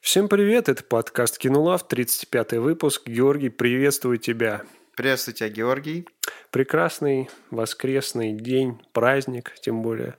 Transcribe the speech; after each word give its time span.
Всем 0.00 0.28
привет, 0.28 0.68
это 0.68 0.84
подкаст 0.84 1.38
Кинулав, 1.38 1.84
35-й 1.90 2.58
выпуск. 2.58 3.06
Георгий, 3.06 3.48
приветствую 3.48 4.18
тебя. 4.18 4.62
Приветствую 4.96 5.34
тебя, 5.34 5.48
Георгий. 5.48 6.08
Прекрасный 6.50 7.28
воскресный 7.50 8.32
день, 8.32 8.80
праздник, 8.92 9.54
тем 9.60 9.82
более. 9.82 10.16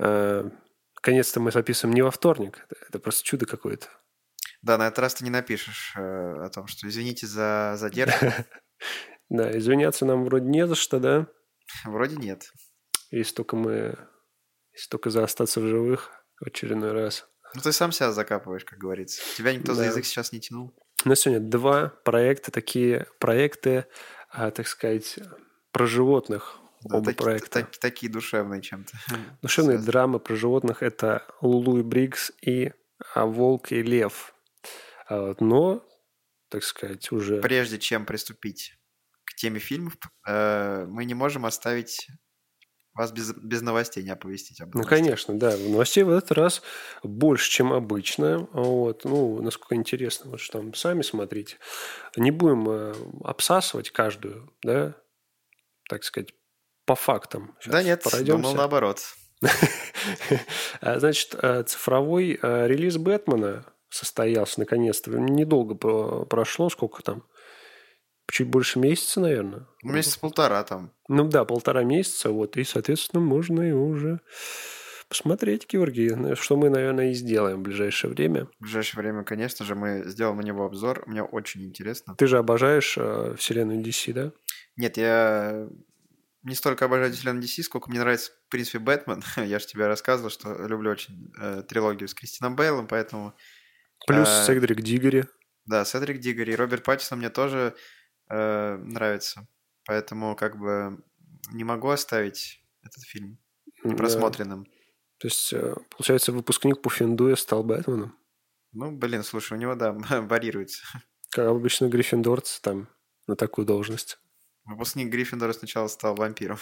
Э, 0.00 0.50
Наконец-то 0.96 1.40
мы 1.40 1.52
записываем 1.52 1.94
не 1.94 2.02
во 2.02 2.10
вторник. 2.10 2.66
Это, 2.70 2.84
это 2.88 2.98
просто 2.98 3.24
чудо 3.24 3.46
какое-то. 3.46 3.88
Да, 4.62 4.78
на 4.78 4.88
этот 4.88 4.98
раз 4.98 5.14
ты 5.14 5.24
не 5.24 5.30
напишешь 5.30 5.94
э, 5.96 6.00
о 6.00 6.48
том, 6.50 6.66
что 6.66 6.88
извините 6.88 7.26
за 7.26 7.74
задержку. 7.76 8.26
Да, 9.28 9.56
извиняться 9.56 10.04
нам 10.04 10.24
вроде 10.24 10.44
не 10.44 10.66
за 10.66 10.74
что, 10.74 10.98
да? 10.98 11.26
Вроде 11.86 12.16
нет. 12.16 12.52
Если 13.10 13.34
только 13.34 13.56
мы... 13.56 13.96
Если 14.72 14.90
только 14.90 15.08
за 15.08 15.24
остаться 15.24 15.58
в 15.60 15.66
живых 15.66 16.10
в 16.38 16.48
очередной 16.48 16.92
раз. 16.92 17.26
Ну, 17.54 17.60
ты 17.60 17.72
сам 17.72 17.92
себя 17.92 18.12
закапываешь, 18.12 18.64
как 18.64 18.78
говорится. 18.78 19.20
Тебя 19.36 19.52
никто 19.54 19.74
за 19.74 19.82
Да. 19.82 19.86
язык 19.88 20.04
сейчас 20.04 20.32
не 20.32 20.40
тянул. 20.40 20.72
У 21.04 21.08
нас 21.08 21.20
сегодня 21.20 21.40
два 21.46 21.88
проекта, 22.04 22.50
такие 22.50 23.06
проекты, 23.18 23.86
а, 24.30 24.50
так 24.50 24.66
сказать, 24.68 25.18
про 25.72 25.86
животных. 25.86 26.58
Да, 26.84 26.96
Оба 26.98 27.06
таки- 27.06 27.18
проекта. 27.22 27.50
так- 27.50 27.76
такие 27.78 28.10
душевные 28.10 28.60
чем-то. 28.62 28.92
Душевные 29.42 29.76
Связаны. 29.78 29.86
драмы 29.92 30.18
про 30.20 30.34
животных– 30.34 30.82
это 30.84 31.26
Лулу 31.40 31.78
и 31.78 31.82
Брикс 31.82 32.32
и 32.40 32.72
а, 33.14 33.26
Волк 33.26 33.72
и 33.72 33.82
Лев. 33.82 34.34
А 35.08 35.34
но, 35.40 35.84
так 36.48 36.62
сказать, 36.64 37.10
уже... 37.12 37.40
Прежде 37.40 37.78
чем 37.78 38.06
приступить 38.06 38.74
к 39.24 39.34
теме 39.34 39.58
фильмов, 39.58 39.94
э, 40.26 40.84
мы 40.88 41.04
не 41.04 41.14
можем 41.14 41.44
оставить 41.46 42.06
вас 42.94 43.10
без, 43.12 43.32
без 43.34 43.62
новостей, 43.62 44.02
не 44.02 44.10
оповестить 44.10 44.60
об 44.60 44.74
Ну, 44.74 44.80
новостях. 44.82 44.98
конечно, 44.98 45.38
да. 45.38 45.56
Новостей 45.56 46.04
в 46.04 46.10
этот 46.10 46.32
раз 46.32 46.62
больше, 47.02 47.50
чем 47.50 47.72
обычно. 47.72 48.48
Вот. 48.52 49.04
Ну, 49.04 49.40
насколько 49.42 49.74
интересно, 49.76 50.30
вот 50.30 50.40
что 50.40 50.58
там 50.58 50.74
сами 50.74 51.02
смотрите. 51.02 51.56
Не 52.16 52.30
будем 52.30 52.68
э, 52.68 52.94
обсасывать 53.24 53.90
каждую, 53.90 54.52
да, 54.62 54.94
так 55.88 56.04
сказать, 56.04 56.34
по 56.84 56.94
фактам. 56.94 57.56
Да 57.66 57.72
Щас 57.78 57.84
нет, 57.84 58.02
пройдемся. 58.02 58.32
думал 58.42 58.54
наоборот. 58.54 59.00
А, 60.80 60.98
Значит, 60.98 61.34
э, 61.40 61.62
цифровой 61.64 62.38
э, 62.40 62.66
релиз 62.66 62.96
Бэтмена 62.96 63.64
состоялся 63.88 64.58
наконец-то. 64.60 65.10
Недолго 65.12 65.74
про- 65.74 66.24
прошло, 66.24 66.68
сколько 66.70 67.02
там? 67.02 67.24
Чуть 68.30 68.48
больше 68.48 68.78
месяца, 68.78 69.20
наверное. 69.20 69.66
Ну, 69.82 69.92
Месяц 69.92 70.16
полтора 70.16 70.62
там. 70.64 70.92
Ну 71.08 71.28
да, 71.28 71.44
полтора 71.44 71.82
месяца, 71.84 72.30
вот, 72.30 72.56
и, 72.56 72.64
соответственно, 72.64 73.20
можно 73.20 73.60
его 73.60 73.86
уже 73.86 74.20
посмотреть, 75.08 75.68
Георгий, 75.68 76.34
что 76.36 76.56
мы, 76.56 76.70
наверное, 76.70 77.10
и 77.10 77.14
сделаем 77.14 77.58
в 77.58 77.62
ближайшее 77.62 78.10
время. 78.12 78.46
В 78.58 78.62
ближайшее 78.62 79.02
время, 79.02 79.24
конечно 79.24 79.66
же, 79.66 79.74
мы 79.74 80.04
сделаем 80.06 80.38
на 80.38 80.42
него 80.42 80.64
обзор. 80.64 81.02
Мне 81.06 81.22
очень 81.22 81.64
интересно. 81.64 82.14
Ты 82.16 82.26
же 82.26 82.38
обожаешь 82.38 82.94
э, 82.96 83.34
вселенную 83.36 83.82
DC, 83.82 84.12
да? 84.14 84.32
Нет, 84.76 84.96
я 84.96 85.68
не 86.42 86.54
столько 86.54 86.86
обожаю 86.86 87.12
вселенную 87.12 87.44
DC, 87.44 87.62
сколько 87.64 87.90
мне 87.90 88.00
нравится, 88.00 88.32
в 88.46 88.50
принципе, 88.50 88.78
Бэтмен. 88.78 89.22
Я 89.36 89.58
же 89.58 89.66
тебе 89.66 89.86
рассказывал, 89.86 90.30
что 90.30 90.66
люблю 90.66 90.90
очень 90.90 91.30
э, 91.38 91.62
трилогию 91.68 92.08
с 92.08 92.14
Кристином 92.14 92.56
Бейлом, 92.56 92.86
поэтому, 92.86 93.34
Плюс 94.06 94.28
А, 94.28 94.46
Седрик 94.46 94.80
Дигори. 94.80 95.24
да, 95.66 95.84
Седрик 95.84 96.20
Диггери 96.20 96.52
и 96.52 96.56
Роберт 96.56 96.84
Паттисон 96.84 97.18
мне 97.18 97.28
тоже 97.28 97.74
э, 98.32 98.76
нравится. 98.76 99.46
Поэтому, 99.84 100.34
как 100.36 100.58
бы, 100.58 101.02
не 101.52 101.64
могу 101.64 101.88
оставить 101.88 102.64
этот 102.82 103.02
фильм 103.04 103.38
Да. 103.84 103.90
непросмотренным. 103.90 104.64
То 105.18 105.28
есть, 105.28 105.52
э, 105.52 105.74
получается, 105.90 106.32
выпускник 106.32 106.80
Пуффендуя 106.82 107.36
стал 107.36 107.62
Бэтменом. 107.62 108.16
Ну, 108.72 108.90
блин, 108.90 109.22
слушай, 109.22 109.52
у 109.54 109.60
него, 109.60 109.74
да, 109.74 109.92
варьируется. 110.28 110.82
Как 111.30 111.46
обычно 111.46 111.88
гриффиндорцы 111.88 112.60
там 112.62 112.88
на 113.26 113.36
такую 113.36 113.66
должность. 113.66 114.18
Выпускник 114.64 115.08
Гриффиндора 115.10 115.52
сначала 115.52 115.88
стал 115.88 116.14
вампиром. 116.14 116.58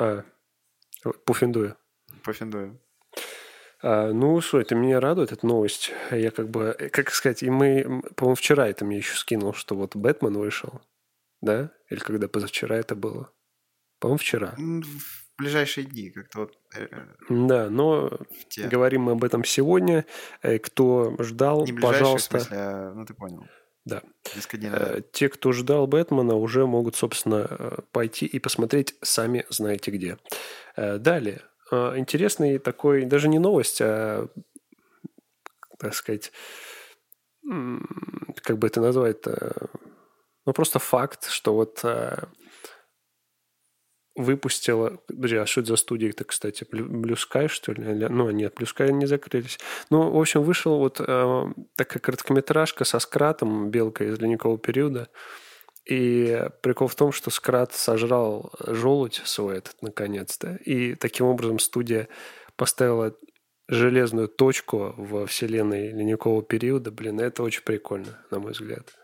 А, 0.00 0.24
Пуффендуя. 1.26 1.76
Пуффендуем. 2.24 2.80
А, 3.86 4.12
ну, 4.14 4.40
что, 4.40 4.60
это 4.60 4.74
меня 4.74 4.98
радует, 4.98 5.30
эта 5.30 5.46
новость. 5.46 5.92
Я 6.10 6.30
как 6.30 6.48
бы, 6.48 6.74
э, 6.78 6.88
как 6.88 7.10
сказать, 7.10 7.42
и 7.42 7.50
мы, 7.50 8.02
по-моему, 8.16 8.34
вчера 8.34 8.66
это 8.66 8.86
мне 8.86 8.96
еще 8.96 9.14
скинул, 9.14 9.52
что 9.52 9.76
вот 9.76 9.94
Бэтмен 9.94 10.32
вышел, 10.38 10.80
да? 11.42 11.70
Или 11.90 11.98
когда 11.98 12.26
позавчера 12.26 12.76
это 12.76 12.94
было? 12.94 13.30
По-моему, 14.00 14.16
вчера. 14.16 14.54
В 14.56 15.36
ближайшие 15.36 15.84
дни 15.84 16.08
как-то 16.08 16.38
вот 16.40 16.54
э, 16.74 16.88
э, 16.90 17.06
Да, 17.28 17.68
но 17.68 18.10
те... 18.48 18.68
говорим 18.68 19.02
мы 19.02 19.12
об 19.12 19.24
этом 19.24 19.44
сегодня. 19.44 20.06
Кто 20.62 21.14
ждал, 21.18 21.66
Не 21.66 21.74
пожалуйста, 21.74 22.38
смысле, 22.38 22.56
а, 22.58 22.94
ну 22.94 23.04
ты 23.04 23.12
понял. 23.12 23.46
Да. 23.84 24.02
Те, 25.12 25.28
кто 25.28 25.52
ждал 25.52 25.86
Бэтмена, 25.86 26.36
уже 26.36 26.66
могут, 26.66 26.96
собственно, 26.96 27.84
пойти 27.92 28.24
и 28.24 28.38
посмотреть 28.38 28.94
сами 29.02 29.44
знаете 29.50 29.90
где. 29.90 30.16
Далее. 30.74 31.42
Э, 31.74 31.98
Интересный 31.98 32.58
такой, 32.58 33.04
даже 33.04 33.28
не 33.28 33.38
новость, 33.38 33.80
а, 33.80 34.28
так 35.78 35.94
сказать, 35.94 36.32
как 37.42 38.58
бы 38.58 38.66
это 38.66 38.80
назвать-то, 38.80 39.68
ну, 40.46 40.52
просто 40.52 40.78
факт, 40.78 41.28
что 41.28 41.54
вот 41.54 41.80
э, 41.84 42.16
выпустила... 44.14 44.98
Подожди, 45.06 45.36
а 45.36 45.46
что 45.46 45.60
это 45.60 45.68
за 45.70 45.76
студия 45.76 46.10
это, 46.10 46.24
кстати? 46.24 46.64
Blue 46.64 47.16
Sky, 47.16 47.48
что 47.48 47.72
ли? 47.72 47.82
Ну, 47.82 48.30
нет, 48.30 48.54
Blue 48.54 48.66
Sky 48.66 48.92
не 48.92 49.06
закрылись. 49.06 49.58
Ну, 49.90 50.10
в 50.10 50.20
общем, 50.20 50.42
вышел 50.42 50.78
вот 50.78 51.00
э, 51.00 51.44
такая 51.76 51.98
короткометражка 52.00 52.84
со 52.84 52.98
скратом 52.98 53.70
«Белка 53.70 54.04
из 54.04 54.18
ледникового 54.18 54.58
периода». 54.58 55.08
И 55.86 56.48
прикол 56.62 56.88
в 56.88 56.94
том, 56.94 57.12
что 57.12 57.30
Скрат 57.30 57.74
сожрал 57.74 58.52
желудь 58.66 59.20
свой 59.24 59.58
этот 59.58 59.82
наконец-то. 59.82 60.56
И 60.64 60.94
таким 60.94 61.26
образом 61.26 61.58
студия 61.58 62.08
поставила 62.56 63.14
железную 63.68 64.28
точку 64.28 64.94
во 64.96 65.26
вселенной 65.26 65.88
ледникового 65.92 66.42
периода. 66.42 66.90
Блин, 66.90 67.20
это 67.20 67.42
очень 67.42 67.62
прикольно, 67.62 68.18
на 68.30 68.38
мой 68.38 68.52
взгляд. 68.52 68.94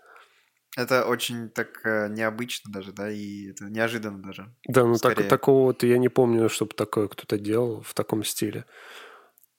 Это 0.77 1.05
очень 1.05 1.51
так 1.51 1.85
э, 1.85 2.09
необычно 2.09 2.73
даже, 2.73 2.93
да, 2.93 3.11
и 3.11 3.51
это 3.51 3.65
неожиданно 3.65 4.23
даже. 4.23 4.55
Да, 4.69 4.85
ну 4.85 4.97
так, 4.97 5.27
такого 5.29 5.65
вот 5.65 5.83
я 5.83 5.99
не 5.99 6.09
помню, 6.09 6.49
чтобы 6.49 6.75
такое 6.75 7.09
кто-то 7.09 7.39
делал 7.39 7.83
в 7.83 7.93
таком 7.93 8.23
стиле. 8.23 8.67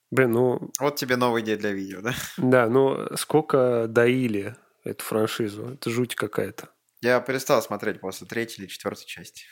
Блин, 0.10 0.32
ну 0.32 0.72
Вот 0.80 0.96
тебе 0.96 1.18
новая 1.18 1.42
идея 1.42 1.58
для 1.58 1.72
видео, 1.72 2.02
да? 2.02 2.14
да, 2.38 2.70
ну 2.70 3.08
сколько 3.18 3.88
доили 3.90 4.56
эту 4.84 5.04
франшизу? 5.04 5.74
Это 5.74 5.90
жуть 5.90 6.16
какая-то. 6.16 6.70
Я 7.02 7.20
перестал 7.20 7.62
смотреть 7.62 8.00
после 8.00 8.28
третьей 8.28 8.64
или 8.64 8.70
четвертой 8.70 9.06
части. 9.06 9.46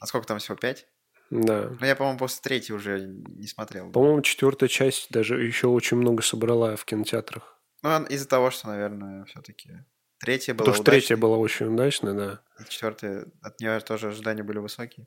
А 0.00 0.06
сколько 0.06 0.26
там 0.26 0.38
всего? 0.38 0.56
Пять? 0.56 0.86
Да. 1.30 1.70
Ну, 1.80 1.86
я, 1.86 1.96
по-моему, 1.96 2.18
после 2.18 2.40
третьей 2.42 2.74
уже 2.74 3.00
не 3.00 3.46
смотрел. 3.46 3.90
По-моему, 3.90 4.20
четвертая 4.20 4.68
часть 4.68 5.06
даже 5.10 5.42
еще 5.42 5.68
очень 5.68 5.96
много 5.96 6.22
собрала 6.22 6.76
в 6.76 6.84
кинотеатрах. 6.84 7.60
Ну, 7.82 8.04
из-за 8.04 8.28
того, 8.28 8.50
что, 8.50 8.68
наверное, 8.68 9.24
все-таки 9.24 9.70
третья 10.18 10.54
была 10.54 10.66
Потому 10.66 10.74
что 10.74 10.84
третья 10.84 11.16
была 11.16 11.36
очень 11.38 11.66
удачная, 11.72 12.12
да. 12.12 12.42
и 12.60 12.68
четвертая, 12.68 13.26
от 13.40 13.60
нее 13.60 13.80
тоже 13.80 14.08
ожидания 14.08 14.42
были 14.42 14.58
высокие. 14.58 15.06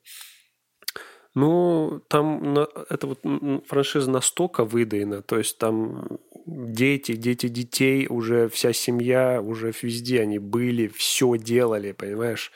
Ну, 1.36 2.02
там 2.08 2.54
на- 2.54 2.68
это 2.90 3.08
вот 3.08 3.20
франшиза 3.68 4.10
настолько 4.10 4.64
выдаена, 4.64 5.22
то 5.22 5.38
есть 5.38 5.58
там 5.58 6.08
дети, 6.46 7.14
дети 7.16 7.50
детей, 7.50 8.08
уже 8.10 8.48
вся 8.48 8.72
семья, 8.72 9.42
уже 9.42 9.74
везде 9.82 10.22
они 10.22 10.40
были, 10.40 10.88
все 10.88 11.36
делали, 11.38 11.92
понимаешь? 11.92 12.54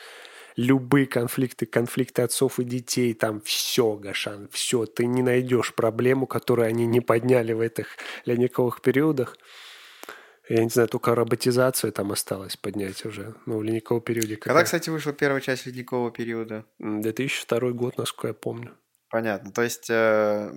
Любые 0.56 1.08
конфликты, 1.08 1.66
конфликты 1.66 2.22
отцов 2.22 2.60
и 2.60 2.64
детей, 2.64 3.14
там 3.14 3.42
все, 3.42 3.96
Гашан, 3.96 4.50
все. 4.52 4.86
Ты 4.86 5.06
не 5.06 5.24
найдешь 5.24 5.74
проблему, 5.74 6.26
которую 6.28 6.68
они 6.68 6.86
не 6.86 7.02
подняли 7.02 7.54
в 7.54 7.62
этих 7.62 7.98
ледниковых 8.26 8.82
периодах. 8.82 9.38
Я 10.50 10.64
не 10.64 10.70
знаю, 10.70 10.90
только 10.90 11.14
роботизацию 11.16 11.92
там 11.94 12.12
осталось 12.12 12.58
поднять 12.58 13.06
уже, 13.06 13.36
ну, 13.46 13.60
в 13.60 13.64
ледниковом 13.64 14.02
периоде. 14.02 14.36
Когда, 14.36 14.54
какая- 14.54 14.66
кстати, 14.66 14.90
вышла 14.90 15.14
первая 15.14 15.42
часть 15.42 15.66
ледникового 15.68 16.12
периода? 16.12 16.66
М, 16.80 17.02
2002 17.02 17.72
год, 17.72 17.98
насколько 17.98 18.28
я 18.30 18.34
помню. 18.34 18.76
Понятно. 19.10 19.52
То 19.52 19.62
есть, 19.62 19.90
э, 19.90 20.52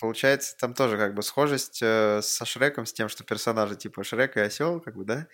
получается, 0.00 0.56
там 0.58 0.74
тоже 0.74 0.96
как 0.96 1.14
бы 1.14 1.22
схожесть 1.22 1.80
э, 1.82 2.20
со 2.22 2.44
Шреком, 2.44 2.86
с 2.86 2.92
тем, 2.92 3.08
что 3.08 3.24
персонажи 3.24 3.76
типа 3.76 4.04
Шрек 4.04 4.36
и 4.36 4.40
Осел, 4.40 4.80
как 4.80 4.96
бы, 4.96 5.04
да? 5.04 5.26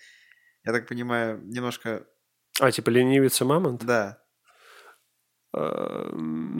Я 0.65 0.73
так 0.73 0.87
понимаю, 0.87 1.39
немножко... 1.43 2.05
А, 2.59 2.71
типа 2.71 2.89
ленивец 2.89 3.39
и 3.41 3.43
мамонт? 3.45 3.85
Да. 3.85 4.21
А, 5.51 6.09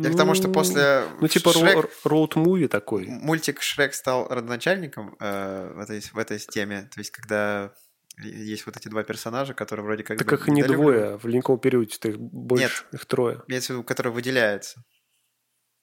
Я 0.03 0.11
к 0.11 0.17
тому, 0.17 0.33
что 0.33 0.47
ну, 0.47 0.53
после 0.53 1.03
Ну, 1.21 1.27
типа 1.27 1.49
Шрек- 1.49 1.89
роуд-муви 2.05 2.67
такой. 2.67 3.05
мультик 3.07 3.61
Шрек 3.61 3.93
стал 3.93 4.27
родоначальником 4.27 5.15
э, 5.19 5.73
в, 5.75 5.79
этой, 5.79 6.01
в 6.01 6.17
этой 6.17 6.39
теме. 6.39 6.89
То 6.93 6.99
есть, 6.99 7.11
когда 7.11 7.73
есть 8.17 8.65
вот 8.65 8.75
эти 8.77 8.87
два 8.89 9.03
персонажа, 9.03 9.53
которые 9.53 9.85
вроде 9.85 10.03
как 10.03 10.17
Так 10.17 10.27
бы 10.27 10.35
их 10.35 10.47
не 10.47 10.55
недолюбливают. 10.55 11.01
двое, 11.03 11.17
в 11.19 11.25
ледниковом 11.25 11.59
периоде 11.59 11.95
их 12.03 12.19
больше, 12.19 12.83
их 12.91 13.05
трое. 13.05 13.43
Виду, 13.47 13.83
который 13.83 14.11
выделяется. 14.11 14.83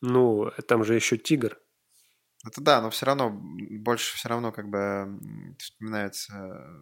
Ну, 0.02 0.50
там 0.68 0.84
же 0.84 0.94
еще 0.94 1.16
тигр. 1.16 1.58
Это 2.46 2.60
да, 2.60 2.80
но 2.82 2.90
все 2.90 3.06
равно 3.06 3.30
больше 3.30 4.14
все 4.16 4.28
равно 4.28 4.52
как 4.52 4.68
бы 4.68 5.18
вспоминаются 5.58 6.32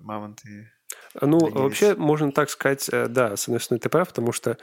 мамонты. 0.03 0.73
Ну, 1.21 1.39
вообще, 1.51 1.95
можно 1.95 2.33
так 2.33 2.51
сказать, 2.51 2.89
э, 2.91 3.07
да, 3.09 3.37
с 3.37 3.45
одной 3.47 3.61
стороны, 3.61 3.81
ты 3.81 3.89
прав, 3.89 4.09
потому 4.09 4.33
что 4.33 4.59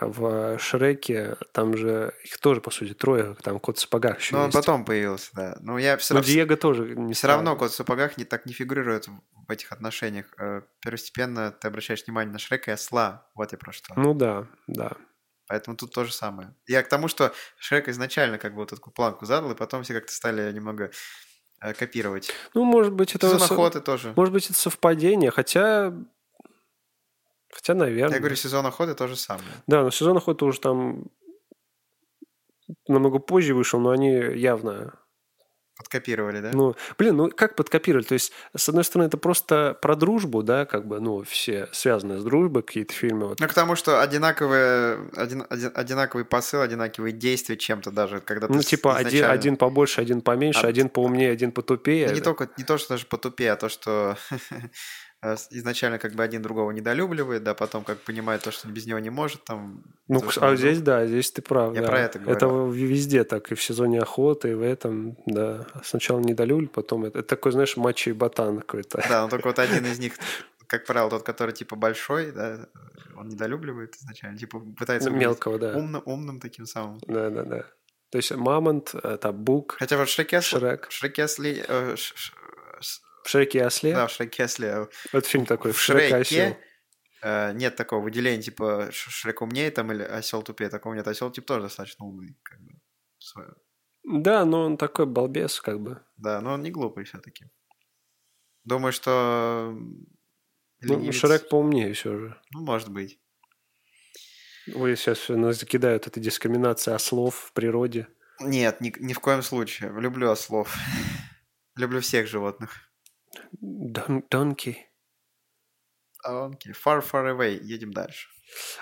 в 0.00 0.58
Шреке 0.58 1.36
там 1.52 1.76
же 1.76 2.14
их 2.24 2.38
тоже, 2.38 2.60
по 2.60 2.70
сути, 2.70 2.94
трое, 2.94 3.36
там 3.42 3.60
кот 3.60 3.76
в 3.78 3.80
сапогах 3.80 4.18
еще 4.20 4.34
Но 4.34 4.40
он 4.42 4.46
есть. 4.46 4.56
потом 4.56 4.84
появился, 4.84 5.30
да. 5.34 5.56
Но 5.60 5.78
я 5.78 5.96
все 5.98 6.14
Ну, 6.14 6.20
равно... 6.20 6.32
Диего 6.32 6.56
тоже 6.56 6.94
не 6.96 7.12
Все 7.14 7.26
равно 7.28 7.56
кот 7.56 7.72
в 7.72 7.74
сапогах 7.74 8.16
не 8.16 8.24
так 8.24 8.46
не 8.46 8.52
фигурирует 8.52 9.06
в 9.08 9.50
этих 9.50 9.70
отношениях. 9.72 10.26
Э, 10.38 10.62
Первостепенно 10.80 11.50
ты 11.52 11.68
обращаешь 11.68 12.04
внимание 12.06 12.32
на 12.32 12.38
Шрека 12.38 12.70
и 12.70 12.74
осла. 12.74 13.26
Вот 13.34 13.52
я 13.52 13.58
про 13.58 13.72
что. 13.72 13.92
Ну 13.96 14.14
да, 14.14 14.46
да. 14.66 14.92
Поэтому 15.46 15.76
тут 15.76 15.92
то 15.92 16.04
же 16.04 16.12
самое. 16.12 16.54
Я 16.66 16.82
к 16.82 16.88
тому, 16.88 17.08
что 17.08 17.32
Шрек 17.58 17.88
изначально 17.88 18.38
как 18.38 18.52
бы 18.54 18.60
вот 18.60 18.70
такую 18.70 18.94
планку 18.94 19.26
задал, 19.26 19.50
и 19.50 19.54
потом 19.54 19.82
все 19.82 19.92
как-то 19.92 20.12
стали 20.12 20.50
немного 20.52 20.90
э, 21.60 21.74
копировать. 21.74 22.32
Ну, 22.54 22.64
может 22.64 22.94
быть, 22.94 23.14
это... 23.14 23.38
Со- 23.38 23.80
тоже. 23.80 24.14
Может 24.16 24.32
быть, 24.32 24.46
это 24.46 24.54
совпадение, 24.58 25.30
хотя... 25.30 25.92
Хотя, 27.52 27.74
наверное. 27.74 28.14
Я 28.14 28.20
говорю, 28.20 28.34
сезон 28.36 28.66
охоты 28.66 28.94
то 28.94 29.06
же 29.06 29.14
самое. 29.16 29.46
Да, 29.66 29.82
но 29.82 29.90
сезон 29.90 30.16
охоты 30.16 30.44
уже 30.46 30.58
там 30.60 31.04
намного 32.88 33.18
позже 33.18 33.54
вышел, 33.54 33.78
но 33.78 33.90
они 33.90 34.10
явно... 34.10 34.94
Подкопировали, 35.76 36.40
да? 36.40 36.50
Ну, 36.52 36.76
блин, 36.98 37.16
ну 37.16 37.30
как 37.30 37.56
подкопировали? 37.56 38.04
То 38.04 38.12
есть, 38.14 38.30
с 38.54 38.68
одной 38.68 38.84
стороны, 38.84 39.08
это 39.08 39.16
просто 39.16 39.76
про 39.80 39.96
дружбу, 39.96 40.42
да, 40.42 40.64
как 40.66 40.86
бы, 40.86 41.00
ну, 41.00 41.22
все 41.24 41.68
связаны 41.72 42.18
с 42.18 42.24
дружбой, 42.24 42.62
какие-то 42.62 42.92
фильмы. 42.92 43.28
Вот. 43.28 43.40
Ну, 43.40 43.48
к 43.48 43.54
тому, 43.54 43.74
что 43.74 44.00
одинаковые, 44.00 45.08
один, 45.16 45.44
один- 45.48 45.72
одинаковый 45.74 46.24
посыл, 46.24 46.60
одинаковые 46.60 47.12
действия 47.12 47.56
чем-то 47.56 47.90
даже, 47.90 48.20
когда 48.20 48.46
ты 48.48 48.52
Ну, 48.52 48.62
типа, 48.62 48.96
один, 48.96 49.08
изначально- 49.08 49.32
один 49.32 49.56
побольше, 49.56 50.00
один 50.02 50.20
поменьше, 50.20 50.66
А, 50.66 50.68
один 50.68 50.88
поумнее, 50.88 51.30
один 51.32 51.52
потупее. 51.52 52.06
Да 52.06 52.14
не 52.14 52.20
только 52.20 52.48
не 52.58 52.64
то, 52.64 52.76
что 52.78 52.90
даже 52.90 53.06
потупее, 53.06 53.52
а 53.52 53.56
то, 53.56 53.68
что 53.70 54.16
изначально 55.50 55.98
как 55.98 56.14
бы 56.14 56.22
один 56.24 56.42
другого 56.42 56.70
недолюбливает, 56.72 57.42
да, 57.44 57.54
потом 57.54 57.84
как 57.84 57.98
понимает 57.98 58.42
то, 58.42 58.50
что 58.50 58.68
без 58.68 58.86
него 58.86 58.98
не 58.98 59.10
может, 59.10 59.44
там. 59.44 59.84
Ну, 60.08 60.20
то, 60.20 60.46
а 60.46 60.56
здесь, 60.56 60.78
друг. 60.78 60.86
да, 60.86 61.06
здесь 61.06 61.30
ты 61.30 61.42
прав. 61.42 61.74
Я 61.74 61.82
да. 61.82 61.86
про 61.88 62.00
это 62.00 62.18
Это 62.18 62.46
говорю. 62.46 62.66
в- 62.66 62.74
везде 62.74 63.24
так, 63.24 63.52
и 63.52 63.54
в 63.54 63.62
сезоне 63.62 64.00
охоты, 64.00 64.50
и 64.50 64.54
в 64.54 64.62
этом, 64.62 65.16
да. 65.26 65.66
Сначала 65.84 66.18
недолюбль, 66.20 66.68
потом 66.68 67.04
это, 67.04 67.20
это 67.20 67.28
такой, 67.28 67.52
знаешь, 67.52 67.76
мачо 67.76 68.10
и 68.10 68.14
ботан 68.14 68.58
какой-то. 68.60 69.02
Да, 69.08 69.22
но 69.22 69.28
только 69.28 69.46
вот 69.48 69.58
один 69.60 69.86
из 69.86 69.98
них, 70.00 70.14
как 70.66 70.84
правило, 70.86 71.10
тот, 71.10 71.22
который 71.22 71.52
типа 71.54 71.76
большой, 71.76 72.32
да, 72.32 72.66
он 73.16 73.28
недолюбливает 73.28 73.94
изначально, 73.96 74.38
типа 74.38 74.58
пытается 74.76 75.08
выглядеть 75.10 75.28
Мелкого, 75.28 75.58
да. 75.58 75.76
умным, 75.76 76.02
умным 76.04 76.40
таким 76.40 76.66
самым. 76.66 76.98
Да, 77.06 77.30
да, 77.30 77.44
да. 77.44 77.64
То 78.10 78.18
есть 78.18 78.30
Мамонт, 78.34 78.94
это 78.94 79.32
Бук, 79.32 79.76
Хотя 79.78 79.96
вот 79.96 80.06
в 80.08 80.12
Шреке, 80.12 80.40
Шрек. 80.42 80.86
Шреке 80.90 81.22
Осле- 81.22 81.64
э, 81.66 81.96
ш- 81.96 82.14
ш- 82.14 82.34
с- 82.34 82.41
В 83.24 83.28
Шреке 83.28 83.64
Осле. 83.66 83.94
да, 83.94 84.06
в 84.06 84.10
Шреке 84.10 84.44
Осле, 84.44 84.88
Вот 85.12 85.26
фильм 85.26 85.46
такой, 85.46 85.72
в 85.72 85.76
в 85.76 85.80
Шрек 85.80 86.10
и 86.10 86.14
Осел. 86.14 86.24
Шреке 86.46 86.58
э, 87.22 87.52
нет 87.54 87.76
такого 87.76 88.02
выделения, 88.02 88.42
типа 88.42 88.88
Шрек 88.90 89.42
умнее 89.42 89.70
там 89.70 89.92
или 89.92 90.02
осел 90.02 90.42
тупее, 90.42 90.70
такого 90.70 90.94
нет. 90.94 91.06
Осел 91.06 91.30
типа 91.30 91.46
тоже 91.46 91.62
достаточно 91.62 92.04
умный, 92.04 92.36
как 92.42 92.60
бы. 92.60 92.72
свой- 93.18 93.46
Да, 94.04 94.44
но 94.44 94.64
он 94.66 94.76
такой 94.76 95.06
балбес, 95.06 95.60
как 95.60 95.80
бы. 95.80 96.02
Да, 96.16 96.40
но 96.40 96.54
он 96.54 96.62
не 96.62 96.70
глупый 96.70 97.04
все-таки. 97.04 97.46
Думаю, 98.64 98.92
что 98.92 99.72
Ну, 99.74 100.06
ленивец- 100.80 101.12
Шрек 101.12 101.48
поумнее 101.48 101.92
все 101.94 102.16
же. 102.18 102.40
Ну, 102.52 102.64
может 102.64 102.88
быть. 102.90 103.20
Ой, 104.74 104.96
сейчас 104.96 105.28
нас 105.28 105.58
закидают 105.58 106.06
этой 106.06 106.20
дискриминацией 106.20 106.94
ослов 106.94 107.34
в 107.36 107.52
природе. 107.52 108.06
Нет, 108.40 108.80
ни, 108.80 108.92
ни 108.98 109.12
в 109.12 109.18
коем 109.20 109.42
случае. 109.42 109.90
Люблю 110.00 110.30
ослов. 110.30 110.72
Люблю 111.76 112.00
всех 112.00 112.26
животных. 112.28 112.91
Дон- 113.60 114.24
Донки. 114.30 114.88
Окей, 116.24 116.72
far, 116.72 117.00
far 117.02 117.36
away. 117.36 117.58
Едем 117.62 117.92
дальше. 117.92 118.28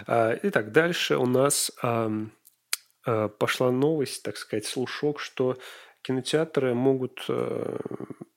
А, 0.07 0.37
Итак, 0.43 0.73
дальше 0.73 1.17
у 1.17 1.27
нас 1.27 1.73
а, 1.83 2.11
пошла 3.39 3.71
новость, 3.71 4.23
так 4.23 4.37
сказать, 4.37 4.67
слушок, 4.67 5.21
что 5.21 5.59
кинотеатры 6.03 6.75
могут, 6.75 7.25
э, 7.29 7.79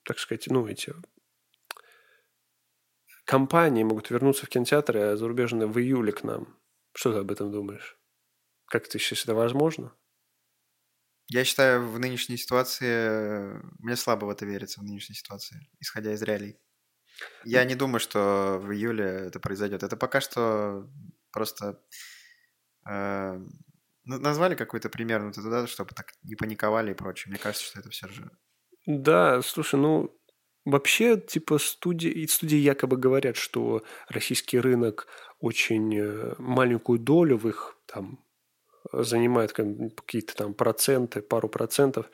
так 0.04 0.18
сказать, 0.18 0.46
ну, 0.48 0.66
эти 0.66 0.94
компании 3.24 3.84
могут 3.84 4.10
вернуться 4.10 4.46
в 4.46 4.48
кинотеатры 4.48 5.16
зарубежные 5.16 5.66
в 5.66 5.78
июле 5.78 6.12
к 6.12 6.24
нам. 6.24 6.58
Что 6.94 7.12
ты 7.12 7.18
об 7.18 7.30
этом 7.30 7.50
думаешь? 7.50 7.98
Как 8.66 8.86
ты 8.88 8.98
считаешь, 8.98 9.24
это 9.24 9.34
возможно? 9.34 9.94
Я 11.28 11.44
считаю, 11.44 11.88
в 11.88 11.98
нынешней 11.98 12.36
ситуации... 12.36 13.60
Мне 13.78 13.96
слабо 13.96 14.26
в 14.26 14.30
это 14.30 14.44
верится, 14.44 14.80
в 14.80 14.84
нынешней 14.84 15.14
ситуации, 15.14 15.68
исходя 15.80 16.12
из 16.12 16.22
реалий. 16.22 16.58
Я 17.44 17.64
не 17.64 17.74
думаю, 17.74 18.00
что 18.00 18.58
в 18.60 18.72
июле 18.72 19.04
это 19.04 19.40
произойдет. 19.40 19.82
Это 19.82 19.96
пока 19.96 20.20
что 20.20 20.88
просто... 21.30 21.80
э, 22.88 23.40
назвали 24.04 24.54
какой-то 24.54 24.88
пример, 24.88 25.22
ну, 25.22 25.32
туда, 25.32 25.66
чтобы 25.66 25.90
так 25.94 26.12
не 26.22 26.36
паниковали 26.36 26.90
и 26.90 26.94
прочее. 26.94 27.30
Мне 27.30 27.38
кажется, 27.38 27.66
что 27.66 27.80
это 27.80 27.90
все 27.90 28.08
же... 28.08 28.30
Да, 28.86 29.40
слушай, 29.42 29.80
ну 29.80 30.14
вообще, 30.64 31.20
типа 31.20 31.58
студии, 31.58 32.10
и 32.10 32.26
студии 32.26 32.56
якобы 32.56 32.96
говорят, 32.96 33.36
что 33.36 33.82
российский 34.08 34.58
рынок 34.58 35.06
очень 35.38 35.96
э, 35.96 36.34
маленькую 36.38 36.98
долю 36.98 37.38
в 37.38 37.48
их 37.48 37.78
там 37.86 38.23
занимает 38.92 39.52
как- 39.52 39.94
какие-то 39.96 40.34
там 40.34 40.54
проценты, 40.54 41.22
пару 41.22 41.48
процентов. 41.48 42.06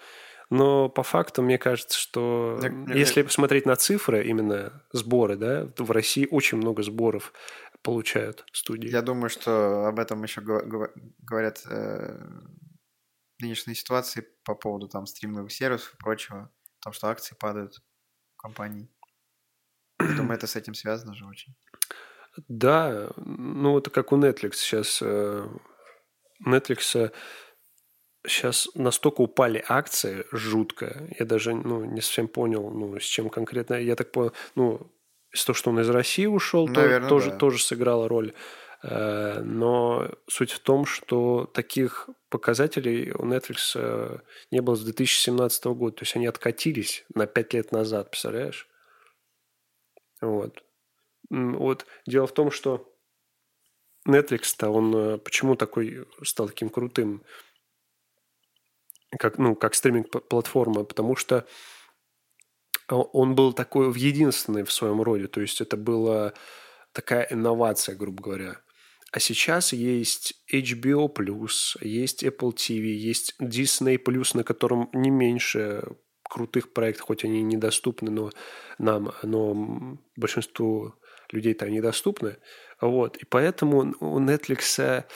Но 0.50 0.88
по 0.88 1.02
факту 1.04 1.42
мне 1.42 1.58
кажется, 1.58 1.96
что 1.98 2.58
мне- 2.60 2.98
если 2.98 3.22
посмотреть 3.22 3.66
на 3.66 3.76
цифры, 3.76 4.26
именно 4.26 4.82
сборы, 4.92 5.36
да, 5.36 5.68
в 5.78 5.90
России 5.92 6.26
очень 6.30 6.58
много 6.58 6.82
сборов 6.82 7.32
получают 7.82 8.44
студии. 8.52 8.88
Я 8.90 9.00
думаю, 9.02 9.30
что 9.30 9.86
об 9.86 9.98
этом 10.00 10.22
еще 10.22 10.40
го- 10.40 10.62
го- 10.62 10.90
говорят 11.22 11.62
э, 11.70 12.18
нынешней 13.40 13.74
ситуации 13.74 14.26
по 14.44 14.54
поводу 14.54 14.88
там 14.88 15.06
стриминговых 15.06 15.52
сервисов 15.52 15.94
и 15.94 15.98
прочего. 15.98 16.50
о 16.80 16.82
том, 16.84 16.92
что 16.94 17.08
акции 17.08 17.34
падают 17.38 17.74
компаний. 18.36 18.90
Я 20.00 20.16
думаю, 20.16 20.32
это 20.38 20.46
с 20.46 20.56
этим 20.56 20.72
связано 20.74 21.14
же 21.14 21.26
очень. 21.26 21.54
Да, 22.48 23.10
ну 23.16 23.78
это 23.78 23.90
как 23.90 24.12
у 24.12 24.16
Netflix 24.16 24.54
сейчас. 24.54 25.00
э, 25.02 25.46
Netflix 26.46 27.12
сейчас 28.26 28.68
настолько 28.74 29.22
упали 29.22 29.64
акции 29.68 30.24
жутко. 30.32 31.08
Я 31.18 31.24
даже 31.26 31.54
ну, 31.54 31.84
не 31.84 32.00
совсем 32.00 32.28
понял, 32.28 32.70
ну, 32.70 32.98
с 32.98 33.04
чем 33.04 33.30
конкретно. 33.30 33.74
Я 33.74 33.96
так 33.96 34.12
понял, 34.12 34.32
ну, 34.54 34.92
из 35.32 35.44
того, 35.44 35.54
что 35.54 35.70
он 35.70 35.80
из 35.80 35.88
России 35.88 36.26
ушел, 36.26 36.66
то- 36.66 36.80
Наверно, 36.80 37.08
тоже, 37.08 37.30
да. 37.30 37.36
тоже 37.36 37.62
сыграла 37.62 38.08
роль. 38.08 38.34
Э, 38.82 39.40
Но 39.42 40.10
суть 40.26 40.52
в 40.52 40.60
том, 40.60 40.86
что 40.86 41.46
таких 41.52 42.08
показателей 42.30 43.12
у 43.12 43.24
Netflix 43.26 43.72
э, 43.74 44.18
не 44.50 44.60
было 44.60 44.74
с 44.74 44.82
2017 44.82 45.64
года. 45.66 45.96
То 45.96 46.02
есть 46.02 46.16
они 46.16 46.26
откатились 46.26 47.04
на 47.14 47.26
5 47.26 47.54
лет 47.54 47.72
назад, 47.72 48.10
представляешь? 48.10 48.68
Вот. 50.20 50.62
Вот 51.30 51.86
дело 52.06 52.26
в 52.26 52.32
том, 52.34 52.50
что 52.50 52.89
Netflix-то, 54.10 54.70
он 54.70 54.94
э, 54.94 55.18
почему 55.18 55.56
такой 55.56 56.06
стал 56.22 56.48
таким 56.48 56.68
крутым, 56.68 57.22
как, 59.18 59.38
ну, 59.38 59.54
как 59.56 59.74
стриминг-платформа? 59.74 60.84
Потому 60.84 61.16
что 61.16 61.46
о- 62.88 63.08
он 63.12 63.34
был 63.34 63.52
такой 63.52 63.90
в 63.90 63.94
единственный 63.96 64.64
в 64.64 64.72
своем 64.72 65.02
роде. 65.02 65.26
То 65.26 65.40
есть 65.40 65.60
это 65.60 65.76
была 65.76 66.32
такая 66.92 67.26
инновация, 67.30 67.94
грубо 67.96 68.22
говоря. 68.22 68.60
А 69.12 69.18
сейчас 69.18 69.72
есть 69.72 70.34
HBO+, 70.52 71.10
есть 71.80 72.22
Apple 72.22 72.52
TV, 72.54 72.92
есть 72.94 73.34
Disney+, 73.40 73.98
на 74.34 74.44
котором 74.44 74.88
не 74.92 75.10
меньше 75.10 75.82
крутых 76.22 76.72
проектов, 76.72 77.06
хоть 77.06 77.24
они 77.24 77.42
недоступны, 77.42 78.10
но 78.10 78.30
нам, 78.78 79.12
но 79.24 79.98
большинству 80.16 80.94
людей-то 81.32 81.66
они 81.66 81.80
доступны. 81.80 82.36
Вот. 82.80 83.16
И 83.18 83.24
поэтому 83.24 83.94
у 84.00 84.20
Netflix, 84.20 84.80
а, 84.80 85.06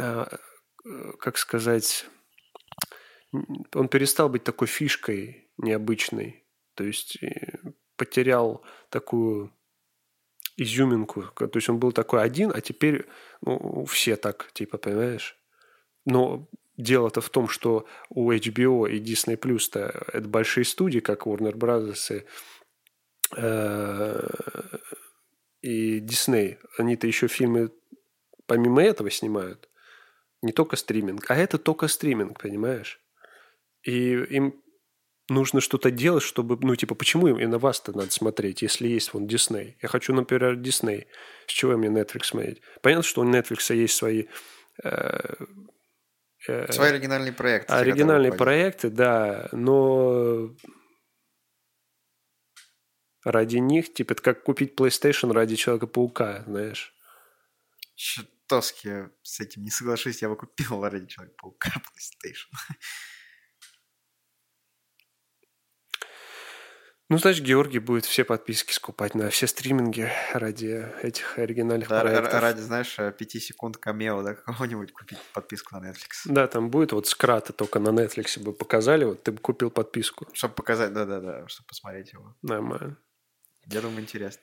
э, 0.00 0.38
как 1.18 1.38
сказать, 1.38 2.06
он 3.74 3.88
перестал 3.88 4.28
быть 4.28 4.44
такой 4.44 4.68
фишкой 4.68 5.50
необычной. 5.56 6.44
То 6.74 6.84
есть 6.84 7.22
э, 7.22 7.58
потерял 7.96 8.64
такую 8.88 9.52
изюминку. 10.56 11.22
То 11.22 11.50
есть 11.54 11.68
он 11.68 11.78
был 11.78 11.92
такой 11.92 12.22
один, 12.22 12.52
а 12.54 12.60
теперь 12.60 13.06
ну, 13.42 13.84
все 13.84 14.16
так, 14.16 14.50
типа, 14.52 14.78
понимаешь? 14.78 15.36
Но 16.04 16.48
дело-то 16.76 17.20
в 17.20 17.30
том, 17.30 17.48
что 17.48 17.86
у 18.08 18.32
HBO 18.32 18.88
и 18.88 19.00
Disney 19.00 19.36
Plus-то 19.36 20.04
это 20.12 20.28
большие 20.28 20.64
студии, 20.64 21.00
как 21.00 21.26
Warner 21.26 21.54
Brothers 21.54 22.16
и, 22.16 22.24
э, 23.36 24.28
и 25.60 26.00
Disney. 26.00 26.58
Они-то 26.78 27.06
еще 27.06 27.28
фильмы 27.28 27.70
помимо 28.46 28.82
этого 28.82 29.10
снимают. 29.10 29.68
Не 30.42 30.52
только 30.52 30.76
стриминг. 30.76 31.30
А 31.30 31.36
это 31.36 31.58
только 31.58 31.88
стриминг, 31.88 32.40
понимаешь? 32.40 33.00
И 33.82 34.12
им 34.12 34.62
нужно 35.28 35.60
что-то 35.60 35.90
делать, 35.90 36.22
чтобы, 36.22 36.58
ну, 36.60 36.74
типа, 36.74 36.94
почему 36.94 37.28
именно 37.28 37.58
вас-то 37.58 37.96
надо 37.96 38.10
смотреть, 38.10 38.62
если 38.62 38.88
есть 38.88 39.12
вон 39.12 39.26
Дисней? 39.26 39.76
Я 39.82 39.88
хочу, 39.88 40.14
например, 40.14 40.56
Дисней. 40.56 41.06
С 41.46 41.52
чего 41.52 41.76
мне 41.76 41.88
Netflix 41.88 42.24
смотреть? 42.24 42.62
Понятно, 42.82 43.02
что 43.02 43.22
у 43.22 43.24
Netflix 43.24 43.74
есть 43.74 43.94
свои... 43.94 44.26
Э, 44.82 45.34
э, 46.46 46.72
свои 46.72 46.90
оригинальные 46.90 47.32
проекты. 47.32 47.72
Оригинальные 47.72 48.32
проекты, 48.32 48.90
да, 48.90 49.48
но 49.52 50.54
ради 53.30 53.58
них, 53.58 53.92
типа, 53.92 54.12
это 54.12 54.22
как 54.22 54.42
купить 54.42 54.74
PlayStation 54.74 55.32
ради 55.32 55.56
Человека-паука, 55.56 56.44
знаешь. 56.46 56.94
Чертовски 57.94 59.10
с 59.22 59.40
этим 59.40 59.64
не 59.64 59.70
соглашусь, 59.70 60.22
я 60.22 60.28
бы 60.28 60.36
купил 60.36 60.82
ради 60.88 61.06
Человека-паука 61.06 61.70
PlayStation. 61.76 62.78
Ну, 67.10 67.16
значит, 67.16 67.42
Георгий 67.42 67.78
будет 67.78 68.04
все 68.04 68.22
подписки 68.22 68.70
скупать 68.70 69.14
на 69.14 69.30
все 69.30 69.46
стриминги 69.46 70.10
ради 70.34 70.86
этих 71.02 71.38
оригинальных 71.38 71.88
да, 71.88 72.02
проектов. 72.02 72.38
Ради, 72.38 72.60
знаешь, 72.60 72.96
пяти 73.16 73.40
секунд 73.40 73.78
камео, 73.78 74.22
да, 74.22 74.34
какого-нибудь 74.46 74.92
купить 74.92 75.18
подписку 75.32 75.74
на 75.74 75.88
Netflix. 75.88 76.26
Да, 76.26 76.46
там 76.46 76.68
будет 76.68 76.92
вот 76.92 77.06
скрата 77.06 77.54
только 77.54 77.78
на 77.78 77.88
Netflix 77.88 78.38
бы 78.42 78.52
показали, 78.52 79.04
вот 79.04 79.22
ты 79.22 79.32
бы 79.32 79.38
купил 79.38 79.70
подписку. 79.70 80.28
Чтобы 80.34 80.54
показать, 80.54 80.92
да-да-да, 80.92 81.48
чтобы 81.48 81.68
посмотреть 81.68 82.12
его. 82.12 82.36
Нормально. 82.42 82.98
Я 83.70 83.80
думаю, 83.80 84.02
интересно. 84.02 84.42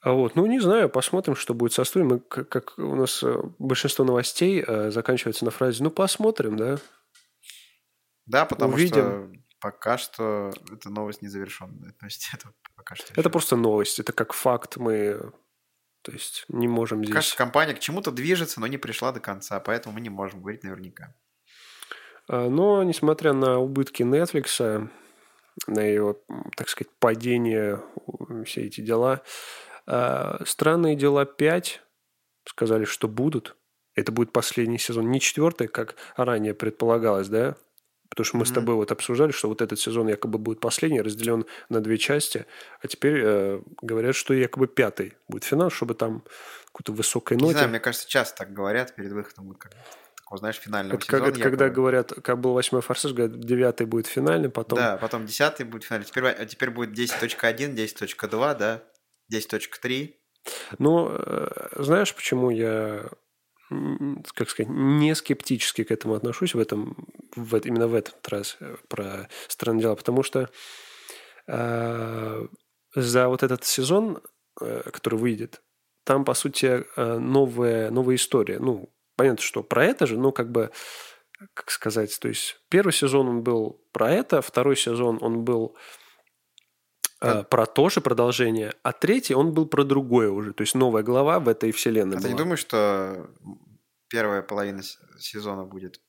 А 0.00 0.12
вот, 0.12 0.34
ну, 0.34 0.46
не 0.46 0.58
знаю, 0.58 0.88
посмотрим, 0.88 1.36
что 1.36 1.54
будет 1.54 1.72
со 1.72 1.84
студией. 1.84 2.14
Мы, 2.14 2.18
как, 2.20 2.48
как 2.48 2.78
у 2.78 2.96
нас 2.96 3.22
э, 3.22 3.36
большинство 3.58 4.04
новостей 4.04 4.64
э, 4.66 4.90
заканчивается 4.90 5.44
на 5.44 5.52
фразе 5.52 5.84
«ну, 5.84 5.90
посмотрим», 5.90 6.56
да? 6.56 6.78
Да, 8.26 8.44
потому 8.44 8.74
Увидим. 8.74 8.92
что 8.92 9.42
пока 9.60 9.98
что 9.98 10.50
эта 10.72 10.90
новость 10.90 11.22
не 11.22 11.28
завершенная. 11.28 11.92
То 11.92 12.06
есть 12.06 12.28
это 12.34 12.52
пока 12.74 12.96
что... 12.96 13.12
Это 13.14 13.30
просто 13.30 13.56
новость, 13.56 14.00
это 14.00 14.12
как 14.12 14.32
факт, 14.32 14.76
мы... 14.76 15.32
То 16.02 16.10
есть 16.10 16.46
не 16.48 16.66
можем 16.66 17.04
здесь... 17.04 17.14
Кажется, 17.14 17.36
компания 17.36 17.74
к 17.74 17.78
чему-то 17.78 18.10
движется, 18.10 18.58
но 18.58 18.66
не 18.66 18.78
пришла 18.78 19.12
до 19.12 19.20
конца, 19.20 19.60
поэтому 19.60 19.94
мы 19.94 20.00
не 20.00 20.10
можем 20.10 20.40
говорить 20.40 20.64
наверняка. 20.64 21.14
А, 22.26 22.48
но, 22.48 22.82
несмотря 22.82 23.34
на 23.34 23.58
убытки 23.60 24.02
Netflix, 24.02 24.90
на 25.66 25.80
его, 25.80 26.20
так 26.56 26.68
сказать, 26.68 26.92
падение, 26.98 27.80
все 28.44 28.62
эти 28.62 28.80
дела, 28.80 29.22
а, 29.86 30.42
«Странные 30.44 30.96
дела 30.96 31.24
5» 31.24 31.80
сказали, 32.44 32.84
что 32.84 33.08
будут. 33.08 33.56
Это 33.94 34.10
будет 34.10 34.32
последний 34.32 34.78
сезон. 34.78 35.10
Не 35.10 35.20
четвертый, 35.20 35.68
как 35.68 35.96
ранее 36.16 36.54
предполагалось, 36.54 37.28
да? 37.28 37.56
Потому 38.08 38.24
что 38.26 38.36
мы 38.36 38.44
mm-hmm. 38.44 38.46
с 38.46 38.52
тобой 38.52 38.74
вот 38.74 38.92
обсуждали, 38.92 39.32
что 39.32 39.48
вот 39.48 39.62
этот 39.62 39.80
сезон 39.80 40.06
якобы 40.08 40.38
будет 40.38 40.60
последний, 40.60 41.00
разделен 41.00 41.46
на 41.70 41.80
две 41.80 41.96
части, 41.96 42.44
а 42.82 42.86
теперь 42.86 43.22
э, 43.24 43.62
говорят, 43.80 44.14
что 44.14 44.34
якобы 44.34 44.66
пятый 44.66 45.14
будет 45.28 45.44
финал, 45.44 45.70
чтобы 45.70 45.94
там 45.94 46.22
какой-то 46.66 46.92
высокой 46.92 47.38
ноте. 47.38 47.46
Не 47.46 47.52
знаю, 47.52 47.68
мне 47.70 47.80
кажется, 47.80 48.06
часто 48.06 48.36
так 48.44 48.52
говорят 48.52 48.94
перед 48.94 49.12
выходом 49.12 49.54
как 49.54 49.72
знаешь, 50.36 50.56
финального 50.56 50.96
это, 50.96 51.06
сезона. 51.06 51.22
Это 51.22 51.38
якобы... 51.38 51.50
когда 51.50 51.68
говорят, 51.68 52.12
как 52.22 52.40
был 52.40 52.52
восьмой 52.52 52.82
форсаж, 52.82 53.12
говорят, 53.12 53.38
девятый 53.40 53.86
будет 53.86 54.06
финальный, 54.06 54.50
потом... 54.50 54.78
Да, 54.78 54.96
потом 54.96 55.26
десятый 55.26 55.66
будет 55.66 55.84
финальный. 55.84 56.06
Теперь, 56.06 56.24
а 56.24 56.46
теперь 56.46 56.70
будет 56.70 56.98
10.1, 56.98 57.74
10.2, 57.74 58.58
да, 58.58 58.82
10.3. 59.32 60.14
Ну, 60.78 61.08
э, 61.10 61.48
знаешь, 61.76 62.14
почему 62.14 62.50
я 62.50 63.08
как 64.34 64.50
сказать, 64.50 64.70
не 64.70 65.14
скептически 65.14 65.84
к 65.84 65.90
этому 65.90 66.14
отношусь 66.14 66.54
в 66.54 66.58
этом, 66.58 67.08
в, 67.34 67.56
именно 67.56 67.88
в 67.88 67.94
этот 67.94 68.28
раз 68.28 68.56
э, 68.60 68.76
про 68.88 69.28
странные 69.48 69.82
дела, 69.82 69.94
потому 69.94 70.22
что 70.22 70.50
э, 71.46 72.46
за 72.94 73.28
вот 73.28 73.42
этот 73.42 73.64
сезон, 73.64 74.20
э, 74.60 74.90
который 74.92 75.18
выйдет, 75.18 75.62
там, 76.04 76.24
по 76.24 76.34
сути, 76.34 76.84
э, 76.96 77.18
новая, 77.18 77.90
новая 77.90 78.16
история. 78.16 78.58
Ну, 78.58 78.91
понятно, 79.16 79.42
что 79.42 79.62
про 79.62 79.84
это 79.84 80.06
же, 80.06 80.18
но 80.18 80.32
как 80.32 80.50
бы, 80.50 80.70
как 81.54 81.70
сказать, 81.70 82.18
то 82.20 82.28
есть 82.28 82.60
первый 82.68 82.92
сезон 82.92 83.28
он 83.28 83.42
был 83.42 83.82
про 83.92 84.10
это, 84.10 84.42
второй 84.42 84.76
сезон 84.76 85.18
он 85.20 85.44
был 85.44 85.76
а. 87.20 87.44
про 87.44 87.66
то 87.66 87.88
же 87.88 88.00
продолжение, 88.00 88.74
а 88.82 88.92
третий 88.92 89.34
он 89.34 89.52
был 89.52 89.66
про 89.66 89.84
другое 89.84 90.30
уже, 90.30 90.52
то 90.52 90.62
есть 90.62 90.74
новая 90.74 91.02
глава 91.02 91.38
в 91.38 91.48
этой 91.48 91.70
вселенной. 91.72 92.16
А 92.16 92.18
была. 92.18 92.22
ты 92.22 92.32
не 92.32 92.38
думаешь, 92.38 92.58
что 92.58 93.30
первая 94.08 94.42
половина 94.42 94.82
сезона 95.18 95.64
будет 95.64 96.00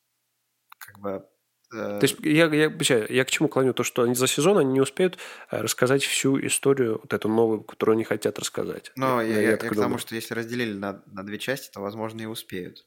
как 0.80 1.00
бы 1.00 1.26
э, 1.74 2.00
то 2.00 2.00
есть 2.02 2.18
я, 2.22 2.46
я, 2.48 2.72
я, 2.80 3.06
я 3.08 3.26
к 3.26 3.32
чему 3.32 3.48
клоню? 3.48 3.74
То, 3.74 3.84
что 3.84 4.04
они 4.04 4.16
за 4.16 4.28
сезон 4.28 4.58
они 4.58 4.74
не 4.74 4.82
успеют 4.82 5.18
э, 5.52 5.62
рассказать 5.62 6.04
всю 6.04 6.44
историю, 6.46 7.00
вот 7.02 7.14
эту 7.14 7.30
новую, 7.30 7.64
которую 7.64 7.94
они 7.94 8.04
хотят 8.04 8.40
рассказать. 8.40 8.92
Но 8.96 9.22
я, 9.22 9.36
я, 9.36 9.42
я, 9.42 9.50
я 9.52 9.58
к 9.58 9.76
тому, 9.76 9.98
что 9.98 10.16
если 10.16 10.34
разделили 10.34 10.74
на, 10.74 11.04
на 11.06 11.24
две 11.24 11.38
части, 11.38 11.72
то, 11.72 11.80
возможно, 11.80 12.22
и 12.22 12.26
успеют. 12.26 12.86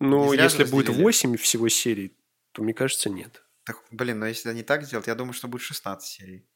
Ну, 0.00 0.32
если 0.32 0.64
будет 0.64 0.88
8 0.88 1.36
всего 1.36 1.68
серий, 1.68 2.16
то, 2.52 2.62
мне 2.62 2.74
кажется, 2.74 3.10
нет. 3.10 3.42
Так, 3.64 3.82
блин, 3.90 4.18
но 4.18 4.26
если 4.26 4.50
они 4.50 4.62
так 4.62 4.84
сделают, 4.84 5.06
я 5.06 5.14
думаю, 5.14 5.32
что 5.32 5.48
будет 5.48 5.62
16 5.62 6.06
серий 6.06 6.46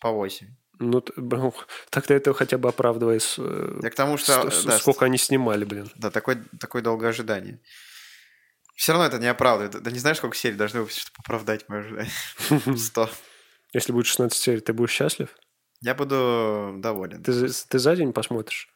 по 0.00 0.10
8. 0.10 0.48
Ну, 0.78 1.00
тогда 1.00 2.14
это 2.14 2.34
хотя 2.34 2.58
бы 2.58 2.68
оправдывает, 2.68 3.22
э, 3.38 3.80
Я 3.82 3.90
к 3.90 3.94
тому, 3.94 4.18
что, 4.18 4.50
с, 4.50 4.64
да, 4.64 4.78
сколько 4.78 5.06
они 5.06 5.16
снимали, 5.16 5.64
блин. 5.64 5.90
Да, 5.96 6.10
такое, 6.10 6.44
такое 6.60 6.82
долгое 6.82 7.08
ожидание. 7.08 7.60
Все 8.74 8.92
равно 8.92 9.06
это 9.06 9.18
не 9.18 9.28
оправдывает. 9.28 9.82
Да 9.82 9.90
не 9.90 9.98
знаешь, 9.98 10.18
сколько 10.18 10.36
серий 10.36 10.56
должны 10.56 10.82
быть, 10.82 10.94
чтобы 10.94 11.16
оправдать 11.18 11.66
мое 11.68 11.80
ожидание? 11.80 12.12
100. 12.76 13.10
Если 13.72 13.92
будет 13.92 14.06
16 14.06 14.38
серий, 14.38 14.60
ты 14.60 14.74
будешь 14.74 14.90
счастлив? 14.90 15.30
Я 15.80 15.94
буду 15.94 16.74
доволен. 16.78 17.22
Ты, 17.22 17.48
ты 17.48 17.78
за 17.78 17.96
день 17.96 18.12
посмотришь? 18.12 18.68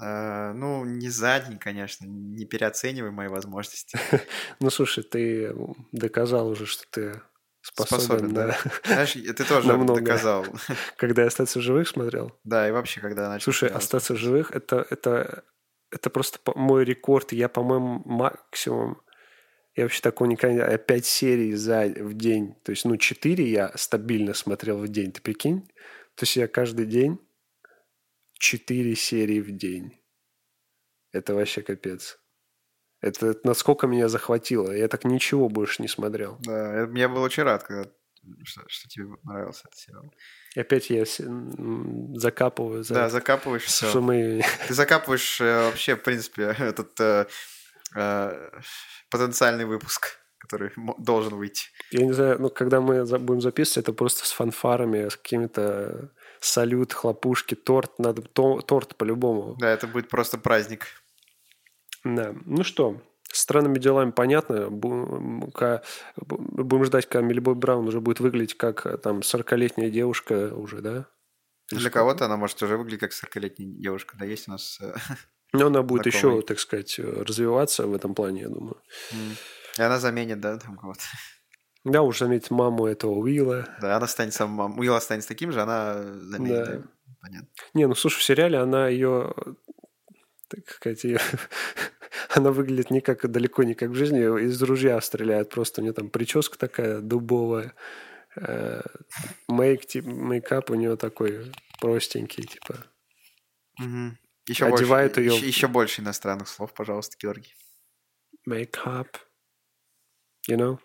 А, 0.00 0.52
ну, 0.52 0.84
не 0.84 1.08
за 1.08 1.40
день, 1.40 1.58
конечно. 1.58 2.06
Не 2.06 2.44
переоценивай 2.44 3.10
мои 3.10 3.28
возможности. 3.28 3.98
ну, 4.60 4.70
слушай, 4.70 5.04
ты 5.04 5.54
доказал 5.92 6.48
уже, 6.48 6.66
что 6.66 6.84
ты 6.90 7.22
Способен, 7.64 8.04
Способен 8.04 8.34
да. 8.34 8.46
да. 8.48 8.58
Знаешь, 8.84 9.12
ты 9.12 9.44
тоже 9.44 9.68
Намного. 9.68 10.00
доказал. 10.00 10.44
Когда 10.96 11.22
я 11.22 11.28
«Остаться 11.28 11.58
в 11.58 11.62
живых» 11.62 11.88
смотрел? 11.88 12.38
Да, 12.44 12.68
и 12.68 12.72
вообще, 12.72 13.00
когда 13.00 13.30
начал... 13.30 13.44
Слушай, 13.44 13.70
«Остаться 13.70 14.14
в 14.14 14.18
живых» 14.18 14.50
это,— 14.50 14.86
это, 14.90 15.44
это 15.90 16.10
просто 16.10 16.38
мой 16.54 16.84
рекорд. 16.84 17.32
Я, 17.32 17.48
по-моему, 17.48 18.02
максимум... 18.04 19.00
Я 19.74 19.84
вообще 19.84 20.02
такого 20.02 20.28
никогда... 20.28 20.70
Я 20.70 20.76
пять 20.76 21.06
серий 21.06 21.54
за, 21.54 21.86
в 21.86 22.12
день. 22.12 22.54
То 22.64 22.70
есть, 22.70 22.84
ну, 22.84 22.98
четыре 22.98 23.50
я 23.50 23.72
стабильно 23.76 24.34
смотрел 24.34 24.76
в 24.76 24.88
день. 24.88 25.12
Ты 25.12 25.22
прикинь? 25.22 25.62
То 26.16 26.24
есть, 26.24 26.36
я 26.36 26.48
каждый 26.48 26.84
день 26.84 27.18
четыре 28.38 28.94
серии 28.94 29.40
в 29.40 29.50
день. 29.56 30.00
Это 31.12 31.34
вообще 31.34 31.62
капец. 31.62 32.18
Это, 33.00 33.28
это 33.28 33.40
насколько 33.46 33.86
меня 33.86 34.08
захватило. 34.08 34.72
Я 34.72 34.88
так 34.88 35.04
ничего 35.04 35.48
больше 35.48 35.82
не 35.82 35.88
смотрел. 35.88 36.38
Да, 36.40 36.88
я 36.94 37.08
был 37.08 37.22
очень 37.22 37.42
рад, 37.42 37.62
когда 37.62 37.90
что, 38.44 38.62
что 38.66 38.88
тебе 38.88 39.06
нравился 39.24 39.62
этот 39.66 39.78
сериал. 39.78 40.14
И 40.54 40.60
опять 40.60 40.90
я 40.90 41.04
закапываю. 42.18 42.82
За 42.82 42.94
да, 42.94 43.08
закапываешь 43.08 43.64
все. 43.64 43.88
Что 43.88 44.00
мы... 44.00 44.42
Ты 44.68 44.74
закапываешь 44.74 45.40
э, 45.40 45.64
вообще, 45.66 45.96
в 45.96 46.02
принципе, 46.02 46.44
этот 46.58 46.98
э, 47.00 47.26
э, 47.94 48.50
потенциальный 49.10 49.64
выпуск, 49.64 50.18
который 50.38 50.72
должен 50.98 51.34
выйти. 51.34 51.66
Я 51.90 52.06
не 52.06 52.12
знаю, 52.12 52.40
ну, 52.40 52.50
когда 52.50 52.80
мы 52.80 53.04
будем 53.18 53.40
записывать, 53.40 53.84
это 53.84 53.92
просто 53.92 54.26
с 54.26 54.32
фанфарами, 54.32 55.08
с 55.08 55.16
какими-то 55.16 56.10
салют, 56.44 56.92
хлопушки, 56.92 57.54
торт. 57.54 57.98
Надо 57.98 58.22
торт 58.22 58.96
по-любому. 58.96 59.56
Да, 59.58 59.70
это 59.70 59.86
будет 59.86 60.08
просто 60.08 60.38
праздник. 60.38 60.86
Да. 62.04 62.34
Ну 62.44 62.64
что, 62.64 63.00
странными 63.32 63.78
делами 63.78 64.10
понятно. 64.10 64.68
Будем 64.70 65.52
ждать, 66.84 67.08
когда 67.08 67.26
Милли 67.26 67.40
Браун 67.40 67.88
уже 67.88 68.00
будет 68.00 68.20
выглядеть 68.20 68.56
как 68.56 68.86
э, 68.86 68.98
там 68.98 69.20
40-летняя 69.20 69.90
девушка 69.90 70.54
уже, 70.54 70.80
да? 70.80 71.06
Для 71.70 71.90
кого-то 71.90 72.26
она 72.26 72.36
может 72.36 72.62
уже 72.62 72.76
выглядеть 72.76 73.00
как 73.00 73.12
40-летняя 73.12 73.68
девушка. 73.68 74.16
Да, 74.18 74.24
есть 74.26 74.48
у 74.48 74.52
нас... 74.52 74.78
Э, 74.80 74.94
Но 75.52 75.66
она 75.68 75.82
будет 75.82 76.12
знакомый. 76.12 76.36
еще, 76.38 76.46
так 76.46 76.58
сказать, 76.60 76.98
развиваться 76.98 77.86
в 77.86 77.94
этом 77.94 78.14
плане, 78.14 78.42
я 78.42 78.48
думаю. 78.48 78.76
И 79.78 79.82
она 79.82 79.98
заменит, 79.98 80.40
да, 80.40 80.58
там 80.58 80.76
кого-то. 80.76 81.00
Да, 81.84 82.02
уже 82.02 82.20
заметит 82.20 82.50
маму 82.50 82.86
этого 82.86 83.12
Уилла. 83.12 83.68
Да, 83.80 83.96
она 83.96 84.06
станет 84.06 84.32
сам... 84.34 84.78
Уилл 84.78 84.94
останется 84.94 85.28
таким 85.28 85.52
же, 85.52 85.60
она 85.60 86.02
заменит, 86.02 86.54
да. 86.54 86.64
да. 86.64 86.82
Понятно. 87.20 87.48
Не, 87.74 87.86
ну 87.86 87.94
слушай, 87.94 88.18
в 88.18 88.22
сериале 88.22 88.58
она 88.58 88.88
ее 88.88 89.34
так 90.48 90.70
сказать, 90.70 91.04
ее, 91.04 91.18
она 92.30 92.50
выглядит 92.50 92.90
не 92.90 93.00
как, 93.00 93.30
далеко 93.30 93.62
не 93.62 93.74
как 93.74 93.90
в 93.90 93.94
жизни, 93.94 94.20
из 94.20 94.60
ружья 94.62 95.00
стреляет, 95.00 95.50
просто 95.50 95.80
у 95.80 95.84
нее 95.84 95.92
там 95.92 96.10
прическа 96.10 96.58
такая 96.58 97.00
дубовая, 97.00 97.74
э, 98.36 98.82
мейк, 99.48 99.86
тип, 99.86 100.04
мейкап 100.04 100.70
у 100.70 100.74
нее 100.74 100.96
такой 100.96 101.52
простенький, 101.80 102.44
типа. 102.44 102.86
Угу. 103.80 104.16
Еще 104.46 104.66
Одевает 104.66 105.14
больше, 105.14 105.28
ее... 105.28 105.36
Еще, 105.36 105.46
еще 105.46 105.68
больше 105.68 106.02
иностранных 106.02 106.48
слов, 106.48 106.72
пожалуйста, 106.74 107.16
Георгий. 107.18 107.54
Мейкап. 108.46 109.08
You 110.48 110.56
know? 110.56 110.78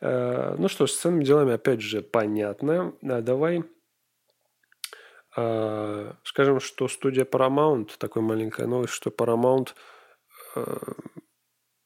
Э, 0.00 0.54
ну 0.58 0.68
что, 0.68 0.86
с 0.86 0.96
ценными 0.96 1.24
делами, 1.24 1.54
опять 1.54 1.80
же, 1.80 2.02
понятно. 2.02 2.94
А 3.02 3.20
давай 3.20 3.64
э, 5.36 6.12
скажем, 6.24 6.60
что 6.60 6.88
студия 6.88 7.24
Paramount, 7.24 7.92
такой 7.98 8.22
маленькая 8.22 8.66
новость, 8.66 8.92
что 8.92 9.10
Paramount 9.10 9.70
э, 10.56 10.76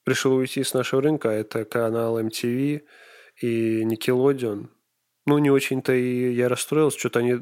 решил 0.06 0.34
уйти 0.34 0.64
с 0.64 0.74
нашего 0.74 1.02
рынка. 1.02 1.28
Это 1.28 1.64
канал 1.64 2.20
MTV 2.20 2.82
и 3.40 3.82
Nickelodeon. 3.84 4.68
Ну, 5.26 5.38
не 5.38 5.50
очень-то 5.50 5.92
и 5.92 6.32
я 6.32 6.48
расстроился, 6.48 6.98
что-то 6.98 7.18
они... 7.18 7.34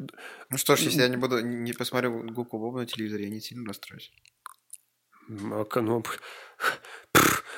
Ну 0.51 0.59
что 0.59 0.75
ж, 0.75 0.81
если 0.81 1.03
я 1.03 1.09
не 1.09 1.17
буду, 1.17 1.41
не 1.41 1.73
посмотрю 1.73 2.25
губку 2.33 2.59
Боба 2.59 2.81
на 2.81 2.87
телевизоре, 2.87 3.25
я 3.25 3.31
не 3.31 3.41
сильно 3.41 3.65
расстроюсь. 3.69 4.13
А, 5.29 5.67
ну, 5.77 6.03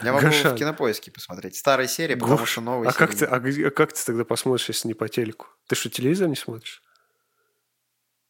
я 0.03 0.13
могу 0.13 0.27
Гоша. 0.27 0.55
в 0.55 0.59
кинопоиске 0.59 1.11
посмотреть. 1.11 1.57
Старые 1.57 1.89
серии, 1.89 2.15
потому 2.15 2.39
Гош. 2.39 2.51
что 2.51 2.61
новые 2.61 2.89
а 2.89 2.93
серии. 2.93 3.07
Как 3.07 3.15
ты, 3.17 3.25
а, 3.25 3.37
а 3.37 3.71
как 3.71 3.93
ты 3.93 4.05
тогда 4.05 4.25
посмотришь, 4.25 4.69
если 4.69 4.89
не 4.89 4.95
по 4.95 5.09
телеку? 5.09 5.47
Ты 5.67 5.75
что, 5.75 5.91
телевизор 5.91 6.29
не 6.29 6.37
смотришь? 6.37 6.83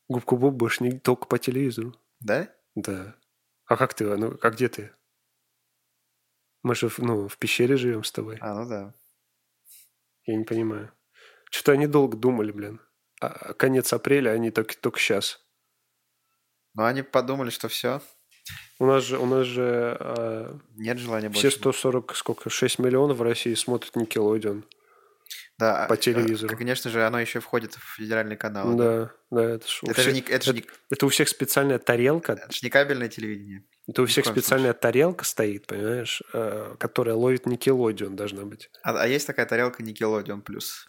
Губку 0.08 0.36
Боб 0.36 0.54
будешь 0.54 0.80
не 0.80 0.98
только 0.98 1.26
по 1.26 1.38
телевизору. 1.38 1.94
Да? 2.20 2.48
Да. 2.74 3.14
А 3.66 3.76
как 3.76 3.94
ты? 3.94 4.04
Ну, 4.04 4.38
а 4.40 4.50
где 4.50 4.68
ты? 4.68 4.92
Мы 6.62 6.74
же 6.74 6.90
ну, 6.98 7.28
в 7.28 7.36
пещере 7.36 7.76
живем 7.76 8.04
с 8.04 8.12
тобой. 8.12 8.38
А, 8.40 8.54
ну 8.54 8.68
да. 8.68 8.94
Я 10.24 10.36
не 10.36 10.44
понимаю. 10.44 10.92
Что-то 11.50 11.72
они 11.72 11.86
долго 11.86 12.16
думали, 12.16 12.50
блин. 12.52 12.80
А 13.20 13.52
конец 13.54 13.92
апреля, 13.92 14.30
они 14.30 14.50
только, 14.50 14.76
только 14.76 14.98
сейчас. 14.98 15.44
Ну, 16.74 16.84
они 16.84 17.02
подумали, 17.02 17.50
что 17.50 17.68
все. 17.68 18.00
У 18.78 18.86
нас 18.86 19.04
же, 19.04 19.18
у 19.18 19.26
нас 19.26 19.46
же 19.46 19.96
э, 19.98 20.54
нет 20.76 20.98
желания 20.98 21.30
все 21.30 21.42
больше. 21.42 21.58
140, 21.58 22.14
сколько, 22.14 22.50
6 22.50 22.78
миллионов 22.78 23.18
в 23.18 23.22
России 23.22 23.54
смотрят 23.54 23.96
Никелодион. 23.96 24.64
Да, 25.58 25.86
по 25.88 25.96
телевизору. 25.96 26.56
Конечно 26.56 26.88
же, 26.88 27.04
оно 27.04 27.18
еще 27.18 27.40
входит 27.40 27.74
в 27.74 27.96
федеральный 27.96 28.36
канал. 28.36 28.76
Да, 28.76 29.10
да, 29.30 29.42
это, 29.42 29.66
ж 29.66 29.80
это, 29.88 30.02
же 30.02 30.12
не, 30.12 30.20
это, 30.20 30.44
же 30.44 30.52
не... 30.52 30.64
это 30.88 31.06
у 31.06 31.08
всех 31.08 31.28
специальная 31.28 31.80
тарелка. 31.80 32.34
Это 32.34 32.52
же 32.52 32.60
не 32.62 32.70
кабельное 32.70 33.08
телевидение. 33.08 33.64
Это 33.88 34.02
у 34.02 34.06
всех 34.06 34.24
специальная 34.26 34.70
случае. 34.72 34.80
тарелка 34.80 35.24
стоит, 35.24 35.66
понимаешь, 35.66 36.22
э, 36.32 36.76
которая 36.78 37.16
ловит 37.16 37.46
Никелодион 37.46 38.14
должна 38.14 38.44
быть. 38.44 38.70
А, 38.84 38.92
а 38.92 39.08
есть 39.08 39.26
такая 39.26 39.46
тарелка 39.46 39.82
Никелодион 39.82 40.42
плюс. 40.42 40.86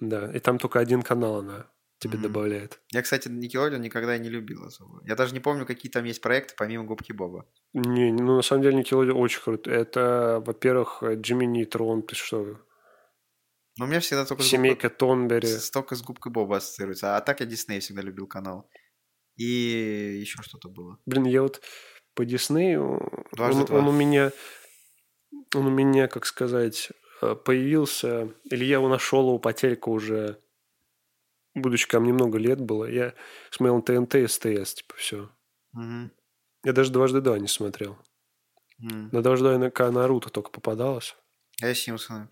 Да, 0.00 0.32
и 0.32 0.40
там 0.40 0.58
только 0.58 0.80
один 0.80 1.02
канал 1.02 1.36
она 1.36 1.66
тебе 2.02 2.18
mm-hmm. 2.18 2.22
добавляет. 2.22 2.80
Я, 2.90 3.02
кстати, 3.02 3.28
Никелодион 3.28 3.80
никогда 3.80 4.16
и 4.16 4.18
не 4.18 4.28
любил 4.28 4.64
особо. 4.64 5.00
Я 5.06 5.14
даже 5.14 5.32
не 5.34 5.40
помню, 5.40 5.64
какие 5.64 5.90
там 5.90 6.04
есть 6.04 6.20
проекты 6.20 6.54
помимо 6.58 6.84
Губки 6.84 7.12
Боба. 7.12 7.46
Не, 7.72 8.12
ну 8.12 8.36
на 8.36 8.42
самом 8.42 8.62
деле 8.62 8.76
Никелодион 8.76 9.16
очень 9.16 9.40
круто. 9.40 9.70
Это, 9.70 10.42
во-первых, 10.44 11.02
Джимми 11.02 11.46
Нейтрон, 11.46 12.02
ты 12.02 12.16
что? 12.16 12.58
Ну, 13.78 13.86
у 13.86 13.88
меня 13.88 14.00
всегда 14.00 14.26
только 14.26 14.42
Семейка 14.42 14.88
губ... 14.88 14.98
Тонбери. 14.98 15.48
Только 15.72 15.94
с 15.94 16.02
Губкой 16.02 16.30
Боба 16.32 16.58
ассоциируется. 16.58 17.16
А 17.16 17.20
так 17.20 17.40
я 17.40 17.46
Дисней 17.46 17.80
всегда 17.80 18.02
любил 18.02 18.26
канал. 18.26 18.68
И 19.36 20.18
еще 20.20 20.42
что-то 20.42 20.68
было. 20.68 20.98
Блин, 21.06 21.24
я 21.24 21.42
вот 21.42 21.62
по 22.14 22.24
Диснею... 22.24 23.00
Он, 23.38 23.72
он 23.72 23.88
у 23.88 23.92
меня... 23.92 24.32
Он 25.54 25.66
у 25.66 25.70
меня, 25.70 26.08
как 26.08 26.26
сказать, 26.26 26.90
э, 27.22 27.34
появился... 27.34 28.28
Или 28.44 28.66
я 28.66 28.74
его 28.74 28.88
нашел 28.88 29.28
его 29.28 29.38
по 29.38 29.52
телеку 29.54 29.92
уже... 29.92 30.38
Будучи 31.54 31.86
ко 31.86 32.00
мне 32.00 32.12
много 32.12 32.38
лет 32.38 32.60
было. 32.60 32.86
Я 32.86 33.14
смотрел 33.50 33.82
ТНТ 33.82 34.14
и 34.16 34.26
СТС, 34.26 34.74
типа, 34.74 34.94
все. 34.96 35.30
Угу. 35.74 36.10
Я 36.64 36.72
даже 36.72 36.92
«Дважды 36.92 37.20
два» 37.20 37.38
не 37.38 37.48
смотрел. 37.48 37.98
Mm. 38.80 39.08
На 39.12 39.22
«Дважды 39.22 39.58
два» 39.58 39.90
Наруто 39.90 40.30
только 40.30 40.50
попадалось. 40.50 41.16
Я 41.60 41.74
Симпсоны. 41.74 42.28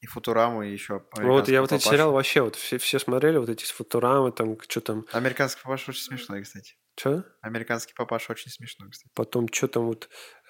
И 0.00 0.06
Футураму, 0.06 0.62
и 0.62 0.70
еще 0.70 1.02
Вот 1.12 1.48
я 1.48 1.62
вот 1.62 1.72
эти 1.72 1.82
сериалы 1.82 2.12
вообще, 2.12 2.42
вот 2.42 2.56
все, 2.56 2.76
все 2.76 2.98
смотрели, 2.98 3.38
вот 3.38 3.48
эти 3.48 3.64
Футурамы, 3.64 4.32
там, 4.32 4.60
что 4.60 4.80
там... 4.80 5.06
Американский 5.12 5.62
папаша 5.62 5.92
очень 5.92 6.02
смешной, 6.02 6.42
кстати. 6.42 6.74
Что? 6.96 7.24
Американский 7.40 7.94
папаша 7.94 8.32
очень 8.32 8.50
смешной, 8.50 8.90
кстати. 8.90 9.10
Потом, 9.14 9.48
что 9.50 9.68
там 9.68 9.86
вот... 9.86 10.08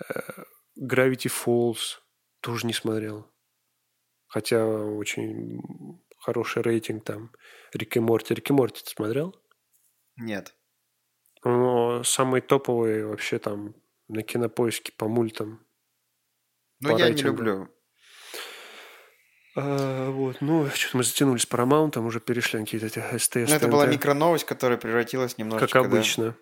Э, 0.09 0.45
Gravity 0.81 1.31
Falls 1.31 1.99
тоже 2.41 2.67
не 2.67 2.73
смотрел. 2.73 3.31
Хотя 4.27 4.67
очень 4.67 5.61
хороший 6.25 6.63
рейтинг 6.63 7.05
там. 7.05 7.31
Рик 7.73 7.97
и 7.97 8.01
Морти. 8.01 8.35
Рик 8.35 8.51
и 8.51 8.53
Морти 8.53 8.83
ты 8.83 8.91
смотрел? 8.91 9.35
Нет. 10.17 10.55
Но 11.45 12.03
самый 12.03 12.41
топовый 12.41 13.05
вообще 13.05 13.39
там 13.39 13.75
на 14.09 14.23
кинопоиске 14.23 14.93
по 14.97 15.09
мультам. 15.09 15.67
Ну, 16.81 16.91
по 16.91 16.99
я 16.99 17.07
рейтингу. 17.07 17.31
не 17.31 17.37
люблю 17.37 17.69
а, 19.57 20.11
вот, 20.11 20.41
ну, 20.41 20.69
что-то 20.71 20.97
мы 20.97 21.05
затянулись 21.05 21.43
с 21.43 21.49
Paramount, 21.49 21.97
уже 22.05 22.19
перешли 22.19 22.59
на 22.59 22.65
какие-то 22.65 22.87
эти 22.87 23.19
СТС. 23.19 23.51
Ну, 23.51 23.57
это 23.57 23.69
была 23.69 23.87
микроновость, 23.87 24.45
которая 24.45 24.79
превратилась 24.79 25.39
немножечко... 25.39 25.79
Как 25.79 25.87
обычно. 25.87 26.37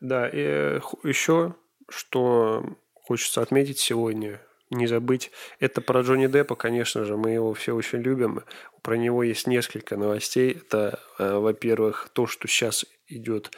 Да, 0.00 0.22
да 0.22 0.28
и 0.28 0.40
э, 0.40 0.80
еще, 1.04 1.54
что 1.88 2.64
хочется 2.94 3.40
отметить 3.40 3.78
сегодня, 3.78 4.42
не 4.70 4.86
забыть, 4.86 5.30
это 5.60 5.80
про 5.80 6.02
Джонни 6.02 6.26
Деппа, 6.26 6.54
конечно 6.54 7.04
же, 7.04 7.16
мы 7.16 7.30
его 7.30 7.54
все 7.54 7.74
очень 7.74 8.00
любим. 8.00 8.44
Про 8.82 8.96
него 8.96 9.22
есть 9.22 9.46
несколько 9.46 9.96
новостей. 9.96 10.52
Это, 10.52 11.00
э, 11.18 11.38
во-первых, 11.38 12.10
то, 12.12 12.26
что 12.26 12.48
сейчас 12.48 12.84
идет 13.06 13.50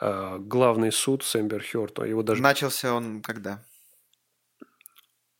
э, 0.00 0.38
главный 0.38 0.92
суд 0.92 1.24
с 1.24 1.36
Эмбер 1.36 1.62
Хёрд. 1.62 1.98
Его 2.06 2.22
даже... 2.22 2.42
Начался 2.42 2.94
он 2.94 3.22
когда? 3.22 3.64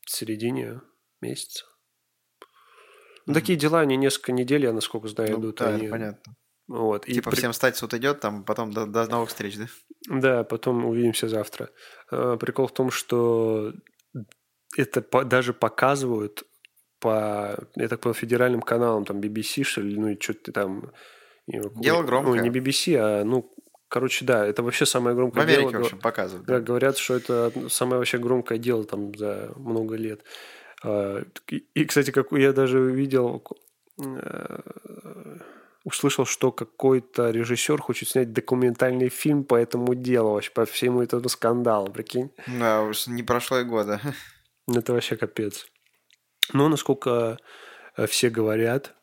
В 0.01 0.11
середине 0.11 0.81
месяца. 1.21 1.65
Ну, 3.25 3.33
такие 3.33 3.57
дела, 3.57 3.79
они 3.79 3.95
несколько 3.95 4.33
недель, 4.33 4.63
я 4.63 4.73
насколько 4.73 5.07
знаю, 5.07 5.31
ну, 5.31 5.39
идут. 5.39 5.57
Да, 5.57 5.69
они... 5.69 5.87
понятно. 5.87 6.35
Вот. 6.67 7.05
Типа 7.05 7.29
и 7.29 7.35
всем 7.35 7.53
стать 7.53 7.77
суд 7.77 7.93
идет, 7.93 8.19
там 8.19 8.43
потом 8.43 8.71
до, 8.71 8.85
до 8.85 9.05
новых 9.07 9.29
встреч, 9.29 9.57
да? 9.57 9.67
Да, 10.07 10.43
потом 10.43 10.85
увидимся 10.85 11.27
завтра. 11.27 11.69
А, 12.09 12.37
прикол 12.37 12.67
в 12.67 12.73
том, 12.73 12.91
что 12.91 13.73
это 14.77 15.01
по, 15.01 15.23
даже 15.23 15.53
показывают 15.53 16.45
по, 16.99 17.57
я 17.75 17.87
так 17.89 17.99
понял, 17.99 18.13
федеральным 18.13 18.61
каналам, 18.61 19.03
там 19.03 19.19
BBC, 19.19 19.63
что 19.63 19.81
ли, 19.81 19.99
ну 19.99 20.07
и 20.09 20.19
что-то 20.19 20.51
там... 20.51 20.91
Дело 21.47 22.03
громкое. 22.03 22.35
Ну, 22.35 22.41
не 22.41 22.49
BBC, 22.49 22.95
а, 22.95 23.25
ну, 23.25 23.51
короче, 23.89 24.23
да, 24.23 24.45
это 24.45 24.63
вообще 24.63 24.85
самое 24.85 25.13
громкое 25.15 25.45
дело. 25.45 25.55
В 25.55 25.59
Америке, 25.59 25.71
дело. 25.71 25.81
в 25.81 25.85
общем, 25.85 25.99
показывают. 25.99 26.47
Да, 26.47 26.61
говорят, 26.61 26.97
что 26.97 27.15
это 27.15 27.51
самое 27.69 27.97
вообще 27.97 28.17
громкое 28.17 28.57
дело 28.57 28.85
там 28.85 29.13
за 29.15 29.51
много 29.57 29.95
лет. 29.95 30.23
А, 30.83 31.23
и, 31.49 31.85
кстати, 31.85 32.11
как 32.11 32.31
я 32.31 32.53
даже 32.53 32.79
увидел, 32.79 33.43
э, 34.01 34.59
услышал, 35.83 36.25
что 36.25 36.51
какой-то 36.51 37.31
режиссер 37.31 37.81
хочет 37.81 38.09
снять 38.09 38.31
документальный 38.31 39.09
фильм 39.09 39.43
по 39.43 39.55
этому 39.55 39.93
делу, 39.95 40.31
вообще 40.31 40.51
по 40.51 40.65
всему 40.65 41.01
этому 41.01 41.27
скандалу, 41.27 41.91
прикинь. 41.91 42.31
Да, 42.47 42.81
уж 42.83 43.07
не 43.07 43.23
прошло 43.23 43.59
и 43.59 43.63
года. 43.63 43.99
Это 44.67 44.93
вообще 44.93 45.15
капец. 45.15 45.67
Но 46.53 46.69
насколько 46.69 47.37
э, 47.97 48.07
все 48.07 48.29
говорят, 48.29 48.95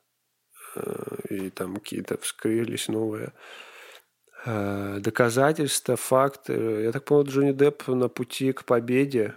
э, 0.77 1.17
и 1.31 1.51
там 1.51 1.77
какие-то 1.77 2.19
вскрылись 2.19 2.89
новые 2.89 3.33
доказательства, 4.47 5.97
факты. 5.97 6.55
Я 6.55 6.93
так 6.93 7.05
понял, 7.05 7.25
Джонни 7.25 7.53
Депп 7.53 7.89
на 7.89 8.09
пути 8.09 8.55
к 8.55 8.65
победе 8.65 9.35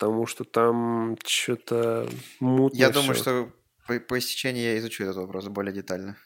потому 0.00 0.26
что 0.26 0.44
там 0.44 1.18
что-то 1.26 2.08
мутно 2.40 2.78
Я 2.78 2.88
думаю, 2.88 3.14
что 3.14 3.52
по, 3.86 4.00
по 4.00 4.18
истечении 4.18 4.62
я 4.62 4.78
изучу 4.78 5.04
этот 5.04 5.16
вопрос 5.16 5.46
более 5.48 5.74
детально. 5.74 6.16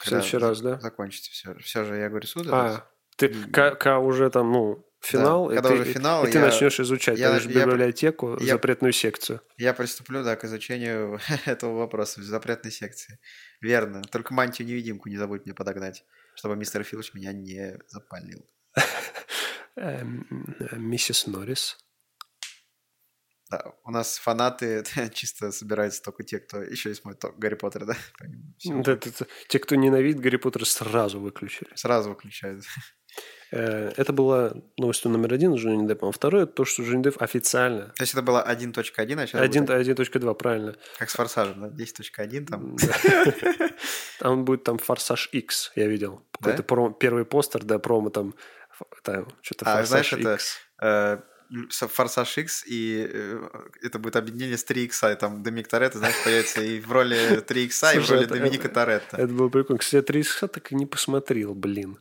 В 0.00 0.04
следующий 0.04 0.38
раз, 0.38 0.60
да? 0.60 0.80
Закончится 0.80 1.30
все. 1.30 1.54
Все 1.60 1.84
же, 1.84 1.94
я 1.94 2.08
говорю, 2.08 2.26
суд. 2.26 2.48
А, 2.50 2.88
ты, 3.16 3.28
когда 3.52 4.00
уже 4.00 4.28
там, 4.30 4.50
ну, 4.50 4.84
финал, 5.06 5.48
да, 5.48 5.54
когда 5.54 5.68
ты, 5.68 5.74
уже 5.74 5.84
финал, 5.84 6.24
и, 6.24 6.28
и 6.28 6.32
ты 6.32 6.40
начнешь 6.40 6.80
изучать, 6.80 7.18
я, 7.18 7.36
я, 7.36 7.46
библиотеку, 7.46 8.36
я, 8.40 8.54
запретную 8.54 8.92
секцию. 8.92 9.40
Я 9.56 9.74
приступлю, 9.74 10.24
да, 10.24 10.36
к 10.36 10.44
изучению 10.44 11.20
этого 11.44 11.78
вопроса 11.78 12.20
в 12.20 12.24
запретной 12.24 12.72
секции. 12.72 13.18
Верно. 13.60 14.02
Только 14.02 14.34
мантию-невидимку 14.34 15.08
не 15.08 15.16
забудь 15.16 15.44
мне 15.44 15.54
подогнать, 15.54 16.04
чтобы 16.34 16.56
мистер 16.56 16.82
Филч 16.84 17.14
меня 17.14 17.32
не 17.32 17.78
запалил. 17.88 18.46
Эм, 19.76 20.26
миссис 20.72 21.26
Норрис. 21.26 21.78
Да, 23.50 23.74
у 23.84 23.90
нас 23.90 24.18
фанаты 24.18 24.84
чисто 25.14 25.52
собираются 25.52 26.02
только 26.02 26.22
те, 26.22 26.38
кто 26.38 26.62
еще 26.62 26.90
и 26.90 26.94
смотрит 26.94 27.24
Гарри 27.36 27.54
Поттер, 27.54 27.84
да? 27.84 27.96
Да, 28.64 28.96
да, 28.96 29.10
да. 29.18 29.26
Те, 29.48 29.58
кто 29.58 29.74
ненавидит 29.74 30.20
Гарри 30.20 30.36
Поттер, 30.36 30.66
сразу 30.66 31.20
выключили. 31.20 31.70
Сразу 31.74 32.10
выключают. 32.10 32.64
Э, 33.52 33.92
это 33.96 34.12
была 34.12 34.52
новость 34.76 35.04
номер 35.04 35.34
один 35.34 35.56
с 35.56 35.60
Джонни 35.60 35.86
Деппом. 35.86 36.08
А 36.08 36.12
второе, 36.12 36.46
то, 36.46 36.64
что 36.64 36.82
Джонни 36.82 37.04
Депп 37.04 37.22
официально... 37.22 37.90
То 37.90 38.02
есть 38.02 38.12
это 38.12 38.22
было 38.22 38.44
1.1, 38.44 38.80
а 38.80 39.26
сейчас 39.26 39.40
1, 39.40 39.64
1.2, 39.64 40.34
правильно. 40.34 40.74
Как 40.98 41.08
с 41.08 41.14
Форсажем, 41.14 41.60
да? 41.60 41.84
10.1 41.84 42.46
там. 42.46 42.76
Он 44.22 44.44
будет 44.44 44.64
там 44.64 44.78
Форсаж 44.78 45.28
X, 45.30 45.70
я 45.76 45.86
видел. 45.86 46.26
Какой-то 46.32 46.90
первый 46.98 47.24
постер, 47.24 47.62
да, 47.62 47.78
промо 47.78 48.10
там, 48.10 48.34
там 49.04 49.28
что-то 49.40 49.78
а, 49.78 49.84
знаешь, 49.84 50.12
это 50.12 51.24
Форсаж 51.70 52.38
X, 52.38 52.64
и 52.66 53.06
э, 53.08 53.48
это 53.82 53.98
будет 53.98 54.16
объединение 54.16 54.56
с 54.56 54.64
3 54.64 54.84
икса, 54.84 55.12
и 55.12 55.16
там 55.16 55.42
Доминик 55.42 55.68
Торетто, 55.68 55.98
знаешь, 55.98 56.22
появится 56.24 56.62
и 56.62 56.80
в 56.80 56.90
роли 56.92 57.40
3 57.40 57.64
икса, 57.64 57.92
и 57.92 57.98
в 57.98 58.10
роли 58.10 58.24
это- 58.24 58.34
Доминика 58.34 58.66
это- 58.68 58.74
Торетто. 58.74 59.16
Это 59.16 59.32
было 59.32 59.48
прикольно. 59.48 59.78
Кстати, 59.78 60.04
3 60.04 60.20
икса 60.20 60.48
так 60.48 60.72
и 60.72 60.74
не 60.74 60.86
посмотрел, 60.86 61.54
блин. 61.54 61.98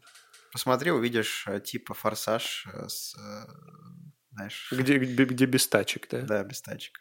Посмотри, 0.51 0.91
увидишь 0.91 1.45
э, 1.47 1.59
типа 1.59 1.93
Форсаж 1.93 2.67
э, 2.73 2.87
с, 2.87 3.15
знаешь, 4.31 4.69
Где, 4.71 4.97
где, 4.97 5.25
где 5.25 5.45
без 5.45 5.67
тачек, 5.67 6.07
да? 6.09 6.21
да, 6.21 6.43
без 6.43 6.61
тачек. 6.61 6.99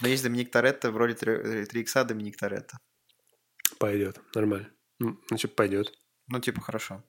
Но 0.00 0.08
есть 0.08 0.22
Доминик 0.22 0.50
Торетто 0.50 0.90
в 0.90 0.96
роли 0.96 1.14
3 1.14 1.80
икса 1.80 2.04
Доминик 2.04 2.36
Торетто. 2.36 2.78
Пойдет, 3.78 4.20
нормально. 4.34 4.68
М, 5.02 5.20
Значит, 5.28 5.54
пойдет. 5.56 5.92
Ну, 6.28 6.38
типа, 6.40 6.60
хорошо. 6.60 7.02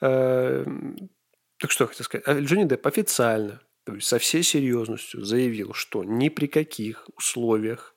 Так 0.00 1.70
что 1.70 1.84
я 1.84 1.88
хотел 1.88 2.04
сказать. 2.04 2.26
Джонни 2.44 2.64
Депп 2.64 2.86
официально, 2.86 3.60
то 3.84 3.94
есть 3.94 4.06
со 4.06 4.18
всей 4.18 4.42
серьезностью 4.42 5.24
заявил, 5.24 5.74
что 5.74 6.04
ни 6.04 6.28
при 6.28 6.46
каких 6.46 7.08
условиях 7.16 7.94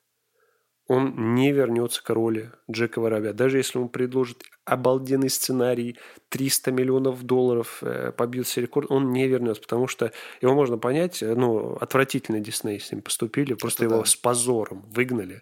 он 0.88 1.34
не 1.34 1.52
вернется 1.52 2.04
к 2.04 2.10
роли 2.12 2.52
Джека 2.70 3.02
Воробья. 3.02 3.34
Даже 3.34 3.58
если 3.58 3.80
ему 3.80 3.90
предложат 3.90 4.44
обалденный 4.66 5.30
сценарий, 5.30 5.98
300 6.30 6.72
миллионов 6.72 7.24
долларов, 7.24 7.80
э, 7.82 8.12
побьет 8.12 8.46
все 8.46 8.62
рекорды, 8.62 8.94
он 8.94 9.12
не 9.12 9.28
вернется, 9.28 9.62
потому 9.64 9.88
что 9.88 10.12
его 10.42 10.54
можно 10.54 10.78
понять, 10.78 11.24
э, 11.24 11.34
ну, 11.34 11.76
отвратительно 11.76 12.40
Дисней 12.40 12.80
с 12.80 12.92
ним 12.92 13.02
поступили, 13.02 13.56
просто 13.56 13.86
Это 13.86 13.94
его 13.94 14.04
да. 14.04 14.10
с 14.10 14.16
позором 14.16 14.86
выгнали. 14.92 15.42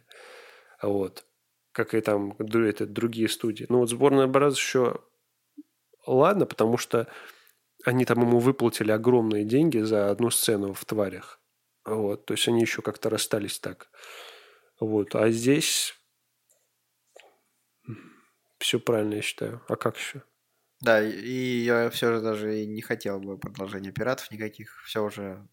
Вот. 0.81 1.25
Как 1.73 1.93
и 1.93 2.01
там 2.01 2.35
это, 2.39 2.85
другие 2.85 3.27
студии. 3.27 3.65
Ну, 3.67 3.79
вот 3.79 3.89
сборная 3.89 4.27
Бразз 4.27 4.57
еще 4.57 5.01
ладно, 6.05 6.45
потому 6.45 6.77
что 6.77 7.07
они 7.85 8.05
там 8.05 8.21
ему 8.21 8.39
выплатили 8.39 8.91
огромные 8.91 9.45
деньги 9.45 9.79
за 9.79 10.09
одну 10.11 10.29
сцену 10.31 10.73
в 10.73 10.85
«Тварях». 10.85 11.41
Вот, 11.85 12.25
то 12.25 12.33
есть 12.33 12.47
они 12.47 12.61
еще 12.61 12.81
как-то 12.81 13.09
расстались 13.09 13.59
так. 13.59 13.89
Вот, 14.79 15.15
а 15.15 15.29
здесь 15.31 15.95
все 18.57 18.79
правильно, 18.79 19.15
я 19.15 19.21
считаю. 19.21 19.61
А 19.67 19.75
как 19.75 19.95
еще? 19.97 20.23
Да, 20.81 21.01
и- 21.01 21.63
я 21.63 21.89
все 21.89 22.13
же 22.13 22.21
даже 22.21 22.59
и 22.61 22.67
не 22.67 22.81
хотел 22.81 23.19
бы 23.19 23.37
продолжения 23.39 23.91
пиратов 23.91 24.29
никаких. 24.31 24.83
Все 24.85 25.01
уже. 25.03 25.47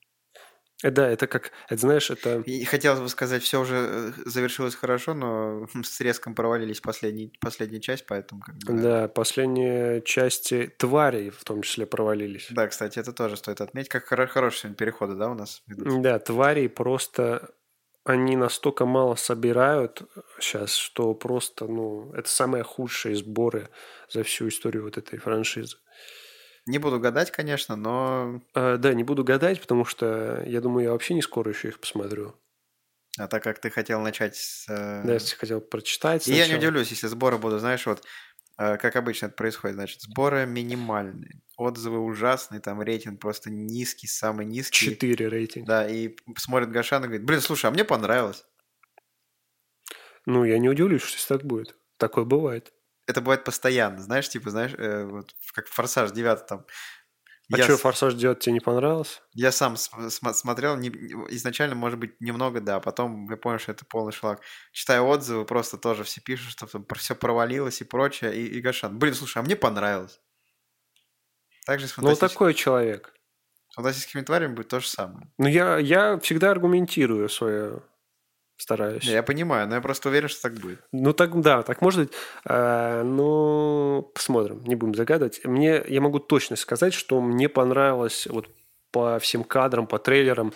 Э, 0.82 0.90
да, 0.90 1.08
это 1.08 1.26
как, 1.26 1.52
это 1.68 1.80
знаешь, 1.80 2.10
это... 2.10 2.40
И 2.40 2.64
хотелось 2.64 3.00
бы 3.00 3.08
сказать, 3.08 3.42
все 3.42 3.60
уже 3.60 3.76
э, 3.76 4.12
завершилось 4.24 4.74
хорошо, 4.74 5.14
но 5.14 5.66
с 5.82 6.00
резком 6.00 6.34
провалились 6.34 6.80
последний, 6.80 7.32
последняя 7.40 7.80
часть, 7.80 8.06
поэтому 8.06 8.40
как 8.40 8.56
бы. 8.56 8.72
Да, 8.74 9.08
последние 9.08 10.02
части 10.02 10.72
«Тварей» 10.78 11.30
в 11.30 11.44
том 11.44 11.62
числе 11.62 11.86
провалились. 11.86 12.48
Да, 12.50 12.68
кстати, 12.68 12.98
это 12.98 13.12
тоже 13.12 13.36
стоит 13.36 13.60
отметить. 13.60 13.88
Как 13.88 14.10
хоро- 14.10 14.26
хорошие 14.26 14.60
сегодня 14.60 14.76
переходы, 14.76 15.14
да, 15.14 15.30
у 15.30 15.34
нас? 15.34 15.62
Да, 15.66 16.18
твари 16.18 16.66
просто 16.68 17.50
они 18.04 18.36
настолько 18.36 18.86
мало 18.86 19.14
собирают 19.14 20.02
сейчас, 20.38 20.74
что 20.74 21.14
просто, 21.14 21.66
ну, 21.66 22.12
это 22.14 22.28
самые 22.28 22.64
худшие 22.64 23.14
сборы 23.14 23.68
за 24.08 24.22
всю 24.22 24.48
историю 24.48 24.84
вот 24.84 24.96
этой 24.96 25.18
франшизы. 25.18 25.76
Не 26.66 26.78
буду 26.78 27.00
гадать, 27.00 27.30
конечно, 27.30 27.76
но 27.76 28.42
А, 28.54 28.76
да, 28.76 28.94
не 28.94 29.02
буду 29.04 29.24
гадать, 29.24 29.60
потому 29.60 29.84
что 29.84 30.42
я 30.46 30.60
думаю, 30.60 30.84
я 30.84 30.92
вообще 30.92 31.14
не 31.14 31.22
скоро 31.22 31.50
еще 31.50 31.68
их 31.68 31.80
посмотрю. 31.80 32.34
а 33.18 33.26
так 33.28 33.42
как 33.42 33.58
ты 33.60 33.70
хотел 33.70 34.00
начать 34.00 34.36
с... 34.36 34.66
э, 34.68 35.02
Да, 35.04 35.14
если 35.14 35.36
хотел 35.36 35.60
прочитать. 35.60 36.28
И 36.28 36.32
я 36.34 36.46
не 36.46 36.54
удивлюсь, 36.54 36.90
если 36.90 37.06
сборы 37.08 37.38
будут, 37.38 37.60
знаешь, 37.60 37.84
вот 37.86 38.04
э, 38.58 38.76
как 38.76 38.94
обычно 38.96 39.26
это 39.26 39.34
происходит, 39.34 39.76
значит, 39.76 40.00
сборы 40.02 40.46
минимальные, 40.46 41.40
отзывы 41.56 41.98
ужасные, 41.98 42.60
там 42.60 42.80
рейтинг 42.82 43.20
просто 43.20 43.50
низкий, 43.50 44.06
самый 44.06 44.46
низкий. 44.46 44.86
Четыре 44.90 45.28
рейтинг. 45.28 45.66
Да, 45.66 45.88
и 45.88 46.14
смотрит 46.36 46.70
Гашан 46.70 47.02
и 47.02 47.06
говорит, 47.06 47.24
блин, 47.26 47.40
слушай, 47.40 47.66
а 47.66 47.70
мне 47.72 47.84
понравилось. 47.84 48.44
Ну, 50.26 50.44
я 50.44 50.58
не 50.58 50.68
удивлюсь, 50.68 51.02
что 51.02 51.36
так 51.38 51.46
будет. 51.46 51.76
Такое 51.96 52.24
бывает. 52.24 52.72
Это 53.10 53.20
бывает 53.20 53.42
постоянно, 53.44 53.98
знаешь, 54.00 54.28
типа, 54.28 54.50
знаешь, 54.50 54.72
э, 54.78 55.04
вот 55.04 55.34
как 55.52 55.66
Форсаж 55.66 56.12
9 56.12 56.46
там. 56.46 56.64
А 57.52 57.56
я, 57.58 57.64
что, 57.64 57.76
с- 57.76 57.80
«Форсаж» 57.80 58.14
делать 58.14 58.38
тебе 58.38 58.52
не 58.52 58.60
понравилось? 58.60 59.20
я 59.34 59.50
сам 59.50 59.76
см- 59.76 60.08
см- 60.10 60.34
смотрел, 60.36 60.76
не- 60.76 60.90
изначально, 61.34 61.74
может 61.74 61.98
быть, 61.98 62.20
немного, 62.20 62.60
да, 62.60 62.76
а 62.76 62.80
потом 62.80 63.28
я 63.28 63.36
понял, 63.36 63.58
что 63.58 63.72
это 63.72 63.84
полный 63.84 64.12
шлак. 64.12 64.40
Читаю 64.70 65.04
отзывы, 65.06 65.44
просто 65.44 65.76
тоже 65.76 66.04
все 66.04 66.20
пишут, 66.20 66.52
что 66.52 66.66
там 66.66 66.86
все 66.96 67.16
провалилось 67.16 67.80
и 67.80 67.84
прочее, 67.84 68.36
и, 68.36 68.46
и 68.46 68.60
Гашан, 68.60 68.96
блин, 68.98 69.14
слушай, 69.14 69.38
а 69.38 69.42
мне 69.42 69.56
понравилось. 69.56 70.20
Также 71.66 71.88
с, 71.88 71.96
Ну, 71.96 72.04
фантастич- 72.12 72.18
такой 72.20 72.54
человек. 72.54 73.12
с 73.70 73.74
фантастическими 73.74 74.22
тварями 74.22 74.54
будет 74.54 74.68
то 74.68 74.78
же 74.78 74.86
самое. 74.88 75.26
Ну, 75.38 75.48
я, 75.48 75.78
я 75.78 76.18
всегда 76.20 76.52
аргументирую 76.52 77.28
свое, 77.28 77.82
стараюсь. 78.60 79.04
Я 79.04 79.22
понимаю, 79.22 79.68
но 79.68 79.76
я 79.76 79.80
просто 79.80 80.08
уверен, 80.08 80.28
что 80.28 80.42
так 80.42 80.54
будет. 80.54 80.80
Ну, 80.92 81.12
так, 81.12 81.40
да, 81.40 81.62
так 81.62 81.80
может 81.80 82.00
быть. 82.00 82.12
А, 82.44 83.02
ну, 83.02 84.10
посмотрим, 84.14 84.62
не 84.64 84.76
будем 84.76 84.94
загадывать. 84.94 85.44
Мне, 85.44 85.82
я 85.88 86.00
могу 86.00 86.18
точно 86.18 86.56
сказать, 86.56 86.94
что 86.94 87.20
мне 87.20 87.48
понравилось 87.48 88.26
вот 88.30 88.48
по 88.92 89.18
всем 89.18 89.44
кадрам, 89.44 89.86
по 89.86 89.98
трейлерам, 89.98 90.52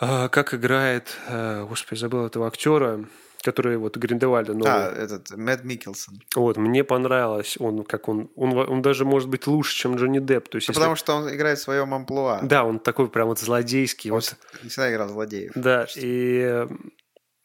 а, 0.00 0.28
как 0.28 0.54
играет, 0.54 1.16
а, 1.28 1.64
господи, 1.66 1.98
забыл 1.98 2.26
этого 2.26 2.46
актера, 2.46 3.04
который 3.44 3.76
вот 3.76 3.96
Гриндевальда 3.96 4.54
новый. 4.54 4.72
А, 4.72 4.90
этот, 4.92 5.30
Мэтт 5.36 5.64
Микелсон. 5.64 6.18
Вот, 6.34 6.56
мне 6.56 6.82
понравилось, 6.82 7.56
он 7.60 7.84
как 7.84 8.08
он, 8.08 8.30
он, 8.36 8.56
он 8.56 8.82
даже 8.82 9.04
может 9.04 9.28
быть 9.28 9.46
лучше, 9.46 9.76
чем 9.76 9.96
Джонни 9.96 10.18
Депп. 10.18 10.48
То 10.48 10.56
есть, 10.56 10.68
Ну, 10.68 10.72
если- 10.72 10.80
потому 10.80 10.96
что 10.96 11.14
он 11.14 11.34
играет 11.34 11.58
в 11.58 11.62
своем 11.62 11.92
амплуа. 11.94 12.40
Да, 12.42 12.64
он 12.64 12.78
такой 12.78 13.08
прям 13.08 13.28
вот 13.28 13.38
злодейский. 13.38 14.10
Он 14.10 14.16
Вот, 14.16 14.36
не 14.62 14.68
всегда 14.68 14.90
играл 14.92 15.08
злодеев. 15.08 15.52
да, 15.54 15.86
и 15.96 16.38
э, 16.40 16.68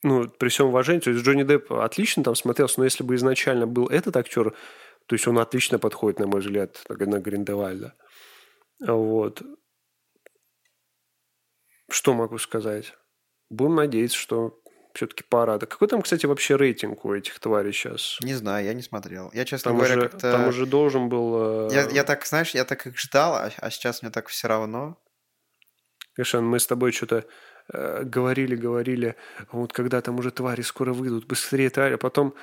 ну, 0.03 0.29
при 0.29 0.49
всем 0.49 0.67
уважении, 0.67 1.01
то 1.01 1.09
есть 1.12 1.23
Джонни 1.25 1.43
Депп 1.43 1.71
отлично 1.73 2.23
там 2.23 2.35
смотрелся, 2.35 2.75
но 2.79 2.85
если 2.85 3.03
бы 3.03 3.15
изначально 3.15 3.67
был 3.67 3.88
этот 3.88 4.15
актер, 4.15 4.51
то 5.05 5.15
есть 5.15 5.27
он 5.27 5.38
отлично 5.39 5.79
подходит, 5.79 6.19
на 6.19 6.27
мой 6.27 6.39
взгляд, 6.39 6.81
на 6.88 7.19
Гриндевальда. 7.19 7.93
Вот. 8.88 9.41
Что 11.89 12.13
могу 12.13 12.38
сказать? 12.38 12.93
Будем 13.49 13.75
надеяться, 13.75 14.17
что 14.17 14.59
все-таки 14.99 15.23
пора. 15.23 15.57
Да 15.57 15.65
какой 15.65 15.88
там, 15.88 16.01
кстати, 16.01 16.25
вообще 16.25 16.57
рейтинг 16.57 17.05
у 17.05 17.13
этих 17.13 17.39
тварей 17.39 17.71
сейчас? 17.71 18.17
Не 18.21 18.33
знаю, 18.33 18.65
я 18.65 18.73
не 18.73 18.81
смотрел. 18.81 19.31
Я, 19.33 19.45
честно 19.45 19.69
Там 19.69 19.77
говоря, 19.77 19.97
уже, 19.97 20.09
как-то... 20.09 20.31
там 20.33 20.47
уже 20.49 20.65
должен 20.65 21.07
был... 21.07 21.69
э, 21.69 21.73
Я, 21.73 21.89
я 21.89 22.03
так, 22.03 22.25
знаешь, 22.25 22.51
я 22.51 22.65
так 22.65 22.85
их 22.85 22.97
ждал, 22.99 23.35
а, 23.35 23.49
а 23.59 23.69
сейчас 23.71 24.01
мне 24.01 24.12
так 24.12 24.27
все 24.27 24.49
равно. 24.49 25.01
Гошан, 26.17 26.45
мы 26.45 26.59
с 26.59 26.67
тобой 26.67 26.91
что-то 26.91 27.25
э, 27.71 28.03
говорили, 28.03 28.57
говорили, 28.57 29.15
вот 29.53 29.71
когда 29.71 30.01
там 30.01 30.19
уже 30.19 30.31
твари 30.31 30.63
скоро 30.63 30.91
выйдут, 30.91 31.27
быстрее 31.27 31.69
твари, 31.69 31.93
а 31.93 31.97
потом 31.97 32.35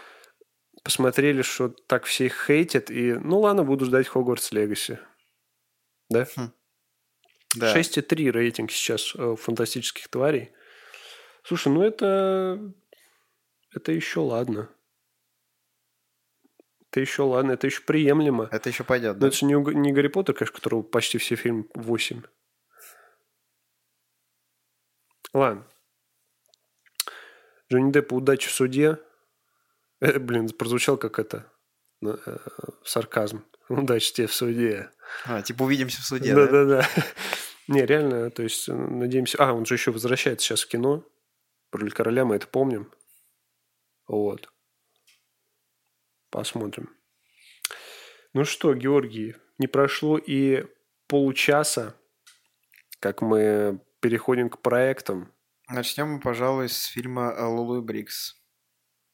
посмотрели, 0.82 1.42
что 1.42 1.68
так 1.68 2.04
все 2.04 2.24
их 2.24 2.46
хейтят, 2.46 2.90
и 2.90 3.12
ну 3.12 3.40
ладно, 3.40 3.64
буду 3.64 3.84
ждать 3.84 4.08
Хогвартс 4.08 4.50
Легаси. 4.52 4.98
Да? 6.08 6.26
Да. 7.54 7.76
6,3 7.76 8.30
рейтинг 8.30 8.70
сейчас 8.72 9.14
э, 9.14 9.22
у 9.22 9.36
фантастических 9.36 10.08
тварей. 10.08 10.52
Слушай, 11.46 11.72
ну 11.72 11.82
это... 11.82 12.72
Это 13.72 13.92
еще 13.92 14.18
ладно. 14.18 14.68
Это 16.90 17.00
еще 17.00 17.22
ладно, 17.22 17.52
это 17.52 17.68
еще 17.68 17.82
приемлемо. 17.82 18.48
Это 18.50 18.68
еще 18.68 18.82
пойдет, 18.82 19.14
Но 19.14 19.20
да? 19.20 19.26
это 19.28 19.36
же 19.36 19.46
не, 19.46 19.54
не 19.54 19.92
Гарри 19.92 20.08
Поттер, 20.08 20.34
конечно, 20.34 20.56
которого 20.56 20.82
почти 20.82 21.18
все 21.18 21.36
фильмы 21.36 21.66
8. 21.74 22.22
Ладно. 25.34 25.66
Джонни 27.70 27.92
Депп, 27.92 28.12
удачи 28.12 28.48
в 28.48 28.52
суде. 28.52 28.98
Э, 30.00 30.18
блин, 30.18 30.48
прозвучал 30.48 30.96
как 30.96 31.20
это. 31.20 31.52
ну, 32.00 32.18
э, 32.26 32.38
сарказм. 32.84 33.44
Удачи 33.68 34.12
тебе 34.12 34.26
в 34.26 34.34
суде. 34.34 34.90
А, 35.26 35.42
типа 35.42 35.62
увидимся 35.62 36.00
в 36.00 36.04
суде, 36.04 36.34
да? 36.34 36.46
Да-да-да. 36.46 36.88
Не, 37.68 37.86
реально, 37.86 38.30
то 38.30 38.42
есть, 38.42 38.68
э, 38.68 38.74
надеемся... 38.74 39.38
А, 39.38 39.52
он 39.52 39.64
же 39.64 39.74
еще 39.74 39.92
возвращается 39.92 40.44
сейчас 40.44 40.62
в 40.62 40.68
кино. 40.68 41.04
Роль 41.76 41.92
короля 41.92 42.24
мы 42.24 42.36
это 42.36 42.46
помним. 42.46 42.92
Вот. 44.06 44.52
Посмотрим. 46.30 46.90
Ну 48.32 48.44
что, 48.44 48.74
Георгий, 48.74 49.34
не 49.58 49.66
прошло 49.66 50.18
и 50.18 50.66
получаса, 51.06 51.94
как 53.00 53.22
мы 53.22 53.80
переходим 54.00 54.50
к 54.50 54.60
проектам. 54.60 55.32
Начнем 55.68 56.08
мы, 56.14 56.20
пожалуй, 56.20 56.68
с 56.68 56.84
фильма 56.84 57.32
э, 57.36 57.44
«Лулу 57.44 57.78
и 57.78 57.80
Брикс». 57.80 58.36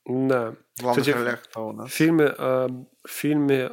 Да. 0.05 0.57
В 0.77 0.83
главных 0.83 1.05
Кстати, 1.05 1.17
ролях 1.17 1.43
кто 1.45 1.69
у 1.69 1.73
В 1.73 1.77
нас? 1.77 1.93
фильме, 1.93 2.25
э, 2.37 2.69
в 2.69 3.09
фильме 3.09 3.71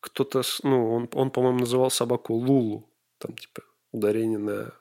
кто-то, 0.00 0.42
ну, 0.62 0.92
он, 0.92 1.08
он, 1.12 1.30
по-моему, 1.30 1.60
называл 1.60 1.90
собаку 1.90 2.34
Лулу. 2.34 2.92
Там, 3.18 3.34
типа, 3.36 3.62
ударение 3.90 4.38
на 4.38 4.74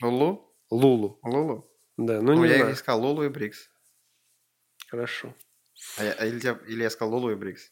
Лулу? 0.00 0.56
Лулу. 0.70 1.18
Лулу? 1.22 1.68
Да, 1.96 2.20
ну, 2.20 2.34
Ну, 2.34 2.44
не 2.44 2.48
я 2.50 2.56
знаю. 2.56 2.70
не 2.70 2.76
сказал 2.76 3.00
Лулу 3.02 3.24
и 3.24 3.28
Брикс. 3.28 3.70
Хорошо. 4.88 5.34
А 5.98 6.04
я- 6.04 6.12
или, 6.26 6.44
я- 6.44 6.60
или 6.66 6.82
я 6.82 6.90
сказал 6.90 7.14
Лулу 7.14 7.30
и 7.30 7.34
Брикс. 7.34 7.70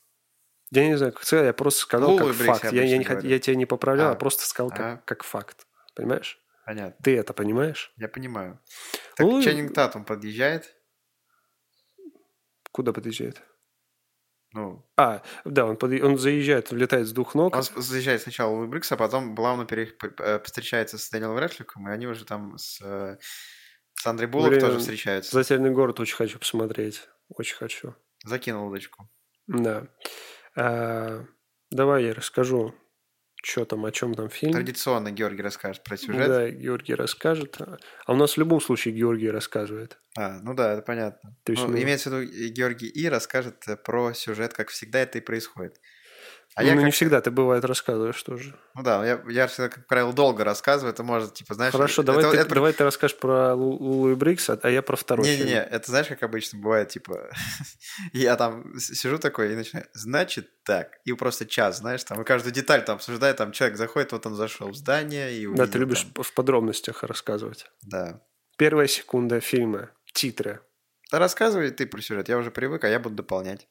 Я 0.70 0.86
не 0.86 0.96
знаю, 0.96 1.12
как 1.12 1.24
сказать, 1.24 1.46
я 1.46 1.52
просто 1.52 1.80
сказал 1.80 2.10
Лулу 2.12 2.28
как 2.28 2.36
факт. 2.36 2.64
я 2.64 2.70
Я, 2.70 2.84
я, 2.84 2.98
не 2.98 3.04
хот- 3.04 3.26
я 3.26 3.38
тебя 3.38 3.56
не 3.56 3.66
поправлял, 3.66 4.08
а, 4.08 4.12
А. 4.12 4.16
просто 4.16 4.44
сказал 4.46 4.70
как, 4.70 4.80
А. 4.80 4.96
как 5.04 5.22
факт. 5.24 5.66
Понимаешь? 5.94 6.40
Понятно. 6.66 6.96
Ты 7.02 7.16
это 7.16 7.32
понимаешь? 7.34 7.92
Я 7.96 8.08
понимаю. 8.08 8.58
Так 9.16 9.26
Ну, 9.26 9.42
Ченнинг 9.42 9.74
Татум 9.74 10.04
подъезжает. 10.04 10.74
Куда 12.72 12.92
подъезжает? 12.92 13.42
Ну, 14.52 14.88
А, 14.96 15.22
да, 15.44 15.66
он, 15.66 15.76
подъ- 15.76 16.00
он 16.00 16.16
заезжает, 16.16 16.70
влетает 16.70 17.06
с 17.08 17.12
двух 17.12 17.34
ног. 17.34 17.54
он 17.56 17.62
заезжает 17.62 18.22
сначала 18.22 18.50
в 18.54 18.58
Луи 18.58 18.68
Брикс, 18.68 18.90
а 18.92 18.96
потом 18.96 19.34
плавно 19.34 19.66
пере- 19.66 19.92
э, 20.18 20.40
встречается 20.44 20.96
с 20.96 21.10
Дэниелом 21.10 21.38
Рэдклиффом, 21.38 21.88
и 21.88 21.92
они 21.92 22.06
уже 22.06 22.24
там 22.24 22.56
с, 22.56 22.80
э, 22.80 23.18
с 24.04 24.06
Андрей 24.06 24.26
Буллок 24.26 24.50
Блин, 24.50 24.60
тоже 24.60 24.78
встречаются. 24.80 25.32
Затерянный 25.34 25.70
город 25.70 25.98
очень 25.98 26.16
хочу 26.16 26.38
посмотреть. 26.38 27.08
Очень 27.30 27.56
хочу. 27.56 27.94
Закинул 28.22 28.68
удочку. 28.68 29.10
Да. 29.46 29.88
А, 30.54 31.24
давай 31.70 32.04
я 32.04 32.12
расскажу, 32.12 32.74
что 33.42 33.64
там, 33.64 33.86
о 33.86 33.92
чем 33.92 34.14
там 34.14 34.28
фильм. 34.28 34.52
Традиционно 34.52 35.10
Георгий 35.10 35.40
расскажет 35.40 35.82
про 35.84 35.96
сюжет. 35.96 36.28
Да, 36.28 36.50
Георгий 36.50 36.94
расскажет. 36.94 37.56
А 38.04 38.12
у 38.12 38.16
нас 38.16 38.34
в 38.34 38.38
любом 38.38 38.60
случае 38.60 38.92
Георгий 38.92 39.30
рассказывает. 39.30 39.98
А, 40.18 40.38
ну 40.42 40.52
да, 40.52 40.74
это 40.74 40.82
понятно. 40.82 41.38
То 41.42 41.52
есть, 41.52 41.64
Ну, 41.64 41.70
ну- 41.70 41.82
имеется 41.82 42.10
в 42.10 42.20
виду, 42.20 42.52
Георгий 42.52 42.88
И 42.88 43.08
расскажет 43.08 43.66
э, 43.68 43.78
про 43.78 44.12
сюжет, 44.12 44.52
как 44.52 44.68
всегда 44.68 44.98
это 44.98 45.16
и 45.16 45.22
происходит. 45.22 45.80
А 46.56 46.62
ну, 46.62 46.68
я 46.68 46.74
не 46.76 46.84
как- 46.84 46.94
всегда, 46.94 47.20
ты 47.20 47.32
бывает 47.32 47.64
рассказываешь 47.64 48.22
тоже. 48.22 48.54
Ну 48.76 48.82
да, 48.84 49.04
я, 49.04 49.20
я 49.28 49.48
всегда, 49.48 49.68
как 49.68 49.88
правило, 49.88 50.12
долго 50.12 50.44
рассказываю, 50.44 50.92
это 50.92 51.02
может, 51.02 51.34
типа, 51.34 51.54
знаешь... 51.54 51.72
Хорошо, 51.72 52.02
это- 52.02 52.12
давай, 52.12 52.30
ты, 52.30 52.36
это- 52.38 52.54
давай 52.54 52.72
ты 52.72 52.84
расскажешь 52.84 53.18
про 53.18 53.54
Лу- 53.54 53.76
Лулу 53.76 54.12
и 54.12 54.14
Брикса, 54.14 54.58
а 54.62 54.70
я 54.70 54.80
про 54.82 54.94
второй 54.96 55.26
Не-не-не, 55.26 55.62
это 55.64 55.90
знаешь, 55.90 56.06
как 56.06 56.22
обычно 56.22 56.60
бывает, 56.60 56.90
типа, 56.90 57.28
я 58.12 58.36
там 58.36 58.78
сижу 58.78 59.18
такой 59.18 59.52
и 59.52 59.56
начинаю, 59.56 59.86
значит 59.94 60.48
так, 60.62 60.98
и 61.04 61.12
просто 61.14 61.44
час, 61.44 61.78
знаешь, 61.78 62.04
там, 62.04 62.20
и 62.22 62.24
каждую 62.24 62.52
деталь 62.52 62.84
там 62.84 62.96
обсуждаю, 62.96 63.34
там 63.34 63.50
человек 63.50 63.76
заходит, 63.76 64.12
вот 64.12 64.24
он 64.26 64.34
зашел 64.36 64.68
в 64.68 64.76
здание 64.76 65.34
и 65.36 65.44
Да, 65.46 65.50
увидел 65.50 65.68
ты 65.72 65.78
любишь 65.78 66.02
там. 66.14 66.22
в 66.22 66.32
подробностях 66.34 67.02
рассказывать. 67.02 67.66
Да. 67.82 68.20
Первая 68.56 68.86
секунда 68.86 69.40
фильма, 69.40 69.90
титры. 70.12 70.60
Да 71.10 71.18
рассказывай 71.18 71.70
ты 71.70 71.86
про 71.86 72.00
сюжет, 72.00 72.28
я 72.28 72.38
уже 72.38 72.52
привык, 72.52 72.84
а 72.84 72.88
я 72.88 73.00
буду 73.00 73.16
дополнять. 73.16 73.66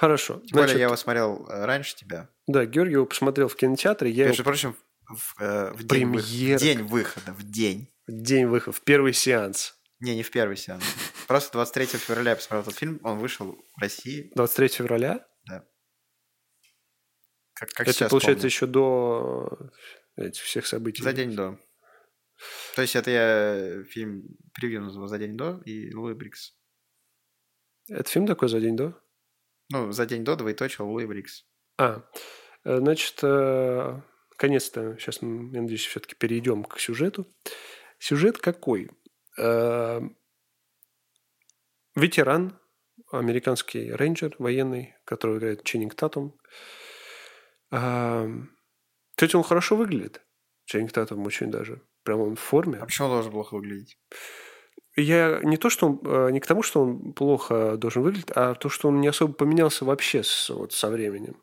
Хорошо. 0.00 0.36
Тем 0.38 0.52
более 0.52 0.68
Значит, 0.68 0.78
я 0.78 0.84
его 0.86 0.96
смотрел 0.96 1.46
э, 1.46 1.66
раньше 1.66 1.94
тебя. 1.94 2.30
Да, 2.46 2.64
Георгий 2.64 2.94
его 2.94 3.04
посмотрел 3.04 3.48
в 3.48 3.54
кинотеатре. 3.54 4.10
Я 4.10 4.28
Между 4.28 4.40
его 4.40 4.50
прочим, 4.50 4.74
в, 5.06 5.34
э, 5.42 5.72
в 5.72 5.76
день, 5.76 5.84
в 5.84 5.88
Премьера. 5.88 6.58
день 6.58 6.82
выхода, 6.84 7.32
в 7.34 7.42
день. 7.42 7.92
в 8.06 8.12
день 8.12 8.46
выхода, 8.46 8.74
в 8.74 8.80
первый 8.80 9.12
сеанс. 9.12 9.78
Не, 9.98 10.16
не 10.16 10.22
в 10.22 10.30
первый 10.30 10.56
сеанс. 10.56 10.82
Просто 11.28 11.52
23 11.52 11.98
февраля 11.98 12.30
я 12.30 12.36
посмотрел 12.36 12.62
этот 12.62 12.76
фильм, 12.78 12.98
он 13.02 13.18
вышел 13.18 13.62
в 13.76 13.78
России, 13.82 14.32
23 14.36 14.68
февраля. 14.68 15.26
как, 17.52 17.68
как 17.74 17.86
Это 17.86 18.08
получается 18.08 18.40
помню. 18.40 18.46
еще 18.46 18.66
до 18.66 19.70
э, 20.16 20.28
этих 20.28 20.42
всех 20.44 20.66
событий. 20.66 21.02
За 21.02 21.12
день 21.12 21.36
до. 21.36 21.58
То 22.74 22.80
есть 22.80 22.96
это 22.96 23.10
я 23.10 23.84
фильм 23.84 24.22
превью 24.54 24.80
назвал 24.80 25.08
за 25.08 25.18
день 25.18 25.36
до 25.36 25.60
и 25.66 25.94
Луи 25.94 26.14
Брикс. 26.14 26.54
Это 27.90 28.08
фильм 28.10 28.26
такой 28.26 28.48
за 28.48 28.60
день 28.60 28.78
до? 28.78 28.98
Ну, 29.70 29.92
за 29.92 30.06
день 30.06 30.24
до 30.24 30.36
двоеточие 30.36 30.86
Луи 30.86 31.06
Брикс. 31.06 31.44
А, 31.78 32.02
э, 32.64 32.78
значит, 32.78 33.20
э, 33.22 34.00
наконец-то, 34.32 34.96
сейчас, 34.98 35.22
м, 35.22 35.52
я 35.52 35.62
надеюсь, 35.62 35.86
все-таки 35.86 36.14
перейдем 36.14 36.64
к 36.64 36.78
сюжету. 36.80 37.26
Сюжет 37.98 38.38
какой? 38.38 38.90
Э, 39.38 40.00
Ветеран, 41.96 42.58
американский 43.10 43.92
рейнджер 43.92 44.36
военный, 44.38 44.94
который 45.04 45.38
играет 45.38 45.64
Ченнинг 45.64 45.94
Татум. 45.94 46.38
Кстати, 47.68 49.36
он 49.36 49.42
хорошо 49.42 49.76
выглядит. 49.76 50.22
Ченнинг 50.64 50.92
Татум 50.92 51.26
очень 51.26 51.50
даже. 51.50 51.82
Прям 52.04 52.20
он 52.20 52.36
в 52.36 52.40
форме. 52.40 52.78
А 52.78 52.86
почему 52.86 53.08
он 53.08 53.14
должен 53.14 53.32
плохо 53.32 53.54
выглядеть? 53.54 53.98
Я 54.96 55.40
не 55.42 55.56
то, 55.56 55.70
что 55.70 55.86
он, 55.86 56.00
э, 56.04 56.30
не 56.32 56.40
к 56.40 56.46
тому, 56.46 56.62
что 56.62 56.82
он 56.82 57.12
плохо 57.12 57.76
должен 57.76 58.02
выглядеть, 58.02 58.30
а 58.34 58.54
то, 58.54 58.68
что 58.68 58.88
он 58.88 59.00
не 59.00 59.08
особо 59.08 59.32
поменялся 59.32 59.84
вообще 59.84 60.22
с, 60.22 60.50
вот, 60.50 60.72
со 60.72 60.88
временем. 60.90 61.36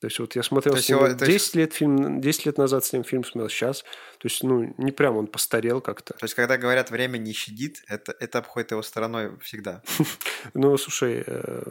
То 0.00 0.06
есть 0.06 0.20
вот 0.20 0.36
я 0.36 0.42
смотрел 0.44 0.74
То 0.74 0.80
с 0.82 0.88
ним 0.88 0.98
его- 0.98 1.08
то 1.08 1.26
10 1.26 1.28
есть- 1.32 1.54
лет 1.56 1.72
фильм, 1.72 2.20
10 2.20 2.46
лет 2.46 2.56
назад 2.58 2.84
с 2.84 2.92
ним 2.92 3.02
фильм 3.02 3.24
смотрел, 3.24 3.48
сейчас. 3.48 3.82
То 4.18 4.28
есть, 4.28 4.44
ну, 4.44 4.72
не 4.78 4.92
прям 4.92 5.16
он 5.16 5.26
постарел 5.26 5.80
как-то. 5.80 6.14
То 6.14 6.24
есть, 6.24 6.34
когда 6.34 6.56
говорят, 6.56 6.90
время 6.90 7.18
не 7.18 7.32
щадит, 7.32 7.82
это, 7.88 8.14
это 8.20 8.38
обходит 8.38 8.70
его 8.70 8.82
стороной 8.82 9.36
всегда. 9.40 9.82
Ну, 10.54 10.76
слушай, 10.78 11.24
э, 11.26 11.62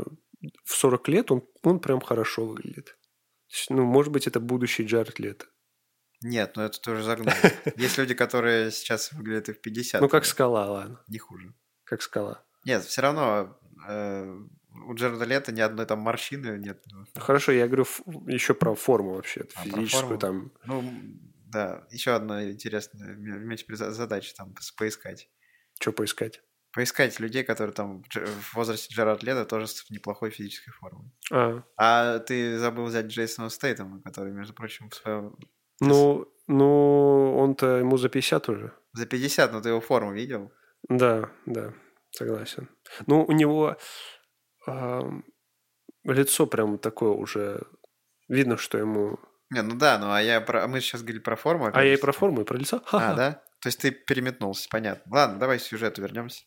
в 0.66 0.76
40 0.76 1.08
лет 1.08 1.32
он, 1.32 1.42
он 1.64 1.80
прям 1.80 2.02
хорошо 2.02 2.46
выглядит. 2.46 2.98
Ну, 3.70 3.86
может 3.86 4.12
быть, 4.12 4.28
это 4.28 4.40
будущий 4.42 4.84
Джаред 4.84 5.20
Лето. 5.20 5.46
Нет, 6.22 6.56
ну 6.56 6.64
это 6.64 6.80
тоже 6.82 7.04
загнул. 7.04 7.34
Есть 7.78 7.98
люди, 7.98 8.14
которые 8.14 8.72
сейчас 8.72 9.12
выглядят 9.12 9.50
и 9.50 9.54
в 9.54 9.62
50. 9.62 10.02
Ну, 10.02 10.10
как 10.10 10.26
скала, 10.26 10.66
ладно. 10.70 11.02
Не 11.08 11.20
хуже. 11.20 11.54
Как 11.84 12.02
скала. 12.02 12.44
Нет, 12.66 12.84
все 12.84 13.02
равно 13.02 13.58
э, 13.88 14.40
у 14.88 14.94
Джареда 14.96 15.26
Лето 15.26 15.52
ни 15.52 15.62
одной 15.62 15.86
там 15.86 16.00
морщины 16.00 16.58
нет. 16.58 16.84
Хорошо, 17.16 17.52
я 17.52 17.68
говорю 17.68 17.86
еще 18.28 18.54
про 18.54 18.76
форму 18.76 19.14
вообще, 19.16 19.46
А, 19.56 19.64
физическую 19.64 20.18
там. 20.18 20.52
Ну, 20.66 20.84
да, 21.46 21.88
еще 21.92 22.12
одна 22.16 22.50
интересная, 22.52 23.18
за- 23.76 23.92
задача 23.92 24.34
там 24.36 24.54
поискать. 24.78 25.30
Что 25.80 25.92
поискать? 25.92 26.42
Поискать 26.74 27.20
людей, 27.20 27.44
которые 27.44 27.74
там 27.74 28.04
в 28.04 28.08
в 28.10 28.54
возрасте 28.56 28.94
Джерард 28.94 29.24
Лето 29.24 29.46
тоже 29.46 29.68
с 29.68 29.90
неплохой 29.90 30.30
физической 30.32 30.72
формой. 30.72 31.10
А, 31.32 31.62
А 31.78 32.20
ты 32.20 32.58
забыл 32.60 32.86
взять 32.86 33.06
Джейсона 33.06 33.50
Стейтема, 33.50 34.02
который, 34.02 34.34
между 34.34 34.54
прочим, 34.54 34.90
в 34.90 34.96
своем... 34.96 35.38
ну, 35.80 36.26
ну, 36.48 37.38
он-то 37.38 37.78
ему 37.78 37.98
за 37.98 38.10
50 38.10 38.50
уже. 38.50 38.74
За 38.94 39.06
50, 39.06 39.52
но 39.52 39.62
ты 39.62 39.70
его 39.70 39.82
форму 39.82 40.14
видел? 40.14 40.52
Да, 40.90 41.30
да, 41.46 41.74
согласен. 42.12 42.70
Ну, 43.06 43.24
у 43.26 43.32
него 43.32 43.78
ам, 44.66 45.26
лицо 46.04 46.48
прям 46.48 46.78
такое 46.78 47.12
уже... 47.12 47.62
Видно, 48.28 48.58
что 48.58 48.78
ему... 48.78 49.20
Не, 49.50 49.62
ну 49.62 49.76
да, 49.76 49.98
ну 49.98 50.12
а 50.12 50.22
я 50.22 50.42
про... 50.42 50.64
а 50.64 50.68
мы 50.68 50.82
сейчас 50.82 51.02
говорили 51.02 51.22
про 51.22 51.36
форму. 51.36 51.66
А 51.66 51.70
опять 51.70 51.86
я 51.86 51.94
и 51.94 51.98
про 51.98 52.12
форму, 52.12 52.42
и 52.42 52.46
про 52.46 52.58
лицо. 52.58 52.78
А, 52.78 52.90
Ха-ха. 52.90 53.14
да? 53.16 53.32
То 53.62 53.70
есть 53.70 53.80
ты 53.80 53.92
переметнулся, 53.92 54.68
понятно. 54.70 55.12
Ладно, 55.12 55.40
давай 55.40 55.58
к 55.58 55.62
сюжету 55.62 56.02
вернемся. 56.02 56.44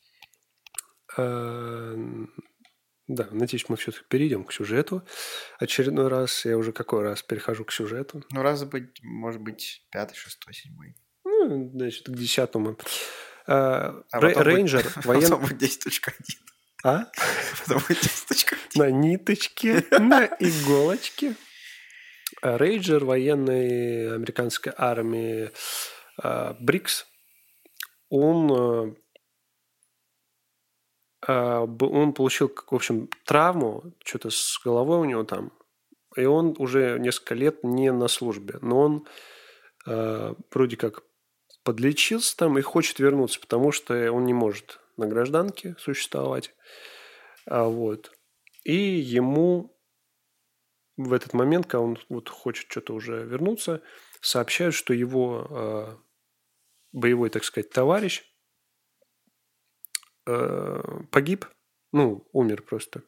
Да, 3.10 3.26
надеюсь, 3.32 3.68
мы 3.68 3.76
все-таки 3.76 4.04
перейдем 4.08 4.44
к 4.44 4.52
сюжету. 4.52 5.02
Очередной 5.58 6.06
раз, 6.06 6.44
я 6.44 6.56
уже 6.56 6.70
какой 6.70 7.02
раз 7.02 7.24
перехожу 7.24 7.64
к 7.64 7.72
сюжету. 7.72 8.22
Ну, 8.30 8.42
раз 8.42 8.62
быть, 8.62 9.02
может 9.02 9.40
быть, 9.40 9.84
пятый, 9.90 10.14
шестой, 10.14 10.54
седьмой. 10.54 10.94
Ну, 11.24 11.70
значит, 11.74 12.06
к 12.06 12.12
десятому. 12.12 12.78
А 13.48 13.90
Рей- 13.90 14.04
потом 14.12 14.32
будет- 14.34 14.46
Рейнджер, 14.46 14.92
военный... 15.04 15.28
Потом 15.28 15.40
будет 15.42 15.60
10.1. 15.60 16.12
А? 16.84 17.06
Потом 17.66 17.82
будет 17.88 17.98
10.1. 17.98 18.56
На 18.76 18.90
ниточке, 18.92 19.84
на 19.90 20.26
иголочке. 20.38 21.34
А 22.42 22.58
Рейнджер 22.58 23.04
военной 23.04 24.14
американской 24.14 24.72
армии 24.76 25.50
а, 26.16 26.54
Брикс, 26.60 27.06
он, 28.08 28.52
а, 28.52 28.82
а, 28.84 28.94
он 31.26 32.12
получил, 32.14 32.48
в 32.48 32.74
общем, 32.74 33.08
травму, 33.24 33.82
что-то 34.04 34.30
с 34.30 34.60
головой 34.64 34.98
у 34.98 35.04
него 35.04 35.24
там, 35.24 35.52
и 36.16 36.24
он 36.24 36.54
уже 36.58 36.98
несколько 36.98 37.34
лет 37.34 37.62
не 37.62 37.92
на 37.92 38.08
службе, 38.08 38.58
но 38.62 38.80
он 38.80 39.06
а, 39.86 40.34
вроде 40.50 40.76
как 40.76 41.02
подлечился 41.62 42.36
там 42.36 42.58
и 42.58 42.62
хочет 42.62 42.98
вернуться, 42.98 43.40
потому 43.40 43.72
что 43.72 44.12
он 44.12 44.24
не 44.24 44.34
может 44.34 44.80
на 44.96 45.06
гражданке 45.06 45.76
существовать. 45.78 46.54
А, 47.46 47.64
вот. 47.64 48.12
И 48.64 48.74
ему 48.74 49.76
в 50.96 51.12
этот 51.12 51.32
момент, 51.32 51.66
когда 51.66 51.80
он 51.80 51.98
вот 52.08 52.28
хочет 52.28 52.70
что-то 52.70 52.94
уже 52.94 53.24
вернуться, 53.24 53.82
сообщают, 54.20 54.74
что 54.74 54.92
его 54.92 55.46
э, 55.50 55.96
боевой, 56.92 57.30
так 57.30 57.44
сказать, 57.44 57.70
товарищ 57.70 58.20
э, 58.20 58.29
погиб, 61.10 61.46
ну, 61.92 62.26
умер 62.32 62.62
просто, 62.62 63.02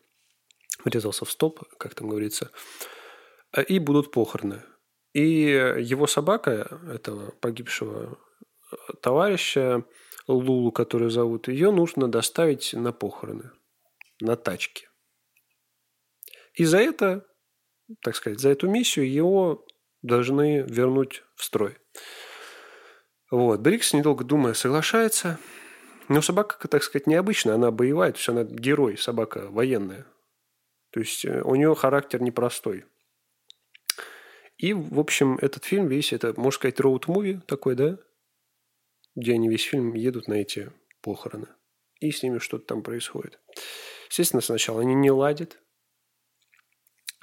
врезался 0.85 1.25
в 1.25 1.31
стоп, 1.31 1.63
как 1.79 1.95
там 1.95 2.09
говорится, 2.09 2.51
э, 3.57 3.63
и 3.63 3.79
будут 3.79 4.11
похороны. 4.11 4.63
И 5.13 5.23
его 5.79 6.07
собака, 6.07 6.81
этого 6.91 7.33
погибшего 7.33 8.19
э, 8.71 8.77
товарища, 9.01 9.85
Лулу, 10.29 10.71
которую 10.71 11.11
зовут, 11.11 11.49
ее 11.49 11.73
нужно 11.73 12.09
доставить 12.09 12.73
на 12.75 12.93
похороны, 12.93 13.51
на 14.21 14.37
тачке. 14.37 14.89
И 16.55 16.65
за 16.65 16.79
это, 16.79 17.27
так 18.03 18.15
сказать, 18.15 18.41
за 18.41 18.51
эту 18.51 18.69
миссию 18.69 19.11
его 19.11 19.67
должны 20.03 20.63
вернуть 20.63 21.25
в 21.35 21.45
строй. 21.45 21.79
Вот. 23.31 23.61
Брикс, 23.61 23.95
недолго 23.95 24.25
думая, 24.25 24.55
соглашается. 24.55 25.39
Но 26.13 26.21
собака, 26.21 26.69
так 26.69 26.83
сказать, 26.83 27.07
необычная, 27.07 27.55
она 27.55 27.71
боевая, 27.71 28.13
то 28.13 28.19
есть 28.19 28.29
она 28.29 28.45
герой, 28.45 28.99
собака 28.99 29.49
военная. 29.49 30.07
То 30.91 31.01
есть 31.01 31.25
э, 31.25 31.41
у 31.41 31.55
нее 31.55 31.75
характер 31.75 32.21
непростой. 32.21 32.85
И, 34.59 34.75
в 34.75 35.01
общем, 35.01 35.39
этот 35.41 35.65
фильм 35.65 35.89
весь, 35.89 36.13
это, 36.13 36.35
можно 36.39 36.51
сказать, 36.51 36.81
роуд-муви 36.81 37.41
такой, 37.47 37.77
да? 37.77 37.99
Где 39.17 39.33
они 39.33 39.49
весь 39.49 39.63
фильм 39.63 39.95
едут 39.95 40.29
на 40.29 40.35
эти 40.35 40.71
похороны. 41.01 41.49
И 42.01 42.11
с 42.11 42.23
ними 42.23 42.41
что-то 42.41 42.67
там 42.67 42.83
происходит. 42.83 43.41
Естественно, 44.11 44.43
сначала 44.43 44.83
они 44.83 44.95
не 44.95 45.11
ладят. 45.11 45.63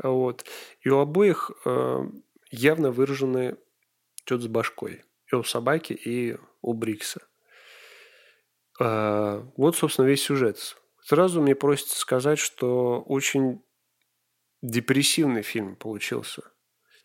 Вот. 0.01 0.45
И 0.81 0.89
у 0.89 0.97
обоих 0.97 1.51
э, 1.63 1.99
явно 2.49 2.89
выражены 2.89 3.55
что-то 4.25 4.45
с 4.45 4.47
башкой. 4.47 5.03
И 5.31 5.35
у 5.35 5.43
собаки, 5.43 5.93
и 5.93 6.37
у 6.63 6.73
Брикса. 6.73 7.28
Э, 8.79 9.43
вот, 9.57 9.75
собственно, 9.75 10.05
весь 10.05 10.23
сюжет. 10.23 10.77
Сразу 11.01 11.41
мне 11.41 11.55
просится 11.55 11.97
сказать, 11.99 12.39
что 12.39 13.01
очень 13.01 13.61
депрессивный 14.61 15.41
фильм 15.41 15.75
получился. 15.75 16.43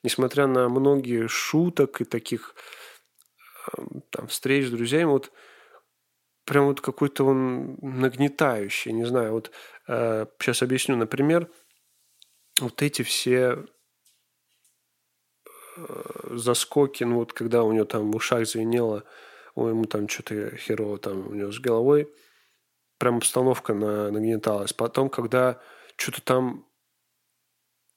Несмотря 0.02 0.46
на 0.46 0.68
многие 0.68 1.26
шуток 1.28 2.00
и 2.00 2.04
таких 2.04 2.54
эм, 3.76 4.02
там, 4.10 4.28
встреч 4.28 4.66
с 4.66 4.70
друзьями, 4.70 5.04
вот 5.04 5.32
прям 6.44 6.66
вот 6.66 6.80
какой-то 6.80 7.24
он 7.24 7.78
нагнетающий, 7.80 8.92
не 8.92 9.04
знаю, 9.04 9.32
вот 9.32 9.50
э, 9.88 10.26
сейчас 10.38 10.62
объясню, 10.62 10.96
например, 10.96 11.50
вот 12.60 12.82
эти 12.82 13.02
все 13.02 13.64
э, 15.76 16.26
заскоки, 16.30 17.04
ну 17.04 17.16
вот 17.16 17.32
когда 17.32 17.62
у 17.62 17.72
него 17.72 17.86
там 17.86 18.10
в 18.10 18.16
ушах 18.16 18.46
звенело, 18.46 19.04
у 19.54 19.66
ему 19.66 19.84
там 19.84 20.08
что-то 20.08 20.56
херово 20.56 20.98
там 20.98 21.28
у 21.28 21.34
него 21.34 21.52
с 21.52 21.58
головой, 21.58 22.08
прям 22.98 23.18
обстановка 23.18 23.74
на, 23.74 24.10
нагнеталась. 24.10 24.72
Потом, 24.72 25.08
когда 25.08 25.60
что-то 25.96 26.22
там 26.22 26.66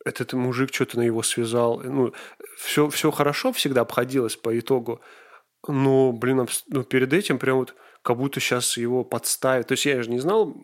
этот 0.05 0.33
мужик 0.33 0.73
что-то 0.73 0.97
на 0.97 1.03
его 1.03 1.23
связал, 1.23 1.81
ну, 1.81 2.13
все, 2.57 2.89
все 2.89 3.11
хорошо 3.11 3.51
всегда 3.51 3.81
обходилось 3.81 4.35
по 4.35 4.57
итогу, 4.57 5.01
но, 5.67 6.11
блин, 6.11 6.47
ну, 6.67 6.83
перед 6.83 7.13
этим 7.13 7.39
прям 7.39 7.57
вот 7.57 7.75
как 8.01 8.17
будто 8.17 8.39
сейчас 8.39 8.77
его 8.77 9.03
подставят. 9.03 9.67
То 9.67 9.73
есть 9.73 9.85
я 9.85 10.01
же 10.01 10.09
не 10.09 10.19
знал, 10.19 10.55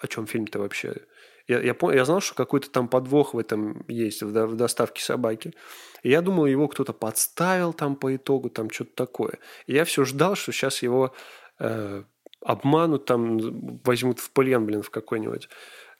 о 0.00 0.08
чем 0.08 0.26
фильм-то 0.26 0.58
вообще. 0.58 1.06
Я, 1.48 1.60
я, 1.60 1.74
понял, 1.74 1.96
я 1.96 2.04
знал, 2.04 2.20
что 2.20 2.34
какой-то 2.34 2.70
там 2.70 2.88
подвох 2.88 3.34
в 3.34 3.38
этом 3.38 3.84
есть, 3.88 4.22
в, 4.22 4.46
в 4.46 4.56
доставке 4.56 5.02
собаки. 5.02 5.54
И 6.02 6.10
я 6.10 6.20
думал, 6.20 6.46
его 6.46 6.68
кто-то 6.68 6.92
подставил 6.92 7.72
там 7.72 7.96
по 7.96 8.14
итогу, 8.14 8.50
там 8.50 8.70
что-то 8.70 8.94
такое. 8.94 9.38
И 9.66 9.74
я 9.74 9.84
все 9.84 10.04
ждал, 10.04 10.34
что 10.34 10.52
сейчас 10.52 10.82
его 10.82 11.14
э, 11.58 12.02
обманут, 12.40 13.04
там 13.04 13.78
возьмут 13.84 14.18
в 14.18 14.30
плен, 14.30 14.66
блин, 14.66 14.82
в 14.82 14.90
какой-нибудь. 14.90 15.48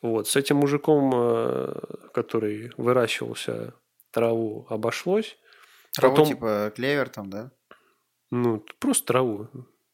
Вот. 0.00 0.28
С 0.28 0.36
этим 0.36 0.56
мужиком, 0.56 1.12
э, 1.14 1.74
который 2.12 2.72
выращивался 2.76 3.74
траву, 4.10 4.66
обошлось. 4.68 5.38
Траву 5.94 6.16
Потом... 6.16 6.28
типа 6.28 6.72
клевер 6.74 7.08
там, 7.08 7.30
да? 7.30 7.50
Ну, 8.30 8.64
просто 8.78 9.06
траву. 9.06 9.48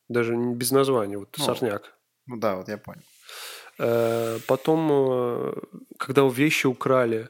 Даже 0.08 0.34
без 0.36 0.70
названия, 0.70 1.18
вот 1.18 1.34
ну, 1.36 1.44
сорняк. 1.44 1.94
Ну 2.26 2.38
да, 2.38 2.56
вот 2.56 2.68
я 2.68 2.78
понял. 2.78 3.02
Э, 3.78 4.38
потом, 4.46 4.88
э, 4.90 5.54
когда 5.98 6.28
вещи 6.28 6.66
украли, 6.66 7.28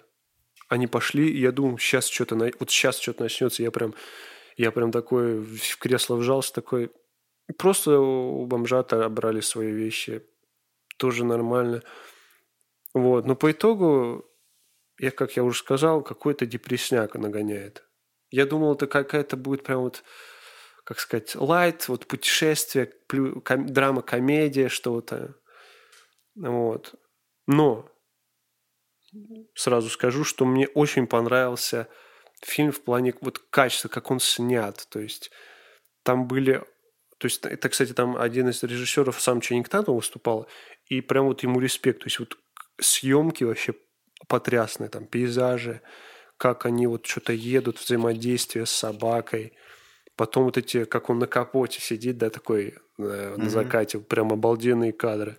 они 0.69 0.87
пошли, 0.87 1.31
и 1.31 1.41
я 1.41 1.53
думал, 1.53 1.79
сейчас 1.79 2.09
что-то, 2.09 2.37
вот 2.37 2.71
сейчас 2.71 2.99
что-то 2.99 3.23
начнется, 3.23 3.63
я 3.63 3.71
прям, 3.71 3.95
я 4.57 4.71
прям 4.71 4.93
такой 4.93 5.41
в 5.41 5.79
кресло 5.79 6.17
вжался, 6.17 6.53
такой, 6.55 6.91
просто 7.59 8.01
у 8.01 8.47
бомжа 8.47 8.81
отобрали 8.81 9.41
свои 9.41 9.73
вещи, 9.73 10.23
тоже 10.97 11.25
нормально. 11.25 11.83
Вот, 12.95 13.27
но 13.27 13.37
по 13.37 13.51
итогу, 13.51 14.25
я, 14.99 15.11
как 15.11 15.37
я 15.37 15.45
уже 15.45 15.59
сказал, 15.59 16.03
какой-то 16.03 16.47
депресняк 16.47 17.15
нагоняет. 17.15 17.85
Я 18.31 18.47
думал, 18.47 18.75
это 18.75 18.87
какая-то 18.87 19.37
будет 19.37 19.63
прям 19.63 19.81
вот 19.81 20.03
как 20.89 21.01
сказать, 21.01 21.37
лайт, 21.37 21.87
вот 21.89 22.07
путешествие, 22.07 22.91
драма, 23.11 24.01
комедия, 24.01 24.71
что-то. 24.71 25.35
Вот. 26.39 26.95
Но 27.47 27.89
сразу 29.55 29.89
скажу, 29.89 30.25
что 30.25 30.45
мне 30.45 30.69
очень 30.69 31.07
понравился 31.07 31.89
фильм 32.43 32.73
в 32.73 32.83
плане 32.83 33.15
вот 33.21 33.39
качества, 33.39 33.89
как 33.89 34.11
он 34.11 34.21
снят. 34.21 34.87
То 34.91 35.01
есть 35.01 35.31
там 36.03 36.27
были... 36.27 36.65
То 37.19 37.27
есть 37.27 37.45
это, 37.45 37.69
кстати, 37.69 37.93
там 37.93 38.17
один 38.17 38.49
из 38.49 38.63
режиссеров, 38.63 39.21
сам 39.21 39.41
Ченнинг 39.41 39.69
Татум 39.69 39.97
выступал, 39.97 40.47
и 40.87 41.01
прям 41.01 41.27
вот 41.27 41.43
ему 41.43 41.59
респект. 41.59 42.01
То 42.01 42.07
есть 42.07 42.21
вот 42.21 42.39
съемки 42.81 43.43
вообще 43.43 43.75
потрясные, 44.29 44.89
там 44.89 45.07
пейзажи, 45.07 45.81
как 46.37 46.65
они 46.65 46.87
вот 46.87 47.07
что-то 47.07 47.33
едут, 47.33 47.79
взаимодействие 47.79 48.67
с 48.67 48.71
собакой– 48.71 49.53
Потом 50.19 50.47
вот 50.47 50.59
эти, 50.59 50.85
как 50.85 51.11
он 51.11 51.21
на 51.21 51.29
капоте 51.29 51.81
сидит, 51.81 52.19
да, 52.19 52.29
такой 52.29 52.75
э, 52.99 53.35
на 53.37 53.49
закате, 53.49 54.01
прям 54.01 54.33
обалденные 54.33 54.93
кадры. 54.93 55.39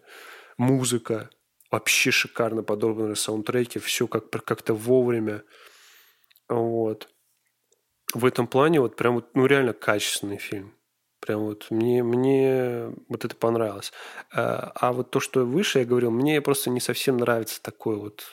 Музыка, 0.59 1.29
вообще 1.71 2.11
шикарно 2.11 2.63
подобранные 2.63 3.15
саундтреки, 3.15 3.79
все 3.79 4.07
как, 4.07 4.29
как-то 4.29 4.73
вовремя. 4.73 5.43
Вот. 6.49 7.07
В 8.13 8.25
этом 8.25 8.45
плане 8.45 8.81
вот 8.81 8.97
прям 8.97 9.15
вот, 9.15 9.35
ну 9.35 9.45
реально 9.45 9.71
качественный 9.71 10.37
фильм. 10.37 10.75
Прям 11.21 11.45
вот 11.45 11.67
мне, 11.69 12.03
мне 12.03 12.93
вот 13.07 13.23
это 13.23 13.35
понравилось. 13.37 13.93
А, 14.33 14.73
а 14.75 14.91
вот 14.91 15.11
то, 15.11 15.21
что 15.21 15.45
выше 15.45 15.79
я 15.79 15.85
говорил, 15.85 16.11
мне 16.11 16.41
просто 16.41 16.69
не 16.69 16.81
совсем 16.81 17.15
нравится 17.15 17.63
такой 17.63 17.95
вот 17.95 18.25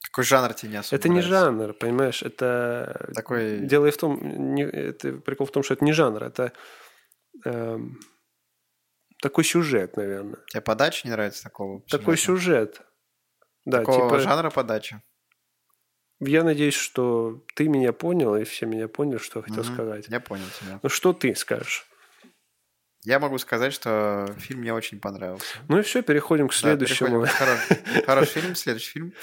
какой 0.00 0.24
жанр 0.24 0.54
тебе 0.54 0.72
не 0.72 0.76
особо 0.78 0.96
Это 0.96 1.08
нравится? 1.08 1.28
не 1.28 1.34
жанр, 1.34 1.72
понимаешь? 1.74 2.22
Это... 2.22 3.10
Такой... 3.14 3.60
Дело 3.60 3.90
в 3.90 3.96
том... 3.98 4.54
Не... 4.54 4.62
Это... 4.62 5.12
Прикол 5.14 5.46
в 5.46 5.50
том, 5.50 5.62
что 5.62 5.74
это 5.74 5.84
не 5.84 5.92
жанр, 5.92 6.22
это... 6.22 6.52
Эм... 7.44 7.98
Такой 9.24 9.44
сюжет, 9.44 9.96
наверное. 9.96 10.36
Тебе 10.48 10.60
подача 10.60 11.08
не 11.08 11.10
нравится 11.10 11.42
такого? 11.42 11.80
Такой 11.88 12.18
сюжет. 12.18 12.82
Да, 13.64 13.78
такого 13.78 14.10
типа... 14.10 14.18
жанра 14.18 14.50
подачи? 14.50 15.00
Я 16.20 16.44
надеюсь, 16.44 16.74
что 16.74 17.42
ты 17.54 17.68
меня 17.68 17.94
понял, 17.94 18.36
и 18.36 18.44
все 18.44 18.66
меня 18.66 18.86
поняли, 18.86 19.16
что 19.16 19.38
я 19.38 19.44
хотел 19.44 19.62
угу, 19.62 19.72
сказать. 19.72 20.08
Я 20.10 20.20
понял 20.20 20.44
тебя. 20.60 20.78
Ну, 20.82 20.90
что 20.90 21.14
ты 21.14 21.34
скажешь? 21.34 21.86
Я 23.02 23.18
могу 23.18 23.38
сказать, 23.38 23.72
что 23.72 24.28
фильм 24.36 24.60
мне 24.60 24.74
очень 24.74 25.00
понравился. 25.00 25.56
Ну 25.68 25.78
и 25.78 25.82
все, 25.82 26.02
переходим 26.02 26.48
к 26.48 26.52
следующему. 26.52 27.22
Да, 27.22 27.26
переходим. 27.26 28.04
Хороший 28.06 28.42
фильм, 28.42 28.54
следующий 28.54 28.90
фильм. 28.90 29.14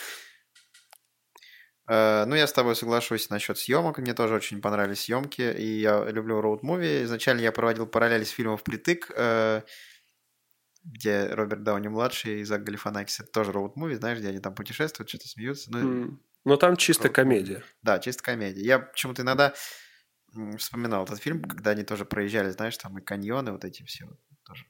Э, 1.87 2.25
ну, 2.25 2.35
я 2.35 2.47
с 2.47 2.53
тобой 2.53 2.75
соглашусь 2.75 3.29
насчет 3.29 3.57
съемок. 3.57 3.97
Мне 3.97 4.13
тоже 4.13 4.33
очень 4.33 4.61
понравились 4.61 5.01
съемки, 5.01 5.41
и 5.41 5.81
я 5.81 6.05
люблю 6.05 6.39
роуд-муви. 6.39 7.03
Изначально 7.03 7.41
я 7.41 7.51
проводил 7.51 7.85
параллели 7.85 8.23
с 8.23 8.29
фильмом 8.29 8.57
«Впритык», 8.57 9.11
э, 9.15 9.61
где 10.83 11.27
Роберт 11.27 11.63
Дауни-младший 11.63 12.41
и 12.41 12.43
Зак 12.43 12.63
Галифанакис. 12.63 13.19
Это 13.19 13.31
тоже 13.31 13.51
роуд-муви, 13.51 13.95
знаешь, 13.95 14.19
где 14.19 14.29
они 14.29 14.39
там 14.39 14.55
путешествуют, 14.55 15.09
что-то 15.09 15.27
смеются. 15.27 15.71
Ну, 15.71 15.79
mm. 15.79 16.17
Но 16.45 16.57
там 16.57 16.75
чисто 16.75 17.09
комедия. 17.09 17.63
Да, 17.83 17.99
чисто 17.99 18.23
комедия. 18.23 18.63
Я 18.63 18.79
почему-то 18.79 19.21
иногда 19.21 19.53
вспоминал 20.57 21.03
этот 21.03 21.19
фильм, 21.19 21.43
когда 21.43 21.71
они 21.71 21.83
тоже 21.83 22.05
проезжали, 22.05 22.49
знаешь, 22.49 22.77
там 22.77 22.97
и 22.97 23.01
каньоны 23.01 23.51
вот 23.51 23.65
эти 23.65 23.83
все 23.83 24.07
тоже. 24.43 24.65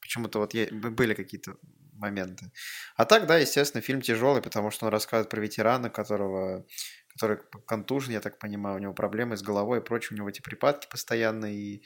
Почему-то 0.00 0.40
вот 0.40 0.52
были 0.52 1.14
какие-то 1.14 1.56
моменты. 1.92 2.52
А 2.96 3.04
так, 3.04 3.26
да, 3.26 3.38
естественно, 3.38 3.80
фильм 3.80 4.02
тяжелый, 4.02 4.42
потому 4.42 4.70
что 4.70 4.86
он 4.86 4.92
рассказывает 4.92 5.30
про 5.30 5.40
ветерана, 5.40 5.90
которого, 5.90 6.66
который 7.08 7.38
контужен, 7.66 8.12
я 8.12 8.20
так 8.20 8.38
понимаю, 8.38 8.76
у 8.76 8.80
него 8.80 8.92
проблемы 8.92 9.36
с 9.36 9.42
головой 9.42 9.78
и 9.78 9.82
прочее, 9.82 10.10
у 10.12 10.16
него 10.16 10.28
эти 10.28 10.42
припадки 10.42 10.88
постоянные, 10.90 11.56
и 11.56 11.84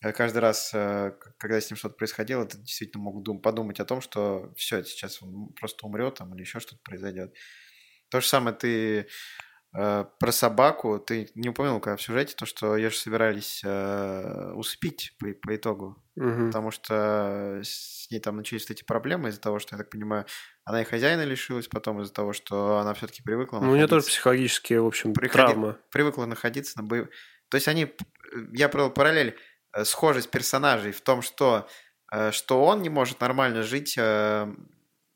каждый 0.00 0.38
раз, 0.38 0.70
э, 0.74 1.12
когда 1.38 1.60
с 1.60 1.70
ним 1.70 1.76
что-то 1.76 1.96
происходило, 1.96 2.46
ты 2.46 2.58
действительно 2.58 3.02
мог 3.02 3.22
дум- 3.22 3.40
подумать 3.40 3.80
о 3.80 3.84
том, 3.84 4.00
что 4.00 4.52
все, 4.56 4.84
сейчас 4.84 5.22
он 5.22 5.48
просто 5.54 5.86
умрет 5.86 6.14
там, 6.16 6.34
или 6.34 6.42
еще 6.42 6.60
что-то 6.60 6.80
произойдет. 6.82 7.34
То 8.10 8.20
же 8.20 8.26
самое 8.26 8.56
ты 8.56 9.08
Э, 9.76 10.06
про 10.18 10.32
собаку 10.32 10.98
ты 10.98 11.30
не 11.34 11.50
упомянул, 11.50 11.80
когда 11.80 11.96
в 11.96 12.02
сюжете, 12.02 12.34
то, 12.34 12.46
что 12.46 12.76
ее 12.76 12.88
же 12.88 12.96
собирались 12.96 13.60
э, 13.64 14.52
усыпить 14.54 15.14
по, 15.18 15.28
по 15.34 15.54
итогу. 15.54 16.02
Угу. 16.16 16.46
Потому 16.46 16.70
что 16.70 17.60
с 17.62 18.10
ней 18.10 18.18
там 18.18 18.36
начались 18.36 18.62
вот 18.62 18.70
эти 18.70 18.84
проблемы 18.84 19.28
из-за 19.28 19.40
того, 19.40 19.58
что, 19.58 19.76
я 19.76 19.78
так 19.78 19.90
понимаю, 19.90 20.24
она 20.64 20.80
и 20.80 20.84
хозяина 20.84 21.24
лишилась, 21.24 21.68
потом 21.68 22.00
из-за 22.00 22.12
того, 22.12 22.32
что 22.32 22.78
она 22.78 22.94
все-таки 22.94 23.22
привыкла 23.22 23.60
Ну, 23.60 23.72
у 23.72 23.76
нее 23.76 23.86
тоже 23.86 24.06
психологические, 24.06 24.80
в 24.80 24.86
общем, 24.86 25.12
Приходи... 25.12 25.52
травмы. 25.52 25.76
Привыкла 25.90 26.24
находиться 26.24 26.78
на 26.78 26.84
боев... 26.84 27.08
То 27.50 27.56
есть 27.56 27.68
они... 27.68 27.94
Я 28.52 28.68
провел 28.68 28.90
параллель, 28.90 29.28
э, 29.28 29.34
схожесть 29.84 30.30
персонажей 30.30 30.92
в 30.92 31.00
том, 31.00 31.22
что, 31.22 31.68
э, 32.12 32.30
что 32.32 32.64
он 32.64 32.82
не 32.82 32.88
может 32.88 33.20
нормально 33.20 33.62
жить 33.62 33.94
э, 33.98 34.46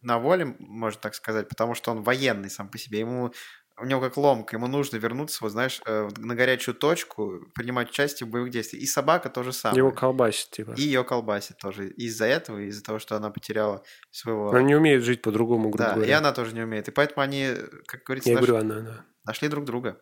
на 0.00 0.18
воле, 0.18 0.56
можно 0.58 1.00
так 1.00 1.14
сказать, 1.14 1.48
потому 1.48 1.74
что 1.74 1.90
он 1.90 2.02
военный 2.02 2.50
сам 2.50 2.68
по 2.68 2.78
себе. 2.78 3.00
Ему 3.00 3.32
у 3.78 3.84
него 3.84 4.00
как 4.00 4.16
ломка, 4.16 4.56
ему 4.56 4.66
нужно 4.66 4.96
вернуться, 4.96 5.38
вот 5.40 5.50
знаешь, 5.50 5.80
э, 5.86 6.08
на 6.18 6.34
горячую 6.34 6.74
точку, 6.74 7.40
принимать 7.54 7.90
участие 7.90 8.26
в 8.26 8.30
боевых 8.30 8.50
действиях. 8.50 8.82
И 8.82 8.86
собака 8.86 9.30
тоже 9.30 9.52
самое. 9.52 9.78
Его 9.78 9.90
колбасит, 9.90 10.50
типа. 10.50 10.72
И 10.76 10.82
ее 10.82 11.04
колбасит 11.04 11.56
тоже. 11.56 11.88
Из-за 11.88 12.26
этого, 12.26 12.58
из-за 12.58 12.82
того, 12.84 12.98
что 12.98 13.16
она 13.16 13.30
потеряла 13.30 13.82
своего... 14.10 14.50
Она 14.50 14.62
не 14.62 14.74
умеет 14.74 15.02
жить 15.02 15.22
по-другому, 15.22 15.70
грубо 15.70 15.78
да, 15.78 15.94
говоря. 15.94 16.08
и 16.08 16.12
она 16.12 16.32
тоже 16.32 16.54
не 16.54 16.62
умеет. 16.62 16.88
И 16.88 16.90
поэтому 16.90 17.22
они, 17.22 17.48
как 17.86 18.04
говорится, 18.04 18.30
Я 18.30 18.36
наш... 18.36 18.46
говорю, 18.46 18.64
она, 18.64 18.76
она. 18.78 19.06
нашли 19.24 19.48
друг 19.48 19.64
друга. 19.64 20.00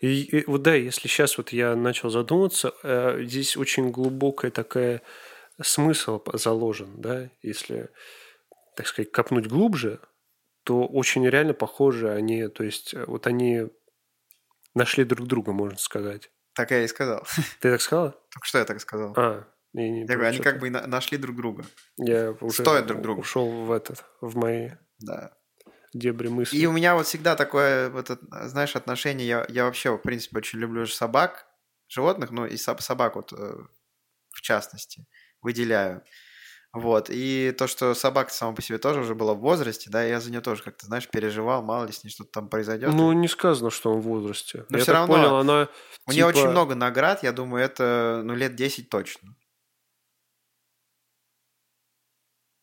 И, 0.00 0.22
и 0.22 0.44
вот 0.46 0.62
да, 0.62 0.74
если 0.74 1.08
сейчас 1.08 1.38
вот 1.38 1.50
я 1.50 1.76
начал 1.76 2.10
задуматься, 2.10 2.74
э, 2.82 3.22
здесь 3.22 3.56
очень 3.56 3.90
глубокая 3.90 4.50
такая 4.50 5.02
смысл 5.60 6.22
заложен, 6.34 7.00
да, 7.00 7.30
если, 7.42 7.88
так 8.76 8.86
сказать, 8.86 9.12
копнуть 9.12 9.46
глубже, 9.46 10.00
то 10.64 10.86
очень 10.86 11.26
реально 11.28 11.54
похожи 11.54 12.10
они, 12.10 12.48
то 12.48 12.64
есть 12.64 12.94
э, 12.94 13.04
вот 13.06 13.26
они 13.26 13.68
нашли 14.74 15.04
друг 15.04 15.26
друга, 15.26 15.52
можно 15.52 15.78
сказать. 15.78 16.30
Так 16.54 16.70
я 16.70 16.82
и 16.82 16.88
сказал. 16.88 17.26
Ты 17.60 17.70
так 17.70 17.80
сказала? 17.80 18.10
Только 18.32 18.46
что 18.46 18.58
я 18.58 18.64
так 18.64 18.80
сказал. 18.80 19.14
А, 19.16 19.44
я 19.72 19.88
не 19.88 20.00
я 20.00 20.06
говорю, 20.06 20.28
они 20.28 20.38
как 20.38 20.58
бы 20.58 20.70
нашли 20.70 21.16
друг 21.16 21.36
друга. 21.36 21.64
Я 21.96 22.32
уже 22.40 22.62
Стоят 22.62 22.86
друг 22.86 23.00
друга. 23.00 23.20
ушел 23.20 23.64
в 23.64 23.72
этот, 23.72 24.04
в 24.20 24.36
мои 24.36 24.70
да. 24.98 25.32
Дебри 25.92 26.28
мысли. 26.28 26.56
И 26.56 26.66
у 26.66 26.72
меня 26.72 26.94
вот 26.94 27.06
всегда 27.06 27.36
такое, 27.36 27.90
вот, 27.90 28.10
знаешь, 28.30 28.76
отношение, 28.76 29.26
я, 29.26 29.46
я 29.48 29.64
вообще, 29.64 29.96
в 29.96 29.98
принципе, 29.98 30.38
очень 30.38 30.58
люблю 30.58 30.86
собак, 30.86 31.46
животных, 31.88 32.30
ну 32.30 32.46
и 32.46 32.56
собак 32.56 33.16
вот 33.16 33.32
э, 33.32 33.56
в 34.30 34.40
частности 34.40 35.06
выделяю. 35.42 36.02
Вот, 36.72 37.10
и 37.10 37.54
то, 37.58 37.66
что 37.66 37.92
собака 37.92 38.32
сама 38.32 38.54
по 38.54 38.62
себе 38.62 38.78
тоже 38.78 39.00
уже 39.00 39.14
была 39.14 39.34
в 39.34 39.40
возрасте, 39.40 39.90
да, 39.90 40.02
я 40.02 40.20
за 40.20 40.30
нее 40.30 40.40
тоже 40.40 40.62
как-то, 40.62 40.86
знаешь, 40.86 41.06
переживал, 41.06 41.62
мало 41.62 41.84
ли 41.84 41.92
с 41.92 42.02
ней 42.02 42.08
что-то 42.08 42.30
там 42.30 42.48
произойдет. 42.48 42.94
Ну, 42.94 43.12
не 43.12 43.28
сказано, 43.28 43.68
что 43.68 43.92
он 43.92 44.00
в 44.00 44.04
возрасте. 44.04 44.64
Но 44.70 44.78
я 44.78 44.82
все 44.82 44.92
равно 44.92 45.14
понял, 45.14 45.36
она, 45.36 45.68
у 46.06 46.12
нее 46.12 46.24
очень 46.24 46.40
типа 46.40 46.50
много 46.50 46.74
наград, 46.74 47.22
я 47.22 47.32
думаю, 47.32 47.62
это, 47.62 48.22
ну, 48.24 48.34
лет 48.34 48.54
10 48.54 48.88
точно. 48.88 49.34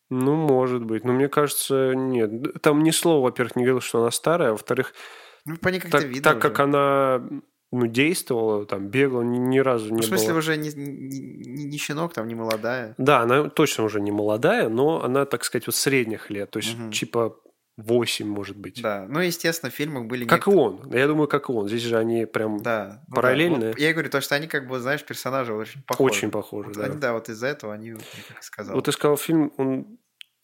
Ну, 0.09 0.35
может 0.35 0.83
быть. 0.83 1.03
Но 1.05 1.13
мне 1.13 1.27
кажется, 1.27 1.93
нет. 1.95 2.61
Там 2.61 2.83
ни 2.83 2.91
слова, 2.91 3.23
во-первых, 3.25 3.55
не 3.55 3.63
говорил, 3.63 3.81
что 3.81 4.01
она 4.01 4.11
старая, 4.11 4.49
а 4.49 4.51
во-вторых, 4.53 4.93
ну, 5.45 5.57
по 5.57 5.69
ней 5.69 5.79
как-то 5.79 5.99
так, 5.99 6.07
видно 6.07 6.23
так 6.23 6.37
уже. 6.37 6.49
как 6.49 6.59
она 6.59 7.21
ну, 7.71 7.85
действовала, 7.85 8.65
там, 8.65 8.87
бегала, 8.87 9.21
ни, 9.21 9.37
ни 9.37 9.59
разу 9.59 9.85
не 9.89 9.97
Ну, 9.97 10.01
в 10.01 10.05
смысле, 10.05 10.29
было. 10.29 10.37
уже 10.39 10.57
не, 10.57 10.69
не, 10.73 11.65
не 11.65 11.77
щенок, 11.77 12.13
там, 12.13 12.27
не 12.27 12.33
молодая. 12.35 12.95
Да, 12.97 13.19
она 13.21 13.49
точно 13.49 13.83
уже 13.83 14.01
не 14.01 14.11
молодая, 14.11 14.69
но 14.69 15.03
она, 15.03 15.25
так 15.25 15.43
сказать, 15.43 15.67
вот 15.67 15.75
средних 15.75 16.31
лет. 16.31 16.49
То 16.49 16.57
есть, 16.57 16.75
Мгм. 16.75 16.91
типа 16.91 17.35
8, 17.77 18.27
может 18.27 18.57
быть. 18.57 18.81
Да, 18.81 19.05
ну, 19.07 19.19
естественно, 19.19 19.69
в 19.71 19.75
фильмах 19.75 20.05
были... 20.05 20.25
Как 20.25 20.47
и 20.47 20.51
нек- 20.51 20.55
он. 20.55 20.91
Я 20.91 21.07
думаю, 21.07 21.27
как 21.27 21.49
и 21.49 21.53
он. 21.53 21.67
Здесь 21.67 21.83
же 21.83 21.97
они 21.97 22.25
прям 22.25 22.57
Да. 22.57 23.03
ну 23.07 23.15
да. 23.15 23.15
параллельные. 23.15 23.69
Вот 23.69 23.79
я 23.79 23.91
и 23.91 23.93
говорю, 23.93 24.09
то, 24.09 24.19
что 24.19 24.35
они, 24.35 24.47
как 24.47 24.67
бы, 24.67 24.79
знаешь, 24.79 25.05
персонажи 25.05 25.53
очень 25.53 25.83
похожи. 25.83 26.11
очень 26.11 26.31
похожи. 26.31 26.69
Вот 26.69 26.77
да. 26.77 26.85
они, 26.85 26.97
да, 26.97 27.13
вот 27.13 27.29
из-за 27.29 27.47
этого 27.47 27.73
они, 27.75 27.91
как 27.91 28.01
и 28.01 28.41
сказал. 28.41 28.75
Вот 28.75 28.85
ты 28.85 28.91
сказал, 28.91 29.15
фильм, 29.15 29.53
он 29.57 29.98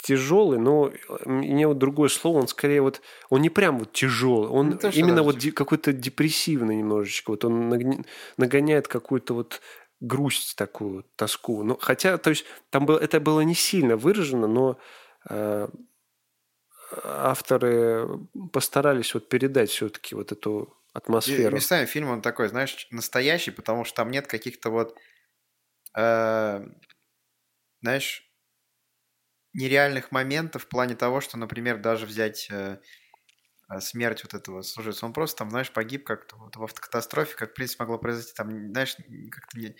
тяжелый, 0.06 0.60
но 0.60 0.92
мне 1.26 1.68
вот 1.68 1.80
другое 1.80 2.10
слово, 2.10 2.40
он 2.40 2.48
скорее 2.48 2.82
вот, 2.82 3.02
он 3.30 3.42
не 3.42 3.50
прям 3.50 3.80
вот 3.80 3.92
тяжелый, 3.92 4.50
он 4.50 4.80
что 4.92 4.92
именно 4.92 5.24
вот 5.24 5.38
де- 5.40 5.52
какой-то 5.52 5.94
депрессивный 5.94 6.76
немножечко, 6.78 7.32
вот 7.32 7.44
он 7.44 7.70
нагоняет 8.38 8.88
какую-то 8.88 9.34
вот 9.34 9.62
грусть 10.02 10.56
такую, 10.58 11.06
тоску. 11.16 11.64
Ну, 11.64 11.78
хотя, 11.82 12.18
то 12.20 12.30
есть, 12.30 12.46
там 12.70 12.86
было, 12.86 13.00
это 13.00 13.20
было 13.20 13.42
не 13.42 13.56
сильно 13.56 13.98
выражено, 13.98 14.48
но 14.48 14.78
э, 15.28 15.68
авторы 17.04 18.08
постарались 18.54 19.14
вот 19.14 19.30
передать 19.30 19.70
все-таки 19.70 20.16
вот 20.16 20.32
эту 20.32 20.76
И 21.26 21.44
атмосферу. 21.44 21.58
местами 21.58 21.86
фильм, 21.86 22.10
он 22.10 22.22
такой, 22.22 22.48
знаешь, 22.50 22.88
настоящий, 22.92 23.52
потому 23.52 23.84
что 23.84 23.98
там 23.98 24.12
нет 24.12 24.28
каких-то 24.28 24.70
вот, 24.70 24.98
э, 25.98 26.66
знаешь, 27.82 28.32
нереальных 29.56 30.12
моментов 30.12 30.64
в 30.66 30.68
плане 30.70 30.96
того, 30.96 31.22
что, 31.22 31.38
например, 31.38 31.80
даже 31.80 32.06
взять 32.06 32.48
э, 32.52 32.80
э, 33.70 33.80
смерть 33.82 34.24
вот 34.24 34.34
этого 34.34 34.62
служивца, 34.64 35.06
он 35.06 35.14
просто 35.14 35.40
там, 35.40 35.50
знаешь, 35.52 35.72
погиб 35.72 36.06
как-то 36.06 36.38
вот 36.38 36.56
в 36.56 36.64
автокатастрофе, 36.64 37.36
как, 37.36 37.52
в 37.52 37.54
принципе, 37.56 37.84
могло 37.84 37.98
произойти, 38.00 38.34
там, 38.36 38.70
знаешь, 38.72 38.96
как-то 39.32 39.60
не, 39.60 39.76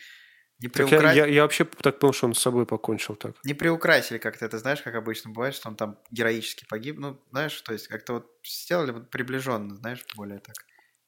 не, 0.60 0.70
Так 0.72 0.92
я, 0.92 1.00
приукра- 1.00 1.14
я- 1.16 1.26
я 1.26 1.42
вообще 1.42 1.66
так 1.66 2.00
понял, 2.00 2.14
что 2.14 2.28
он 2.28 2.34
с 2.36 2.40
собой 2.40 2.66
покончил 2.68 3.16
так. 3.16 3.36
не 3.44 3.54
приукрасили 3.54 4.18
как-то 4.18 4.46
это, 4.46 4.58
знаешь, 4.58 4.82
как 4.82 4.96
обычно 4.96 5.32
бывает, 5.32 5.54
что 5.56 5.70
он 5.70 5.76
там 5.76 6.00
героически 6.12 6.66
погиб, 6.68 6.98
ну, 7.00 7.22
знаешь, 7.32 7.60
то 7.62 7.74
есть 7.74 7.88
как-то 7.88 8.14
вот 8.14 8.32
сделали 8.44 8.92
вот 8.92 9.10
приближенно, 9.12 9.76
знаешь, 9.76 10.04
более 10.16 10.40
так, 10.40 10.56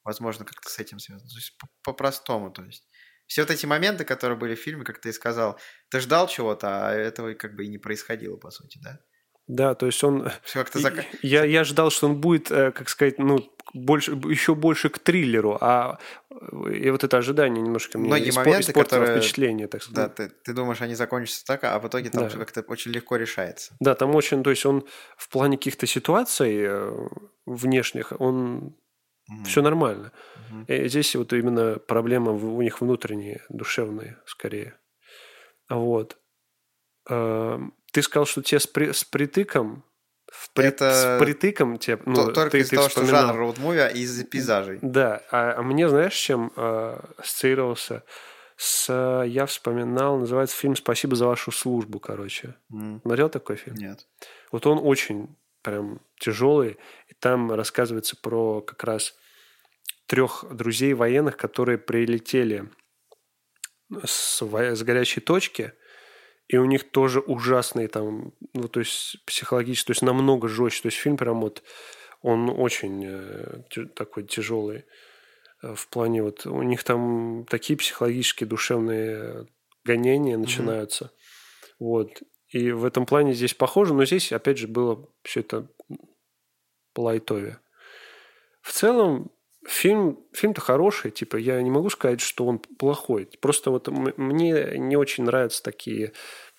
возможно, 0.04 0.44
как-то 0.44 0.68
с 0.70 0.78
этим 0.78 0.98
связано, 1.00 1.28
то 1.28 1.36
есть 1.36 1.56
по- 1.58 1.68
по-простому, 1.82 2.50
то 2.50 2.62
есть. 2.64 2.88
Все 3.28 3.42
вот 3.42 3.50
эти 3.52 3.66
моменты, 3.66 4.04
которые 4.04 4.36
были 4.36 4.54
в 4.56 4.58
фильме, 4.58 4.84
как 4.84 4.98
ты 4.98 5.10
и 5.10 5.12
сказал, 5.12 5.60
ты 5.90 6.00
ждал 6.00 6.26
чего-то, 6.26 6.88
а 6.88 6.92
этого 6.94 7.34
как 7.34 7.54
бы 7.54 7.64
и 7.64 7.68
не 7.68 7.78
происходило, 7.78 8.36
по 8.36 8.50
сути, 8.50 8.80
да? 8.82 8.98
Да, 9.46 9.74
то 9.74 9.86
есть 9.86 10.02
он... 10.04 10.30
Как-то 10.52 10.78
зак... 10.78 11.04
Я, 11.22 11.44
я 11.44 11.64
ждал, 11.64 11.90
что 11.90 12.06
он 12.08 12.20
будет, 12.20 12.50
э, 12.50 12.70
как 12.72 12.88
сказать, 12.90 13.18
ну, 13.18 13.38
больше, 13.72 14.12
еще 14.12 14.54
больше 14.54 14.88
к 14.90 14.98
триллеру, 14.98 15.56
а 15.60 15.98
и 16.70 16.90
вот 16.90 17.04
это 17.04 17.16
ожидание 17.18 17.62
немножко 17.62 17.96
мне 17.98 18.08
Многие 18.08 18.30
испо- 18.30 18.36
моменты, 18.44 18.60
испортило 18.72 18.98
которые- 19.00 19.20
впечатление, 19.20 19.66
так 19.68 19.80
Да, 19.90 20.04
сказать. 20.08 20.14
ты, 20.16 20.28
ты 20.44 20.52
думаешь, 20.54 20.80
они 20.82 20.94
закончатся 20.94 21.44
так, 21.46 21.64
а 21.64 21.78
в 21.78 21.86
итоге 21.88 22.10
там 22.10 22.24
Да. 22.24 22.28
все 22.28 22.38
как-то 22.38 22.60
очень 22.62 22.90
легко 22.92 23.16
решается. 23.16 23.74
Да, 23.80 23.94
там 23.94 24.14
очень, 24.14 24.42
то 24.42 24.50
есть 24.50 24.66
он 24.66 24.86
в 25.16 25.28
плане 25.30 25.56
каких-то 25.56 25.86
ситуаций 25.86 26.56
э, 26.60 26.92
внешних, 27.46 28.12
он 28.18 28.76
Мгм. 29.28 29.44
все 29.44 29.62
нормально. 29.62 30.12
Мгм. 30.50 30.64
И 30.64 30.88
здесь 30.88 31.14
вот 31.16 31.32
именно 31.32 31.78
проблема 31.78 32.32
у 32.32 32.62
них 32.62 32.80
внутренние, 32.80 33.42
душевные, 33.50 34.16
скорее. 34.26 34.74
Вот. 35.68 36.16
Э, 37.08 37.58
Ты 37.92 38.02
сказал, 38.02 38.26
что 38.26 38.42
тебе 38.42 38.60
с, 38.60 38.66
при- 38.66 38.92
с 38.92 39.02
притыком, 39.04 39.82
в 40.30 40.50
при- 40.52 40.66
Это 40.66 40.92
с 40.92 41.18
притыком 41.24 41.78
тебе, 41.78 41.98
ну, 42.04 42.14
То- 42.14 42.32
Только 42.32 42.50
ты- 42.50 42.58
из-за 42.58 42.76
того, 42.76 42.88
что 42.90 43.00
вспоминал. 43.02 43.28
жанр 43.28 43.40
роуд-муви, 43.40 43.78
а 43.78 43.88
из-за 43.88 44.24
пейзажей. 44.24 44.78
Да, 44.82 45.22
а, 45.30 45.54
а 45.56 45.62
мне 45.62 45.88
знаешь, 45.88 46.14
чем 46.14 46.52
э, 46.54 47.00
ассоциировался? 47.16 48.02
С, 48.56 48.86
э, 48.90 49.26
я 49.28 49.46
вспоминал, 49.46 50.18
называется 50.18 50.54
фильм 50.56 50.76
«Спасибо 50.76 51.16
за 51.16 51.26
вашу 51.26 51.50
службу», 51.50 51.98
короче. 51.98 52.56
М, 52.70 53.00
Смотрел 53.02 53.30
такой 53.30 53.56
фильм? 53.56 53.76
Нет. 53.76 54.06
Вот 54.52 54.66
он 54.66 54.78
очень 54.82 55.34
прям 55.68 56.00
тяжелый, 56.18 56.78
и 57.08 57.14
там 57.18 57.52
рассказывается 57.52 58.16
про 58.16 58.60
как 58.60 58.84
раз 58.84 59.14
трех 60.06 60.44
друзей 60.50 60.94
военных, 60.94 61.36
которые 61.36 61.78
прилетели 61.78 62.70
с, 64.04 64.40
во- 64.42 64.74
с 64.74 64.82
горячей 64.82 65.20
точки, 65.20 65.72
и 66.48 66.56
у 66.56 66.64
них 66.64 66.90
тоже 66.90 67.20
ужасные 67.20 67.88
там, 67.88 68.32
ну, 68.54 68.68
то 68.68 68.80
есть 68.80 69.22
психологически, 69.26 69.88
то 69.88 69.90
есть 69.92 70.02
намного 70.02 70.48
жестче. 70.48 70.82
То 70.82 70.88
есть 70.88 70.98
фильм 70.98 71.16
прям 71.18 71.42
вот, 71.42 71.62
он 72.22 72.48
очень 72.48 73.04
э, 73.06 73.62
такой 73.94 74.24
тяжелый 74.24 74.86
э, 75.62 75.74
в 75.74 75.88
плане 75.88 76.22
вот, 76.22 76.46
у 76.46 76.62
них 76.62 76.84
там 76.84 77.44
такие 77.50 77.76
психологические, 77.76 78.48
душевные 78.48 79.46
гонения 79.84 80.38
начинаются. 80.38 81.12
Вот. 81.78 82.22
И 82.48 82.70
в 82.72 82.84
этом 82.84 83.04
плане 83.06 83.34
здесь 83.34 83.54
похоже, 83.54 83.94
но 83.94 84.04
здесь, 84.04 84.32
опять 84.32 84.58
же, 84.58 84.68
было 84.68 85.08
все 85.22 85.40
это 85.40 85.68
по 86.94 87.02
лайтове. 87.02 87.58
В 88.62 88.72
целом, 88.72 89.30
фильм, 89.66 90.18
фильм-то 90.32 90.60
хороший, 90.60 91.10
типа, 91.10 91.36
я 91.36 91.60
не 91.62 91.70
могу 91.70 91.90
сказать, 91.90 92.20
что 92.20 92.46
он 92.46 92.58
плохой. 92.58 93.26
Просто 93.40 93.70
вот 93.70 93.88
мне 93.88 94.78
не 94.78 94.96
очень 94.96 95.24
нравятся 95.24 95.62
такие 95.62 96.12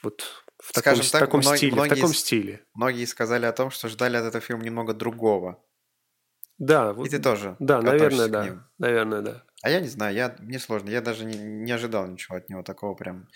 вот 0.04 0.22
в 0.62 0.74
таком, 0.74 0.82
Скажем 0.96 1.04
с- 1.04 1.12
так, 1.12 1.22
таком 1.22 1.40
многие- 1.42 1.58
стиле. 1.58 1.74
многие 1.74 1.90
в 1.90 1.96
таком 1.96 2.14
стиле. 2.14 2.66
Многие 2.74 3.06
сказали 3.06 3.46
о 3.46 3.52
том, 3.54 3.72
что 3.72 3.88
ждали 3.90 4.18
от 4.18 4.26
этого 4.26 4.42
фильма 4.42 4.64
немного 4.64 4.94
другого. 4.94 5.64
Да, 6.58 6.92
И 6.92 6.94
вот, 6.94 7.10
ты 7.10 7.20
тоже. 7.20 7.56
да, 7.60 7.82
наверное, 7.82 8.28
да. 8.28 8.44
ним. 8.46 8.64
Наверное, 8.78 9.22
да. 9.22 9.44
А 9.64 9.70
я 9.70 9.80
не 9.80 9.88
знаю, 9.88 10.14
я, 10.16 10.36
мне 10.40 10.60
сложно. 10.60 10.90
Я 10.90 11.02
даже 11.02 11.26
не, 11.26 11.38
не 11.38 11.72
ожидал 11.72 12.06
ничего 12.08 12.38
от 12.38 12.50
него 12.50 12.64
такого 12.64 12.94
прям. 12.96 13.28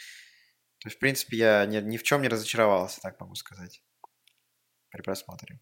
То 0.84 0.90
есть, 0.90 0.98
в 0.98 1.00
принципе, 1.00 1.38
я 1.38 1.66
ни, 1.66 1.78
ни 1.80 1.98
в 1.98 2.04
чем 2.04 2.22
не 2.22 2.28
разочаровался, 2.28 3.02
так 3.02 3.20
могу 3.20 3.36
сказать. 3.36 3.82
При 4.92 5.02
просмотре. 5.02 5.60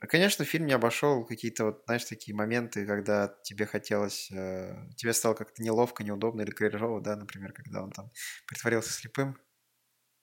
А, 0.00 0.06
Конечно, 0.06 0.44
фильм 0.44 0.66
не 0.66 0.72
обошел 0.72 1.24
какие-то 1.24 1.64
вот, 1.66 1.82
знаешь, 1.86 2.04
такие 2.04 2.34
моменты, 2.36 2.86
когда 2.86 3.28
тебе 3.42 3.66
хотелось, 3.66 4.30
э, 4.30 4.88
тебе 4.96 5.12
стало 5.12 5.34
как-то 5.34 5.62
неловко, 5.62 6.04
неудобно 6.04 6.42
или 6.42 6.50
кринжово, 6.50 7.00
да, 7.00 7.16
например, 7.16 7.52
когда 7.52 7.82
он 7.82 7.90
там 7.90 8.10
притворился 8.46 8.92
слепым, 8.92 9.36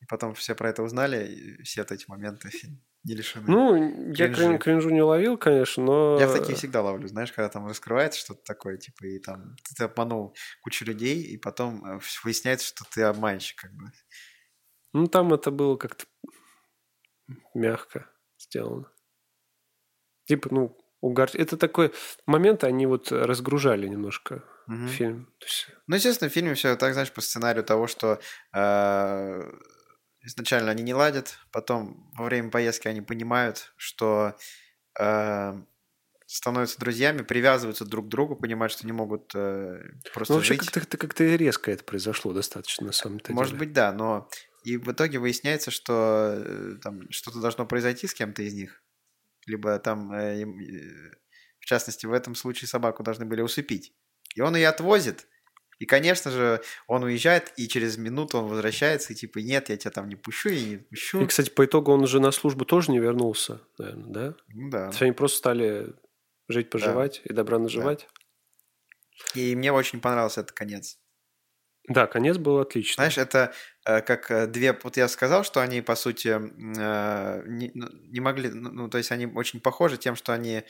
и 0.02 0.06
потом 0.08 0.36
все 0.36 0.56
про 0.56 0.70
это 0.70 0.84
узнали, 0.84 1.28
и 1.34 1.64
все 1.64 1.82
вот 1.82 1.92
эти 1.92 2.06
моменты 2.10 2.50
не 3.04 3.16
лишены. 3.16 3.46
Ну, 3.48 4.12
я 4.14 4.28
Кринжи. 4.28 4.42
крин- 4.42 4.60
кринжу 4.60 4.90
не 4.90 5.02
ловил, 5.02 5.38
конечно, 5.38 5.84
но... 5.84 6.20
Я 6.20 6.28
в 6.28 6.34
такие 6.34 6.56
всегда 6.56 6.82
ловлю, 6.82 7.08
знаешь, 7.08 7.32
когда 7.32 7.50
там 7.50 7.68
раскрывается 7.68 8.20
что-то 8.20 8.42
такое, 8.44 8.78
типа, 8.78 9.06
и 9.06 9.20
там 9.20 9.56
ты 9.78 9.84
обманул 9.84 10.36
кучу 10.62 10.86
людей, 10.86 11.22
и 11.24 11.38
потом 11.38 11.84
э, 11.86 12.00
выясняется, 12.24 12.68
что 12.68 12.86
ты 12.90 13.04
обманщик, 13.04 13.60
как 13.60 13.72
бы. 13.74 13.92
Ну, 14.94 15.08
там 15.08 15.34
это 15.34 15.52
было 15.52 15.78
как-то 15.78 16.06
мягко 17.54 18.10
сделано. 18.38 18.92
Типа, 20.26 20.50
ну, 20.52 20.78
угар... 21.00 21.30
Это 21.34 21.58
такой 21.58 21.94
момент, 22.26 22.64
они 22.64 22.86
вот 22.86 23.12
разгружали 23.12 23.88
немножко 23.88 24.44
Мгм. 24.68 24.88
фильм. 24.88 25.34
Есть, 25.42 25.70
Ну, 25.88 25.96
естественно, 25.96 26.30
в 26.30 26.34
фильме 26.34 26.54
все 26.54 26.76
так, 26.76 26.94
знаешь, 26.94 27.12
по 27.12 27.22
сценарию 27.22 27.64
того, 27.64 27.88
что 27.88 28.20
э, 28.54 29.52
изначально 30.24 30.72
они 30.72 30.84
не 30.84 30.94
ладят, 30.94 31.38
потом 31.52 32.12
во 32.16 32.26
время 32.26 32.50
поездки 32.50 32.88
они 32.88 33.02
понимают, 33.02 33.74
что 33.78 34.36
э, 35.00 35.54
становятся 36.28 36.80
друзьями, 36.80 37.24
привязываются 37.24 37.86
друг 37.86 38.06
к 38.08 38.10
другу, 38.10 38.36
понимают, 38.36 38.72
что 38.72 38.86
не 38.86 38.94
могут 38.94 39.32
э, 39.36 39.82
просто 40.14 40.34
Ну, 40.34 40.38
вообще, 40.40 40.54
жить. 40.54 40.70
как-то, 40.70 40.98
как-то 40.98 41.24
резко 41.24 41.72
это 41.72 41.84
произошло 41.84 42.34
достаточно, 42.34 42.88
на 42.88 42.92
самом-то 42.94 43.34
Может 43.34 43.54
деле. 43.54 43.66
быть, 43.66 43.74
да, 43.74 43.92
но 43.92 44.30
и 44.64 44.78
в 44.78 44.92
итоге 44.92 45.20
выясняется, 45.20 45.72
что 45.72 46.36
э, 46.38 46.76
там 46.82 47.10
что-то 47.12 47.40
должно 47.42 47.66
произойти 47.66 48.08
с 48.08 48.14
кем-то 48.14 48.44
из 48.44 48.54
них. 48.54 48.82
Либо 49.48 49.78
там, 49.80 50.12
э, 50.14 50.44
э, 50.44 51.12
в 51.60 51.66
частности, 51.66 52.06
в 52.06 52.14
этом 52.14 52.36
случае 52.36 52.68
собаку 52.68 53.04
должны 53.04 53.26
были 53.26 53.42
усыпить. 53.42 53.94
И 54.36 54.42
он 54.42 54.56
ее 54.56 54.70
отвозит. 54.70 55.28
И, 55.82 55.88
конечно 55.88 56.30
же, 56.30 56.62
он 56.86 57.04
уезжает, 57.04 57.52
и 57.58 57.68
через 57.68 57.98
минуту 57.98 58.38
он 58.38 58.46
возвращается, 58.46 59.14
и 59.14 59.16
типа, 59.16 59.40
нет, 59.40 59.70
я 59.70 59.78
тебя 59.78 59.90
там 59.90 60.10
не 60.10 60.16
пущу, 60.16 60.50
я 60.50 60.64
не 60.64 60.78
пущу. 60.78 61.24
И, 61.24 61.26
кстати, 61.26 61.50
по 61.50 61.66
итогу 61.66 61.92
он 61.92 62.04
уже 62.04 62.20
на 62.20 62.32
службу 62.32 62.66
тоже 62.66 62.92
не 62.92 63.00
вернулся, 63.00 63.62
наверное, 63.80 64.14
да? 64.14 64.36
Ну 64.50 64.70
да. 64.70 64.86
То 64.86 64.90
есть 64.90 65.02
они 65.02 65.12
просто 65.14 65.40
стали 65.40 65.94
жить-поживать 66.50 67.22
и 67.26 67.34
добра 67.34 67.58
наживать. 67.58 68.08
И 69.34 69.56
мне 69.56 69.72
очень 69.72 70.02
понравился 70.02 70.42
этот 70.42 70.52
конец. 70.52 71.00
Да. 71.88 72.06
конец 72.06 72.38
был 72.38 72.60
отличный. 72.60 72.94
Знаешь, 72.94 73.18
это 73.18 73.52
э, 73.86 74.02
как 74.02 74.30
э, 74.30 74.46
две... 74.46 74.78
Вот 74.84 74.98
я 74.98 75.08
сказал, 75.08 75.44
что 75.44 75.62
они, 75.62 75.82
по 75.82 75.96
сути, 75.96 76.28
э, 76.30 77.44
не, 77.48 77.72
ну, 77.74 77.90
не 77.92 78.20
могли... 78.20 78.50
Ну, 78.50 78.72
ну, 78.72 78.88
то 78.88 79.00
есть 79.00 79.12
они 79.12 79.26
очень 79.26 79.60
похожи 79.60 79.98
тем, 79.98 80.16
что 80.16 80.32
они 80.32 80.64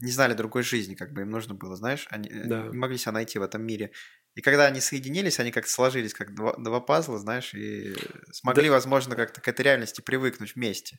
не 0.00 0.10
знали 0.10 0.34
другой 0.34 0.62
жизни, 0.62 0.94
как 0.94 1.12
бы 1.12 1.22
им 1.22 1.30
нужно 1.30 1.54
было, 1.54 1.76
знаешь? 1.76 2.06
Они 2.10 2.28
э, 2.28 2.44
Да. 2.46 2.62
не 2.68 2.76
могли 2.76 2.98
себя 2.98 3.12
найти 3.12 3.38
в 3.38 3.42
этом 3.42 3.62
мире. 3.64 3.90
И 4.34 4.40
когда 4.40 4.66
они 4.66 4.80
соединились, 4.80 5.38
они 5.40 5.52
как-то 5.52 5.70
сложились, 5.70 6.12
как 6.14 6.34
два, 6.34 6.54
два 6.58 6.80
пазла, 6.80 7.18
знаешь, 7.18 7.54
и 7.54 7.94
смогли, 8.32 8.68
возможно, 8.70 9.14
как-то 9.16 9.40
к 9.40 9.46
этой 9.48 9.62
реальности 9.62 10.00
привыкнуть 10.00 10.56
вместе. 10.56 10.98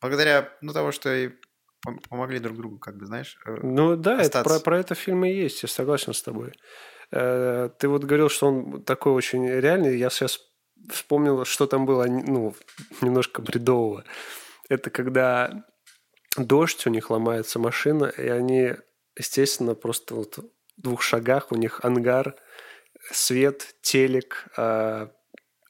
Благодаря, 0.00 0.52
ну, 0.60 0.72
того, 0.72 0.92
что 0.92 1.12
и 1.14 1.28
пом- 1.86 2.00
помогли 2.08 2.38
друг 2.38 2.56
другу, 2.56 2.78
как 2.78 2.96
бы, 2.98 3.06
знаешь. 3.06 3.38
э, 3.46 3.56
Ну 3.62 3.96
да, 3.96 4.20
это 4.20 4.30
про, 4.30 4.40
остаться. 4.40 4.60
про 4.64 4.78
это 4.78 4.94
фильм 4.94 5.24
и 5.24 5.32
есть, 5.32 5.62
я 5.62 5.68
согласен 5.68 6.12
с 6.12 6.22
тобой. 6.22 6.52
Э, 7.10 7.70
Ты 7.78 7.88
вот 7.88 8.04
говорил, 8.04 8.28
что 8.28 8.48
он 8.48 8.82
такой 8.84 9.12
очень 9.12 9.48
реальный. 9.48 9.96
Я 9.98 10.10
сейчас 10.10 10.38
вспомнил, 10.90 11.44
что 11.46 11.66
там 11.66 11.86
было, 11.86 12.04
ну, 12.06 12.54
немножко 13.00 13.40
бредового. 13.40 14.04
Это 14.68 14.90
когда 14.90 15.64
дождь, 16.44 16.86
у 16.86 16.90
них 16.90 17.10
ломается 17.10 17.58
машина, 17.58 18.06
и 18.06 18.28
они, 18.28 18.74
естественно, 19.16 19.74
просто 19.74 20.14
вот 20.14 20.38
в 20.38 20.44
двух 20.76 21.02
шагах 21.02 21.50
у 21.52 21.56
них 21.56 21.80
ангар, 21.84 22.36
свет, 23.12 23.74
телек, 23.82 24.46
а, 24.56 25.10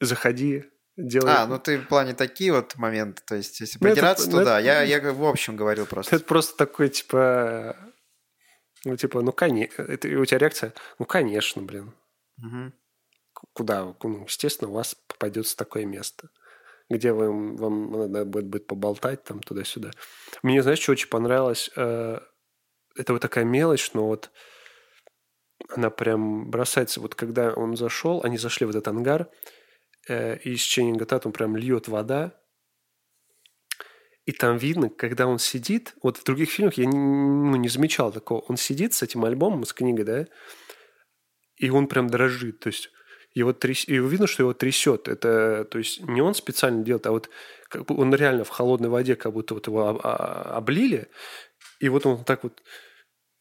заходи, 0.01 0.65
делай. 0.97 1.33
А, 1.33 1.47
ну 1.47 1.59
ты 1.59 1.79
в 1.79 1.87
плане 1.89 2.15
такие 2.15 2.53
вот 2.53 2.77
моменты, 2.77 3.23
то 3.27 3.35
есть 3.37 3.61
если 3.61 3.79
Ну, 3.81 3.87
это- 3.89 3.95
придираться, 3.95 4.31
ну, 4.31 4.45
да, 4.45 4.59
это- 4.61 4.67
я, 4.67 4.83
я 4.83 5.13
в 5.13 5.25
общем 5.25 5.57
говорил 5.57 5.87
просто. 5.87 6.17
Это 6.17 6.25
просто 6.25 6.57
такой, 6.57 6.89
типа, 6.89 7.77
ну, 8.85 8.97
типа, 8.97 9.23
ну, 9.23 9.33
конечно, 9.33 9.83
это 9.83 10.09
у 10.09 10.25
тебя 10.25 10.39
реакция, 10.39 10.73
ну, 10.99 11.05
конечно, 11.07 11.63
блин. 11.63 11.93
К- 13.33 13.45
куда, 13.53 13.95
ну, 14.03 14.25
естественно, 14.25 14.71
у 14.71 14.75
вас 14.75 14.95
попадется 15.07 15.57
такое 15.57 15.85
место, 15.85 16.31
где 16.89 17.13
вам, 17.13 17.57
вам 17.57 17.91
надо 17.91 18.25
будет, 18.25 18.47
будет 18.47 18.67
поболтать 18.67 19.25
там 19.25 19.41
туда-сюда. 19.41 19.91
Мне, 20.43 20.63
знаешь, 20.63 20.81
что 20.81 20.93
очень 20.93 21.09
понравилось? 21.09 21.71
Э, 21.77 22.21
Это 22.97 23.13
вот 23.13 23.23
такая 23.23 23.45
мелочь, 23.45 23.93
но 23.93 24.07
вот 24.07 24.31
она 25.69 25.91
прям 25.91 26.51
бросается. 26.51 27.01
Вот 27.01 27.15
когда 27.15 27.53
он 27.53 27.77
зашел, 27.77 28.23
они 28.23 28.39
зашли 28.39 28.67
в 28.67 28.71
этот 28.71 28.89
ангар, 28.89 29.29
э, 30.09 30.39
и 30.39 30.53
из 30.53 30.61
Ченнинга 30.61 31.07
Татум 31.07 31.33
прям 31.33 31.57
льет 31.57 31.89
вода, 31.89 32.41
и 34.27 34.33
там 34.33 34.57
видно, 34.57 34.89
когда 34.89 35.29
он 35.29 35.39
сидит, 35.39 35.95
вот 36.03 36.17
в 36.17 36.25
других 36.25 36.51
фильмах 36.51 36.75
я 36.75 36.87
не, 36.87 36.97
ну, 36.97 37.57
не 37.57 37.69
замечал 37.69 38.13
такого, 38.13 38.41
он 38.41 38.57
сидит 38.57 38.93
с 38.93 39.03
этим 39.03 39.25
альбомом, 39.25 39.65
с 39.65 39.73
книгой, 39.73 40.05
да, 40.05 40.27
и 41.57 41.71
он 41.71 41.87
прям 41.87 42.09
дрожит, 42.09 42.61
то 42.61 42.69
есть 42.69 42.91
его 43.41 43.53
тряс... 43.53 43.87
и 43.87 43.99
видно, 43.99 44.27
что 44.27 44.43
его 44.43 44.55
трясет. 44.55 45.09
Это, 45.09 45.65
то 45.71 45.79
есть 45.79 46.01
не 46.01 46.21
он 46.23 46.35
специально 46.35 46.83
делает, 46.83 47.07
а 47.07 47.11
вот 47.11 47.29
как 47.69 47.85
бы 47.87 47.97
он 47.97 48.15
реально 48.15 48.45
в 48.45 48.49
холодной 48.49 48.89
воде, 48.89 49.15
как 49.17 49.33
будто 49.33 49.55
вот 49.55 49.67
его 49.67 50.01
а- 50.03 50.57
облили, 50.57 51.09
и 51.81 51.89
вот 51.89 52.07
он 52.07 52.25
так 52.25 52.45
вот 52.45 52.63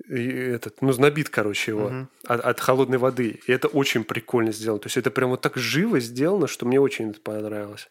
и 0.09 0.27
этот, 0.27 0.81
ну, 0.81 0.91
знобит, 0.91 1.29
короче, 1.29 1.71
его 1.71 1.87
Мгм. 1.89 2.09
от, 2.27 2.41
от 2.41 2.59
холодной 2.59 2.97
воды. 2.97 3.39
И 3.47 3.51
это 3.51 3.69
очень 3.69 4.03
прикольно 4.03 4.51
сделано. 4.51 4.79
То 4.81 4.87
есть 4.87 4.97
это 4.97 5.09
прям 5.09 5.29
вот 5.29 5.41
так 5.41 5.55
живо 5.55 6.01
сделано, 6.01 6.47
что 6.47 6.65
мне 6.65 6.79
очень 6.81 7.11
это 7.11 7.21
понравилось. 7.21 7.87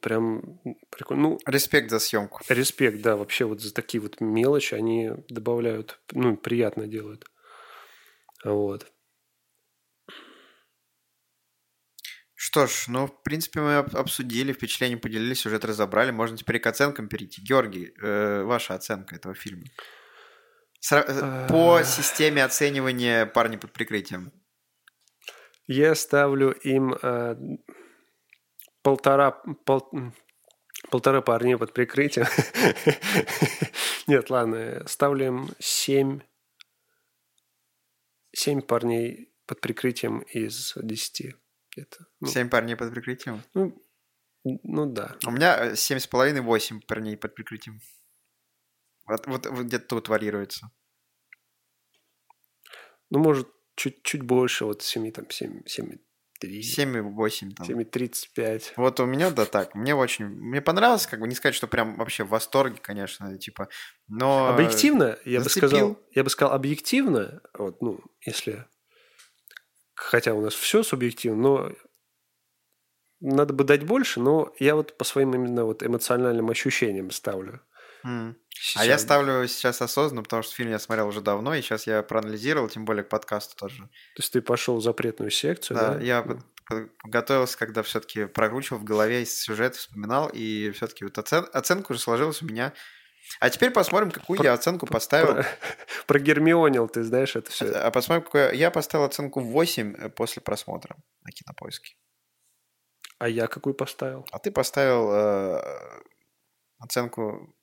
Прям 0.00 0.58
прикольно. 0.90 1.22
Ну, 1.22 1.38
Респект 1.46 1.90
за 1.90 1.98
съемку. 1.98 2.40
респект, 2.48 3.02
да, 3.02 3.16
вообще 3.16 3.44
вот 3.44 3.60
за 3.60 3.72
такие 3.74 4.00
вот 4.00 4.18
мелочи 4.20 4.74
они 4.74 5.10
добавляют, 5.28 6.00
ну, 6.12 6.38
приятно 6.38 6.86
делают. 6.86 7.26
Вот. 8.44 8.86
Что 12.46 12.66
ж, 12.66 12.88
ну, 12.88 13.06
в 13.06 13.22
принципе, 13.22 13.60
мы 13.60 13.76
об- 13.76 13.96
обсудили, 13.96 14.52
впечатления 14.52 14.98
поделились, 14.98 15.40
сюжет 15.40 15.64
разобрали. 15.64 16.10
Можно 16.10 16.36
теперь 16.36 16.58
к 16.60 16.66
оценкам 16.66 17.08
перейти. 17.08 17.40
Георгий, 17.40 17.94
э, 18.02 18.42
ваша 18.42 18.74
оценка 18.74 19.16
этого 19.16 19.34
фильма? 19.34 19.64
Сра- 20.78 21.06
э, 21.08 21.48
По 21.48 21.76
А. 21.76 21.84
системе 21.84 22.44
оценивания 22.44 23.24
«Парни 23.24 23.56
под 23.56 23.72
прикрытием». 23.72 24.30
Я 25.66 25.94
ставлю 25.94 26.50
им 26.50 26.92
э, 26.92 27.36
полтора, 28.82 29.30
пол- 29.64 30.12
полтора 30.90 31.22
парня 31.22 31.56
под 31.56 31.72
прикрытием. 31.72 32.26
Нет, 34.06 34.28
ладно, 34.28 34.84
ставлю 34.86 35.26
им 35.26 35.48
семь, 35.60 36.20
семь 38.36 38.60
парней 38.60 39.32
под 39.46 39.62
прикрытием 39.62 40.18
из 40.18 40.74
десяти. 40.76 41.36
Это, 41.76 42.06
ну, 42.20 42.28
Семь 42.28 42.48
парней 42.48 42.76
под 42.76 42.90
прикрытием. 42.92 43.42
ну, 43.54 43.82
ну 44.44 44.86
да. 44.86 45.16
У 45.26 45.30
меня 45.30 45.66
э, 45.66 45.76
семь 45.76 45.98
с 45.98 46.06
половиной, 46.06 46.40
восемь 46.40 46.80
парней 46.80 47.16
под 47.16 47.34
прикрытием. 47.34 47.80
Вот, 49.06 49.26
вот, 49.26 49.46
вот 49.46 49.66
где-то 49.66 49.86
тут 49.86 50.08
варьируется. 50.08 50.70
Ну, 53.10 53.18
может, 53.18 53.48
чуть-чуть 53.76 54.22
больше, 54.22 54.64
вот 54.64 54.82
7, 54.82 55.12
там, 55.12 55.28
7, 55.28 55.62
7, 55.66 55.98
3, 56.40 56.62
Семь 56.62 56.96
и 56.96 57.00
восемь 57.00 57.52
там. 57.52 57.66
7, 57.66 57.84
35. 57.84 58.74
Вот 58.76 59.00
у 59.00 59.06
меня, 59.06 59.30
да, 59.30 59.44
так. 59.44 59.74
Мне 59.74 59.94
очень... 59.94 60.26
Мне 60.26 60.60
понравилось, 60.60 61.06
как 61.06 61.20
бы 61.20 61.28
не 61.28 61.34
сказать, 61.34 61.54
что 61.54 61.66
прям 61.66 61.96
вообще 61.96 62.24
в 62.24 62.30
восторге, 62.30 62.78
конечно, 62.80 63.36
типа, 63.38 63.68
но... 64.08 64.48
Объективно, 64.48 65.18
я 65.24 65.38
бы 65.38 65.44
зацепил. 65.44 65.68
сказал, 65.68 65.98
я 66.12 66.24
бы 66.24 66.30
сказал 66.30 66.54
объективно, 66.54 67.40
вот, 67.54 67.80
ну, 67.82 68.00
если, 68.20 68.66
хотя 69.94 70.34
у 70.34 70.40
нас 70.40 70.54
все 70.54 70.82
субъективно, 70.82 71.42
но 71.42 71.72
надо 73.20 73.54
бы 73.54 73.64
дать 73.64 73.84
больше, 73.84 74.20
но 74.20 74.52
я 74.58 74.74
вот 74.74 74.96
по 74.98 75.04
своим 75.04 75.34
именно 75.34 75.64
вот 75.64 75.82
эмоциональным 75.82 76.50
ощущениям 76.50 77.10
ставлю. 77.10 77.60
Сейчас. 78.50 78.82
А 78.82 78.84
я 78.84 78.98
ставлю 78.98 79.48
сейчас 79.48 79.80
осознанно, 79.80 80.22
потому 80.22 80.42
что 80.42 80.54
фильм 80.54 80.70
я 80.70 80.78
смотрел 80.78 81.08
уже 81.08 81.22
давно, 81.22 81.54
и 81.54 81.62
сейчас 81.62 81.86
я 81.86 82.02
проанализировал, 82.02 82.68
тем 82.68 82.84
более 82.84 83.02
к 83.02 83.08
подкасту 83.08 83.56
тоже. 83.56 83.78
То 83.84 83.88
есть 84.20 84.32
ты 84.32 84.42
пошел 84.42 84.76
в 84.76 84.82
запретную 84.82 85.30
секцию, 85.30 85.76
Да, 85.78 85.94
да? 85.94 86.00
я 86.04 86.22
под- 86.22 86.90
готовился, 87.02 87.56
когда 87.56 87.82
все-таки 87.82 88.26
прокручивал 88.26 88.78
в 88.80 88.84
голове 88.84 89.24
сюжет, 89.24 89.74
вспоминал, 89.76 90.28
и 90.32 90.70
все-таки 90.72 91.04
вот 91.04 91.16
оцен- 91.16 91.48
оценка 91.52 91.92
уже 91.92 92.00
сложилась 92.00 92.42
у 92.42 92.46
меня. 92.46 92.74
А 93.40 93.50
теперь 93.50 93.70
посмотрим, 93.70 94.10
какую 94.10 94.38
Про- 94.38 94.46
я 94.46 94.52
оценку 94.52 94.86
поставил. 94.86 95.34
Про, 95.34 95.46
про 96.06 96.18
Гермионил, 96.18 96.88
ты 96.88 97.02
знаешь 97.02 97.36
это 97.36 97.50
все. 97.50 97.70
А 97.70 97.90
посмотрим, 97.90 98.24
какую 98.24 98.54
я... 98.54 98.70
поставил 98.70 99.04
оценку 99.04 99.40
8 99.40 100.10
после 100.10 100.42
просмотра 100.42 100.96
на 101.22 101.30
кинопоиске. 101.30 101.96
А 103.18 103.28
я 103.28 103.46
какую 103.46 103.74
поставил? 103.74 104.26
А 104.30 104.38
ты 104.38 104.50
поставил 104.50 105.10
э, 105.12 106.02
оценку... 106.78 107.56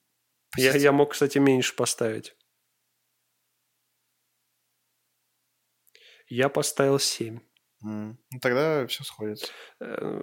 Я, 0.56 0.76
я 0.76 0.92
мог, 0.92 1.12
кстати, 1.12 1.38
меньше 1.38 1.74
поставить. 1.74 2.36
Я 6.28 6.48
поставил 6.48 6.98
7. 6.98 7.40
Ну, 7.82 8.16
тогда 8.40 8.86
все 8.86 9.02
сходится. 9.04 9.46
Э, 9.80 10.22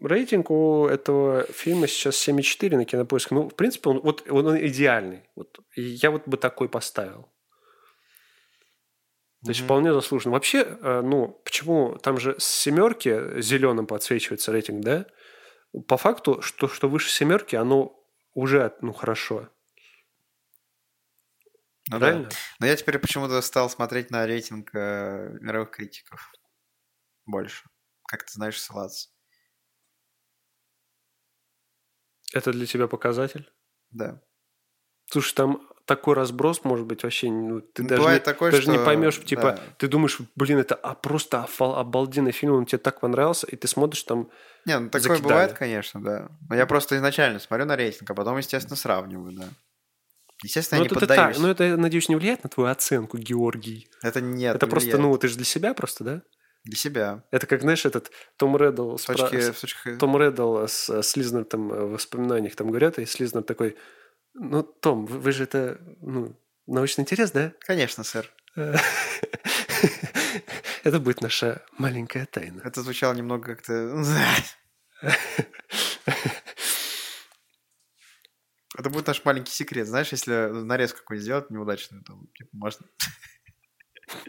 Рейтинг 0.00 0.50
у 0.50 0.86
этого 0.86 1.44
фильма 1.44 1.86
сейчас 1.86 2.16
7,4 2.16 2.76
на 2.76 2.84
кинопоиске. 2.84 3.34
Ну, 3.34 3.48
в 3.48 3.54
принципе, 3.54 3.90
он, 3.90 4.00
вот, 4.00 4.28
он 4.30 4.58
идеальный. 4.58 5.28
Вот, 5.36 5.58
я 5.76 6.10
вот 6.10 6.26
бы 6.26 6.36
такой 6.36 6.68
поставил. 6.68 7.28
То 9.44 9.50
есть 9.50 9.60
Мгм. 9.60 9.66
вполне 9.66 9.92
заслуженно. 9.92 10.32
Вообще, 10.32 10.60
э, 10.62 11.00
ну, 11.02 11.40
почему 11.44 11.96
там 11.98 12.18
же 12.18 12.34
с 12.38 12.44
семерки 12.44 13.40
зеленым 13.40 13.86
подсвечивается 13.86 14.50
рейтинг, 14.50 14.82
да? 14.82 15.06
По 15.86 15.96
факту, 15.96 16.40
что, 16.42 16.66
что 16.68 16.88
выше 16.88 17.10
семерки, 17.10 17.54
оно 17.54 17.94
уже, 18.34 18.74
ну, 18.80 18.92
хорошо. 18.92 19.48
Ну 21.90 21.98
да. 21.98 22.06
Правильно? 22.06 22.28
Но 22.60 22.66
я 22.66 22.76
теперь 22.76 22.98
почему-то 22.98 23.40
стал 23.42 23.70
смотреть 23.70 24.10
на 24.10 24.26
рейтинг 24.26 24.70
э, 24.74 25.36
мировых 25.40 25.70
критиков. 25.70 26.32
Больше. 27.28 27.64
Как 28.08 28.24
ты 28.24 28.32
знаешь, 28.32 28.58
ссылаться. 28.60 29.10
Это 32.32 32.52
для 32.52 32.66
тебя 32.66 32.88
показатель? 32.88 33.50
Да. 33.90 34.20
Слушай, 35.10 35.34
там 35.34 35.68
такой 35.86 36.14
разброс 36.14 36.64
может 36.64 36.86
быть 36.86 37.02
вообще, 37.02 37.30
ну, 37.30 37.60
ты 37.60 37.82
даже, 37.82 38.00
Бывает 38.02 38.22
не, 38.22 38.24
такое, 38.24 38.50
даже 38.50 38.68
не 38.68 38.76
что- 38.76 38.84
поймешь, 38.84 39.20
типа, 39.24 39.42
да. 39.42 39.62
ты 39.78 39.88
думаешь, 39.88 40.18
блин, 40.36 40.58
это 40.58 40.74
а, 40.74 40.94
просто 40.94 41.42
офал- 41.44 41.76
обалденный 41.76 42.32
фильм, 42.32 42.54
он 42.54 42.66
тебе 42.66 42.78
так 42.78 43.00
понравился, 43.00 43.46
и 43.46 43.56
ты 43.56 43.68
смотришь 43.68 44.02
там, 44.02 44.30
Не, 44.66 44.78
ну 44.78 44.86
такое 44.90 45.00
Закидали. 45.16 45.22
бывает, 45.22 45.52
конечно, 45.54 46.02
да. 46.02 46.28
Но 46.48 46.56
я 46.56 46.66
просто 46.66 46.96
изначально 46.96 47.38
смотрю 47.38 47.64
на 47.66 47.76
рейтинг, 47.76 48.10
а 48.10 48.14
потом, 48.14 48.36
естественно, 48.38 48.76
сравниваю, 48.76 49.32
да. 49.32 49.48
Естественно, 50.42 50.78
ну 50.80 50.84
я 50.84 50.90
не 50.90 50.96
это, 50.96 51.06
так, 51.06 51.16
поддаюсь. 51.16 51.38
ну 51.38 51.48
это, 51.48 51.76
надеюсь, 51.78 52.08
не 52.10 52.16
влияет 52.16 52.42
на 52.44 52.50
твою 52.50 52.70
оценку, 52.70 53.16
Георгий. 53.18 53.88
Это 54.02 54.20
нет, 54.20 54.56
это 54.56 54.66
не 54.66 54.70
просто, 54.70 54.90
влияет. 54.90 55.02
ну, 55.12 55.18
ты 55.18 55.28
же 55.28 55.36
для 55.36 55.44
себя 55.46 55.72
просто, 55.74 56.04
да? 56.04 56.22
Для 56.64 56.76
себя. 56.76 57.22
Это 57.30 57.46
как, 57.46 57.62
знаешь, 57.62 57.86
этот 57.86 58.10
Том 58.36 58.56
Реддл, 58.56 58.96
С 58.96 59.04
точки... 59.04 59.36
спра- 59.36 59.52
с 59.54 59.60
точки- 59.60 59.96
Том 59.96 60.16
Реддл 60.16 60.66
с 60.66 61.02
Слизнер 61.02 61.44
там 61.44 61.72
э, 61.72 61.84
в 61.84 61.90
воспоминаниях 61.92 62.56
там 62.56 62.68
говорят, 62.68 62.98
и 62.98 63.06
Слизнер 63.06 63.42
такой, 63.42 63.76
ну, 64.34 64.62
Том, 64.62 65.06
вы, 65.06 65.18
вы 65.18 65.32
же 65.32 65.44
это, 65.44 65.80
ну, 66.00 66.36
научный 66.66 67.02
интерес, 67.02 67.30
да? 67.30 67.52
Конечно, 67.60 68.04
сэр. 68.04 68.30
Это 70.84 71.00
будет 71.00 71.22
наша 71.22 71.64
маленькая 71.78 72.26
тайна. 72.26 72.60
Это 72.64 72.82
звучало 72.82 73.14
немного 73.14 73.54
как-то... 73.54 74.04
Это 78.76 78.90
будет 78.90 79.06
наш 79.06 79.24
маленький 79.24 79.52
секрет. 79.52 79.86
Знаешь, 79.86 80.12
если 80.12 80.32
нарез 80.50 80.92
какой 80.92 81.18
сделать 81.18 81.50
неудачную, 81.50 82.02
там, 82.04 82.26
типа, 82.36 82.50
можно... 82.52 82.86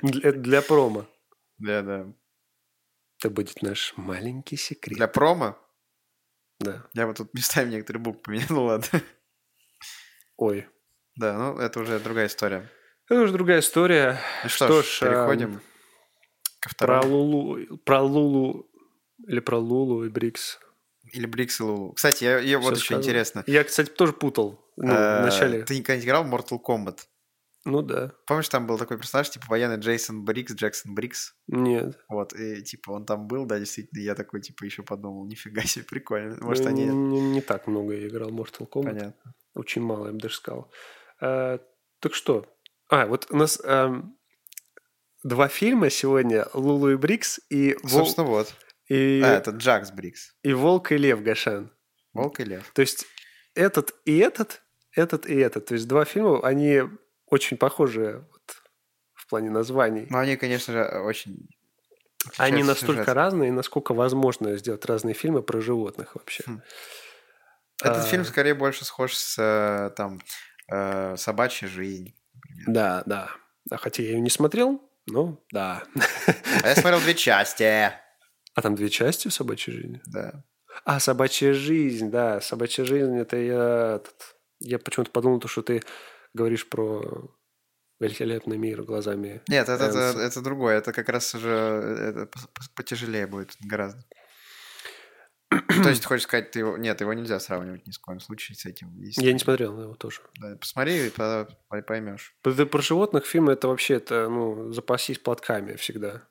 Для 0.01 0.61
промо. 0.61 1.05
Да, 1.60 1.82
да. 1.82 2.07
Это 3.20 3.30
будет 3.30 3.62
наш 3.62 3.93
маленький 3.97 4.55
секрет. 4.57 4.97
Для 4.97 5.07
промо 5.07 5.57
Да. 6.60 6.88
я 6.93 7.05
вот 7.07 7.18
тут 7.18 7.34
местами 7.34 7.72
некоторые 7.72 8.01
буквы 8.01 8.22
поменял, 8.22 8.47
ну 8.49 8.64
ладно. 8.66 9.01
Ой. 10.38 10.68
Да, 11.16 11.38
ну 11.38 11.60
это 11.60 11.80
уже 11.82 11.99
другая 11.99 12.28
история. 12.28 12.70
Это 13.10 13.22
уже 13.22 13.34
другая 13.34 13.60
история. 13.60 14.20
Ну 14.43 14.49
что, 14.49 14.66
Что 14.68 14.82
ж, 14.84 14.86
ж, 14.86 14.99
переходим 15.01 15.62
ко 16.62 16.70
Про 16.70 17.01
второму. 17.01 17.07
Лулу, 17.16 17.78
про 17.80 18.01
Лулу 18.01 18.72
или 19.28 19.39
про 19.39 19.57
Лулу 19.57 20.05
и 20.05 20.10
Брикс. 20.10 20.60
Или 21.12 21.26
Брикс 21.26 21.60
и 21.60 21.64
Лулу. 21.64 21.93
Кстати, 21.93 22.24
я, 22.24 22.39
я 22.39 22.60
вот 22.60 22.78
Всё 22.78 22.84
еще 22.84 22.95
интересно. 22.95 23.43
Я, 23.47 23.64
кстати, 23.64 23.89
тоже 23.89 24.14
путал. 24.14 24.64
Ну, 24.78 24.93
Э, 24.93 25.22
вначале. 25.24 25.64
Ты 25.64 25.78
никогда 25.78 25.97
не 25.99 26.05
играл 26.05 26.24
в 26.24 26.34
Mortal 26.34 26.60
Kombat? 26.64 26.99
Ну 27.66 27.82
да. 27.82 28.14
Помнишь, 28.26 28.47
там 28.49 28.66
был 28.68 28.78
такой 28.78 28.97
персонаж, 28.97 29.30
типа 29.30 29.45
военный 29.49 29.78
Джейсон 29.78 30.24
Брикс, 30.24 30.53
Джексон 30.53 30.95
Брикс? 30.95 31.36
Нет. 31.47 31.99
Вот, 32.07 32.34
и 32.34 32.62
типа 32.64 32.91
он 32.91 33.05
там 33.05 33.28
был, 33.28 33.45
да, 33.45 33.60
действительно, 33.60 33.99
я 34.01 34.16
такой, 34.16 34.41
типа, 34.41 34.64
еще 34.64 34.82
подумал, 34.84 35.26
нифига 35.26 35.62
себе, 35.64 35.84
прикольно. 35.86 36.38
Может, 36.41 36.64
Ну, 36.64 36.70
они... 36.70 36.86
не, 36.86 37.20
не 37.22 37.41
так 37.41 37.68
много 37.68 37.93
я 37.95 38.07
играл 38.07 38.30
Mortal 38.30 38.68
Kombat. 38.70 38.84
Понятно. 38.84 39.36
Очень 39.55 39.82
мало, 39.82 40.07
я 40.07 40.14
бы 40.14 40.20
даже 40.20 40.36
сказал. 40.36 40.72
Э, 41.22 41.60
так 41.99 42.14
что? 42.14 42.45
А, 42.88 43.05
вот 43.07 43.28
у 43.30 43.36
нас 43.36 43.60
эм, 43.64 44.18
два 45.24 45.47
фильма 45.49 45.89
сегодня. 45.89 46.47
Лулу 46.53 46.91
и 46.91 46.95
Брикс 46.95 47.39
и, 47.49 47.76
Вол... 47.84 48.05
Собственно, 48.05 48.28
вот. 48.28 48.53
и, 48.88 49.22
А, 49.24 49.34
это 49.36 49.51
Джакс 49.51 49.91
Брикс. 49.91 50.34
и 50.43 50.53
Волк 50.53 50.91
и 50.91 50.97
Лев 50.97 51.22
Гашан. 51.22 51.72
Волк 52.14 52.39
и 52.39 52.45
Лев. 52.45 52.72
То 52.74 52.82
есть 52.82 53.05
этот 53.53 53.93
и 54.05 54.18
этот, 54.18 54.62
этот 54.95 55.26
и 55.28 55.36
этот. 55.36 55.66
То 55.66 55.74
есть 55.74 55.88
два 55.88 56.05
фильма, 56.05 56.39
они 56.45 56.84
очень 57.30 57.57
похожи 57.57 58.25
вот, 58.32 58.61
в 59.13 59.27
плане 59.27 59.49
названий. 59.49 60.07
Но 60.09 60.19
они, 60.19 60.36
конечно 60.36 60.73
же, 60.73 60.84
очень... 61.01 61.47
Они 62.38 62.63
настолько 62.63 62.93
сюжетом. 63.01 63.13
разные, 63.13 63.51
насколько 63.51 63.93
возможно 63.93 64.57
сделать 64.57 64.86
разные 64.86 65.13
фильмы 65.13 65.41
про 65.41 65.61
животных 65.61 66.15
вообще. 66.15 66.43
Хм. 66.45 66.61
Этот 67.82 68.03
А, 68.03 68.07
фильм 68.07 68.25
скорее 68.25 68.53
больше 68.55 68.84
схож 68.84 69.15
с 69.15 69.38
э, 69.39 69.91
там 69.95 70.19
э, 70.69 71.15
собачья 71.15 71.67
жизнь. 71.69 72.13
например. 72.34 72.65
Да, 72.67 73.03
да. 73.05 73.30
А 73.71 73.77
хотя 73.77 74.03
я 74.03 74.09
ее 74.09 74.19
не 74.19 74.30
смотрел, 74.30 74.82
но 75.07 75.41
да. 75.53 75.84
А 76.61 76.67
я 76.67 76.75
смотрел 76.75 76.99
две 76.99 77.15
части. 77.15 77.63
А 77.63 78.61
там 78.61 78.75
две 78.75 78.89
части 78.89 79.30
в 79.30 79.34
собачьей 79.34 79.77
жизни? 79.77 80.01
Да. 80.07 80.43
А, 80.84 80.99
собачья 80.99 81.53
жизнь, 81.53 82.09
да. 82.09 82.41
Собачья 82.41 82.84
жизнь, 82.84 83.17
это 83.17 83.38
я... 83.38 84.01
Я 84.59 84.77
почему-то 84.77 85.11
подумал, 85.11 85.39
то, 85.39 85.47
что 85.47 85.61
ты 85.61 85.82
говоришь 86.34 86.67
про 86.69 87.34
великолепный 87.99 88.57
мир 88.57 88.84
глазами. 88.84 89.41
Нет, 89.47 89.67
это, 89.67 89.84
это, 89.84 89.97
Энса. 90.11 90.19
это 90.19 90.41
другое. 90.41 90.77
Это 90.77 90.93
как 90.93 91.09
раз 91.09 91.36
уже 91.36 91.49
это 91.49 92.30
потяжелее 92.75 93.27
будет 93.27 93.55
гораздо. 93.61 94.01
То 95.49 95.89
есть, 95.89 96.01
ты 96.03 96.07
хочешь 96.07 96.23
сказать, 96.25 96.51
ты 96.51 96.59
его... 96.59 96.77
Нет, 96.77 97.01
его 97.01 97.11
нельзя 97.13 97.39
сравнивать 97.39 97.88
ни 97.88 97.91
в 97.91 97.99
коем 97.99 98.19
случае 98.19 98.55
с 98.55 98.65
этим. 98.65 98.95
Если- 99.01 99.23
Я 99.25 99.34
не 99.34 99.39
смотрел 99.39 99.82
его 99.82 99.95
тоже. 99.95 100.21
Да, 100.39 100.55
посмотри, 100.55 101.07
и 101.07 101.09
тогда 101.09 101.47
пой- 101.69 101.82
поймешь. 101.82 102.36
Да 102.43 102.65
про 102.67 102.82
животных 102.82 103.25
фильмы 103.25 103.53
это 103.53 103.67
вообще 103.67 103.95
это, 103.95 104.30
ну, 104.30 104.71
запасись 104.73 105.17
платками 105.17 105.75
всегда. 105.75 106.27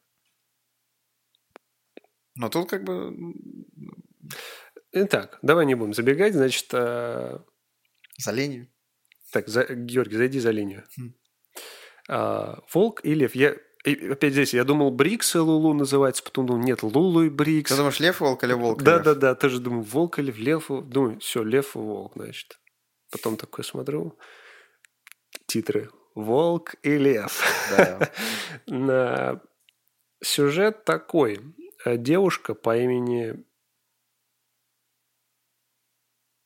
Но 2.37 2.49
тут 2.49 2.71
как 2.71 2.85
бы... 2.85 3.13
Итак, 4.93 5.39
давай 5.43 5.67
не 5.67 5.75
будем 5.75 5.95
забегать. 5.95 6.35
Значит, 6.35 6.69
э, 6.73 7.39
За 8.19 8.31
линию. 8.31 8.69
Так, 9.33 9.49
за- 9.49 9.65
Георгий, 9.75 10.17
зайди 10.17 10.41
за 10.41 10.51
линию. 10.51 10.85
Хм. 10.97 11.15
А, 12.09 12.63
Волк 12.73 13.05
и 13.05 13.15
Лев. 13.15 13.35
Я, 13.35 13.57
и 13.85 14.09
опять 14.09 14.33
здесь, 14.33 14.55
я 14.55 14.65
думал, 14.65 14.91
Брикс 14.91 15.35
и 15.35 15.39
Лулу 15.39 15.75
называется, 15.75 16.23
потом 16.23 16.47
думал, 16.47 16.63
нет, 16.63 16.83
Лулу 16.83 17.23
и 17.25 17.29
Брикс. 17.31 17.71
Ты 17.71 17.77
думаешь, 17.77 18.01
лев 18.01 18.21
волк 18.21 18.45
или 18.45 18.53
волк 18.55 18.83
Да, 18.83 18.97
лев? 18.97 19.05
да, 19.05 19.15
да, 19.15 19.35
тоже 19.35 19.61
думаю, 19.61 19.83
волк 19.83 20.19
или 20.19 20.33
лев. 20.33 20.67
Думаю, 20.69 21.19
все, 21.21 21.43
лев 21.43 21.77
и 21.77 21.79
волк, 21.79 22.13
значит. 22.17 22.59
Потом 23.11 23.37
такой 23.37 23.65
смотрю, 23.65 24.19
титры. 25.47 25.91
Волк 26.15 26.75
и 26.83 26.97
лев. 26.99 27.41
Да. 27.77 28.11
На 28.67 29.41
сюжет 30.23 30.85
такой. 30.85 31.41
Э, 31.85 31.97
Девушка 31.97 32.55
по 32.55 32.77
имени... 32.77 33.45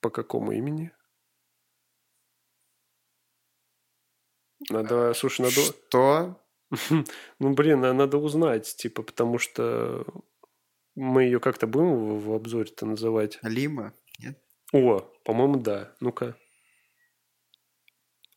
По 0.00 0.10
какому 0.10 0.52
имени? 0.52 0.92
Надо, 4.70 5.14
слушай, 5.14 5.42
надо... 5.42 5.60
Что? 5.60 6.38
Ну, 7.38 7.52
блин, 7.52 7.80
надо 7.80 8.16
узнать, 8.16 8.74
типа, 8.76 9.02
потому 9.02 9.38
что 9.38 10.06
мы 10.94 11.24
ее 11.24 11.40
как-то 11.40 11.66
будем 11.66 12.18
в, 12.18 12.32
обзоре-то 12.32 12.86
называть. 12.86 13.38
Лима? 13.42 13.92
Нет? 14.18 14.38
О, 14.72 15.00
по-моему, 15.24 15.56
да. 15.56 15.92
Ну-ка. 16.00 16.36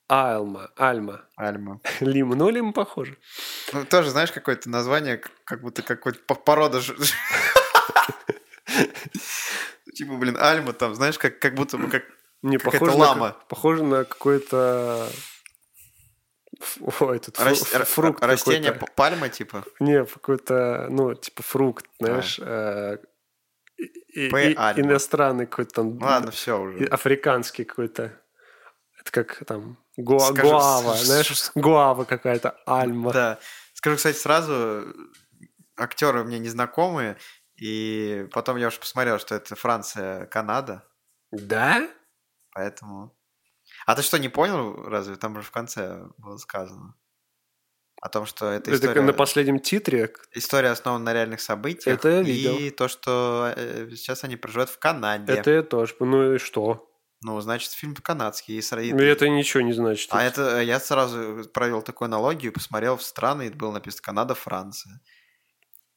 Альма, 0.08 0.70
Альма. 0.76 1.26
Альма. 1.36 1.82
Лима, 2.00 2.36
ну 2.36 2.50
Лима 2.50 2.74
похоже. 2.74 3.18
Ну, 3.74 3.86
тоже, 3.86 4.12
знаешь, 4.12 4.32
какое-то 4.32 4.70
название, 4.70 5.22
как 5.44 5.62
будто 5.62 5.82
какой-то 5.82 6.20
по- 6.20 6.36
порода... 6.36 6.82
Типа, 9.96 10.16
блин, 10.18 10.38
Альма 10.38 10.74
там, 10.74 10.94
знаешь, 10.94 11.18
как, 11.18 11.40
как 11.40 11.56
будто 11.56 11.78
бы 11.78 11.90
как... 11.90 12.04
Не, 12.42 12.58
похоже 12.58 12.92
лама. 12.92 13.36
похоже 13.50 13.84
на 13.84 14.04
какой-то... 14.04 15.10
О, 17.00 17.14
этот 17.14 17.40
рас- 17.40 17.64
фрукт 17.64 18.24
растение 18.24 18.72
какой-то. 18.72 18.86
п- 18.88 18.92
пальма, 18.96 19.30
типа. 19.30 19.64
Не, 19.80 20.06
какой-то, 20.06 20.88
ну, 20.90 21.14
типа 21.16 21.44
фрукт, 21.44 21.86
знаешь, 22.00 22.40
э, 22.42 22.98
и- 23.78 24.28
и- 24.28 24.54
иностранный 24.82 25.46
какой-то 25.48 25.74
там, 25.76 25.98
Ну 25.98 26.06
Ладно, 26.06 26.32
все 26.32 26.60
уже. 26.60 26.86
африканский 26.86 27.64
какой-то. 27.64 28.20
Это 29.00 29.12
как 29.12 29.44
там 29.46 29.78
гуа- 29.98 30.20
Скажи, 30.34 30.42
гуава, 30.42 30.94
знаешь, 30.96 31.52
гуава 31.56 32.04
какая-то, 32.06 32.52
альма. 32.66 33.12
Да. 33.14 33.40
Скажу, 33.74 33.98
кстати, 33.98 34.18
сразу, 34.18 34.86
актеры 35.78 36.24
мне 36.24 36.40
незнакомые, 36.40 37.18
и 37.56 38.28
потом 38.32 38.58
я 38.58 38.68
уже 38.68 38.80
посмотрел, 38.80 39.20
что 39.20 39.36
это 39.36 39.56
Франция, 39.56 40.26
Канада, 40.28 40.84
Да? 41.32 41.88
поэтому... 42.52 43.15
А 43.86 43.96
ты 43.96 44.02
что, 44.02 44.18
не 44.20 44.30
понял, 44.30 44.84
разве? 44.88 45.16
Там 45.16 45.36
же 45.36 45.42
в 45.44 45.52
конце 45.52 46.06
было 46.18 46.38
сказано. 46.38 46.96
О 48.02 48.10
том, 48.10 48.26
что 48.26 48.48
это 48.52 48.72
Это 48.72 48.76
история, 48.86 49.02
на 49.02 49.14
последнем 49.14 49.60
титре. 49.60 50.14
история 50.34 50.70
основана 50.70 51.06
на 51.06 51.14
реальных 51.14 51.40
событиях. 51.42 51.98
Это 51.98 52.10
я 52.10 52.22
И 52.22 52.24
видел. 52.26 52.76
то, 52.76 52.88
что 52.88 53.54
э, 53.56 53.90
сейчас 53.92 54.24
они 54.24 54.36
проживают 54.36 54.70
в 54.70 54.78
Канаде. 54.80 55.34
Это 55.34 55.52
я 55.52 55.64
тоже. 55.64 55.96
Ну 56.00 56.34
и 56.34 56.38
что? 56.38 56.92
Ну, 57.22 57.40
значит, 57.42 57.72
фильм 57.72 57.96
канадский. 57.96 58.58
И 58.58 58.60
и- 58.60 58.94
Ну, 58.94 59.02
Это 59.02 59.28
ничего 59.30 59.62
не 59.64 59.74
значит. 59.74 60.10
А 60.12 60.22
это 60.24 60.62
я 60.62 60.80
сразу 60.80 61.50
провел 61.54 61.82
такую 61.82 62.06
аналогию, 62.08 62.54
посмотрел 62.54 62.98
в 62.98 63.04
страны, 63.04 63.48
и 63.48 63.50
было 63.50 63.72
написано 63.72 64.04
Канада, 64.04 64.36
Франция. 64.36 65.02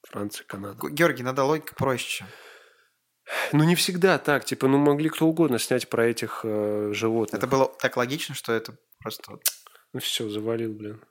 Франция, 0.09 0.47
Канада. 0.47 0.89
Георгий, 0.89 1.23
надо 1.23 1.45
логика 1.45 1.75
проще. 1.75 2.25
Ну 3.53 3.65
не 3.65 3.75
всегда 3.75 4.19
так. 4.19 4.45
Типа, 4.45 4.69
ну 4.69 4.79
могли 4.79 5.09
кто 5.09 5.27
угодно 5.27 5.59
снять 5.59 5.89
про 5.89 6.07
этих 6.07 6.41
э, 6.45 6.93
животных. 6.93 7.39
Это 7.39 7.47
было 7.47 7.73
так 7.81 7.97
логично, 7.97 8.35
что 8.35 8.53
это 8.53 8.77
просто 8.99 9.39
Ну 9.93 10.01
все, 10.01 10.29
завалил, 10.29 10.73
блин. 10.75 11.05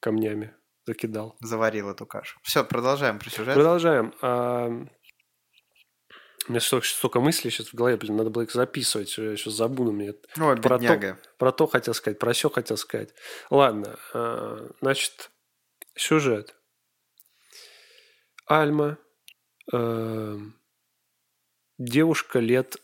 Камнями. 0.00 0.54
Закидал. 0.84 1.36
заварил 1.40 1.90
эту 1.90 2.06
кашу. 2.06 2.40
Все, 2.42 2.64
продолжаем 2.64 3.18
про 3.20 3.30
сюжет. 3.30 3.54
Продолжаем. 3.54 4.12
А, 4.20 4.66
У 4.66 6.50
меня 6.50 6.60
столько, 6.60 6.86
столько 6.88 7.20
мыслей 7.20 7.52
сейчас 7.52 7.68
в 7.68 7.74
голове, 7.74 7.96
блин, 7.96 8.16
надо 8.16 8.30
было 8.30 8.42
их 8.42 8.50
записывать, 8.50 9.16
я 9.16 9.36
сейчас 9.36 9.54
забуду 9.54 9.92
мне. 9.92 10.14
Ой, 10.40 10.56
про, 10.56 10.78
бедняга. 10.78 11.20
то, 11.22 11.28
про 11.38 11.52
то 11.52 11.66
хотел 11.68 11.94
сказать, 11.94 12.18
про 12.18 12.32
все 12.32 12.50
хотел 12.50 12.76
сказать. 12.76 13.14
Ладно, 13.48 13.96
а, 14.12 14.70
значит, 14.80 15.30
сюжет. 15.94 16.56
Альма, 18.46 18.98
э, 19.72 20.36
девушка 21.84 22.38
лет, 22.38 22.76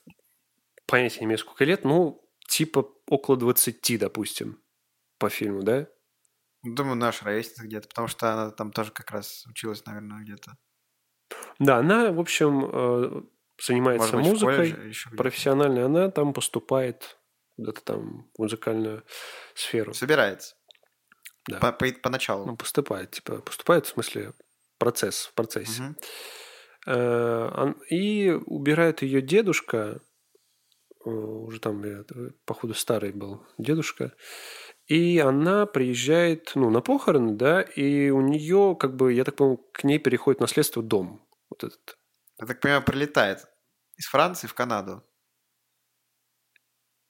понятия 0.86 1.20
не 1.20 1.26
имею, 1.26 1.38
сколько 1.38 1.64
лет, 1.64 1.84
ну, 1.84 2.22
типа 2.48 2.88
около 3.06 3.36
20, 3.36 3.98
допустим, 3.98 4.62
по 5.18 5.28
фильму, 5.28 5.62
да? 5.62 5.86
Думаю, 6.62 6.96
наш 6.96 7.22
ровесница 7.22 7.64
где-то, 7.64 7.88
потому 7.88 8.08
что 8.08 8.32
она 8.32 8.50
там 8.50 8.72
тоже 8.72 8.90
как 8.90 9.10
раз 9.10 9.46
училась, 9.46 9.84
наверное, 9.86 10.22
где-то. 10.22 10.56
Да, 11.58 11.78
она, 11.78 12.10
в 12.10 12.18
общем, 12.18 12.64
э, 12.72 13.22
занимается 13.62 14.16
Может 14.16 14.32
быть, 14.32 14.42
музыкой, 14.42 14.72
колледже 14.72 15.10
профессионально 15.10 15.84
она 15.86 16.10
там 16.10 16.32
поступает 16.32 17.18
куда-то 17.56 17.80
там 17.82 18.30
в 18.34 18.42
музыкальную 18.42 19.04
сферу. 19.54 19.94
Собирается. 19.94 20.56
Да. 21.48 21.58
По- 21.58 21.72
по- 21.72 21.92
Поначалу. 22.02 22.46
Ну, 22.46 22.56
поступает, 22.56 23.10
типа, 23.12 23.40
поступает 23.40 23.86
в 23.86 23.90
смысле 23.90 24.32
процесс, 24.78 25.26
в 25.26 25.34
процессе. 25.34 25.82
Мгм. 25.82 25.96
Э, 26.88 27.74
И 27.90 28.30
убирает 28.46 29.02
ее 29.02 29.20
дедушка, 29.20 30.00
э, 31.04 31.10
уже 31.10 31.60
там, 31.60 31.84
походу, 32.46 32.74
старый 32.74 33.12
был 33.12 33.46
дедушка, 33.58 34.14
и 34.86 35.18
она 35.18 35.66
приезжает, 35.66 36.52
ну, 36.54 36.70
на 36.70 36.80
похороны, 36.80 37.34
да, 37.34 37.60
и 37.60 38.08
у 38.10 38.22
нее, 38.22 38.74
как 38.80 38.96
бы, 38.96 39.12
я 39.12 39.24
так 39.24 39.36
понял, 39.36 39.58
к 39.72 39.84
ней 39.84 39.98
переходит 39.98 40.40
наследство 40.40 40.82
дом. 40.82 41.26
Вот 41.50 41.64
этот. 41.64 41.98
Я 42.40 42.46
так 42.46 42.60
понимаю, 42.60 42.82
прилетает 42.82 43.46
из 43.96 44.06
Франции 44.06 44.46
в 44.46 44.54
Канаду. 44.54 45.02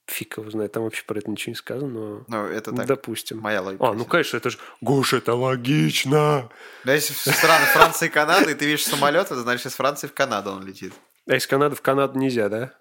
Фиг 0.08 0.38
его 0.38 0.50
знает, 0.50 0.72
там 0.72 0.84
вообще 0.84 1.04
про 1.04 1.18
это 1.18 1.30
ничего 1.30 1.50
не 1.50 1.56
сказано, 1.56 1.88
но 1.88 2.24
Ну, 2.28 2.46
это 2.46 2.72
так, 2.72 2.86
допустим. 2.86 3.40
моя 3.40 3.60
логика. 3.60 3.88
А, 3.88 3.92
ну, 3.92 4.04
конечно, 4.06 4.38
это 4.38 4.48
же... 4.48 4.58
Гоша, 4.80 5.18
это 5.18 5.34
логично! 5.34 6.50
Да 6.84 6.94
если 6.94 7.12
страны 7.12 7.66
Франции 7.66 8.06
и 8.06 8.08
Канады, 8.08 8.52
и 8.52 8.54
ты 8.54 8.64
видишь 8.64 8.86
самолет, 8.86 9.26
это 9.26 9.42
значит, 9.42 9.66
из 9.66 9.74
Франции 9.74 10.06
в 10.06 10.14
Канаду 10.14 10.50
он 10.52 10.66
летит. 10.66 10.94
А 11.26 11.36
из 11.36 11.46
Канады 11.46 11.76
в 11.76 11.82
Канаду 11.82 12.18
нельзя, 12.18 12.48
да? 12.48 12.72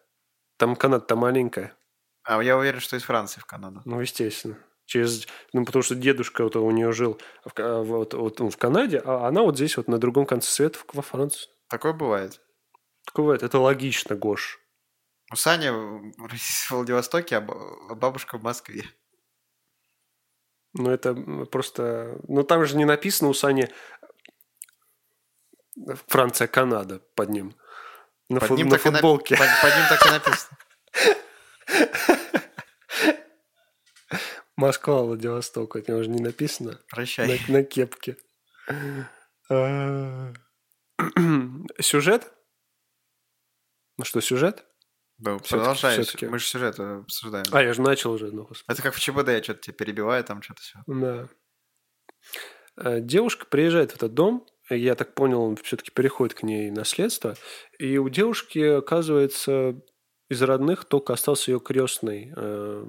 Там 0.57 0.75
Канада-то 0.77 1.15
маленькая. 1.17 1.73
А 2.23 2.41
я 2.41 2.57
уверен, 2.57 2.79
что 2.79 2.95
из 2.95 3.03
Франции 3.03 3.41
в 3.41 3.45
Канаду. 3.45 3.81
Ну, 3.83 3.99
естественно. 3.99 4.57
Через, 4.85 5.27
ну, 5.51 5.65
потому 5.65 5.83
что 5.83 5.95
дедушка 5.95 6.45
вот 6.45 6.55
у 6.55 6.71
нее 6.71 6.93
жил 6.93 7.19
в, 7.43 7.83
вот, 7.83 8.13
вот, 8.13 8.39
ну, 8.39 8.49
в 8.49 8.55
Канаде, 8.57 9.01
а 9.03 9.27
она 9.27 9.41
вот 9.41 9.55
здесь 9.57 9.75
вот 9.75 9.89
на 9.89 9.97
другом 9.97 10.25
конце 10.25 10.49
света 10.49 10.79
во 10.93 11.01
Франции. 11.01 11.49
Такое 11.69 11.91
бывает. 11.91 12.39
Такое 13.05 13.23
бывает. 13.25 13.43
Это 13.43 13.59
логично, 13.59 14.15
Гош. 14.15 14.61
У 15.31 15.35
Сани 15.35 15.69
в 15.69 16.13
Владивостоке, 16.71 17.37
а 17.37 17.45
а 17.89 17.95
бабушка 17.95 18.37
в 18.37 18.43
Москве. 18.43 18.83
Ну, 20.73 20.89
это 20.91 21.15
просто... 21.45 22.19
Ну, 22.27 22.43
там 22.43 22.65
же 22.65 22.77
не 22.77 22.85
написано 22.85 23.29
у 23.29 23.33
Сани 23.33 23.69
Франция, 26.07 26.47
Канада 26.47 26.99
под 27.15 27.29
ним. 27.29 27.55
На, 28.29 28.39
Под 28.39 28.49
фут- 28.49 28.57
ним 28.57 28.67
на 28.69 28.75
и 28.75 28.77
футболке. 28.77 29.37
Под, 29.37 29.47
под 29.61 29.75
ним 29.75 29.85
так 29.89 30.05
и 30.05 30.09
написано. 30.09 30.57
Москва, 34.55 35.03
Владивосток. 35.03 35.75
Это 35.75 35.95
уже 35.95 36.09
не 36.09 36.21
написано. 36.21 36.79
Прощай. 36.89 37.39
На, 37.47 37.53
на 37.53 37.63
кепке. 37.63 38.17
А. 39.49 40.33
Сюжет? 41.79 42.33
Ну 43.97 44.03
что, 44.05 44.19
сюжет? 44.21 44.65
Да, 45.17 45.37
всё-таки. 45.39 46.27
Мы 46.27 46.39
же 46.39 46.45
сюжет 46.45 46.79
э, 46.79 46.99
обсуждаем. 46.99 47.45
А, 47.51 47.63
я 47.63 47.73
же 47.73 47.81
начал 47.81 48.11
уже. 48.11 48.31
Ну, 48.31 48.43
господи. 48.43 48.71
Это 48.71 48.81
как 48.83 48.93
в 48.93 48.99
ЧБД, 48.99 49.29
я 49.29 49.43
что-то 49.43 49.61
тебя 49.61 49.73
перебиваю, 49.73 50.23
там 50.23 50.41
что-то 50.41 50.61
все. 50.61 50.79
Да. 50.85 51.27
Э, 52.77 53.01
Девушка 53.01 53.45
приезжает 53.47 53.91
в 53.91 53.95
этот 53.95 54.13
дом, 54.13 54.45
я 54.69 54.95
так 54.95 55.15
понял, 55.15 55.41
он 55.41 55.55
все-таки 55.55 55.91
переходит 55.91 56.35
к 56.35 56.43
ней 56.43 56.69
наследство, 56.69 57.35
и 57.79 57.97
у 57.97 58.09
девушки, 58.09 58.59
оказывается, 58.59 59.81
из 60.29 60.41
родных 60.41 60.85
только 60.85 61.13
остался 61.13 61.51
ее 61.51 61.59
крестный, 61.59 62.33
э, 62.35 62.85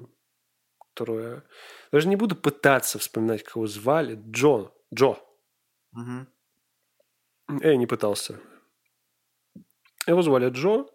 которую... 0.93 1.43
Даже 1.91 2.07
не 2.07 2.15
буду 2.15 2.35
пытаться 2.35 2.99
вспоминать, 2.99 3.43
как 3.43 3.55
его 3.55 3.65
звали. 3.65 4.21
Джо. 4.29 4.71
Джо. 4.93 5.17
Мгм. 5.93 6.27
Я 7.61 7.77
не 7.77 7.87
пытался. 7.87 8.39
Его 10.05 10.21
звали 10.21 10.49
Джо. 10.49 10.85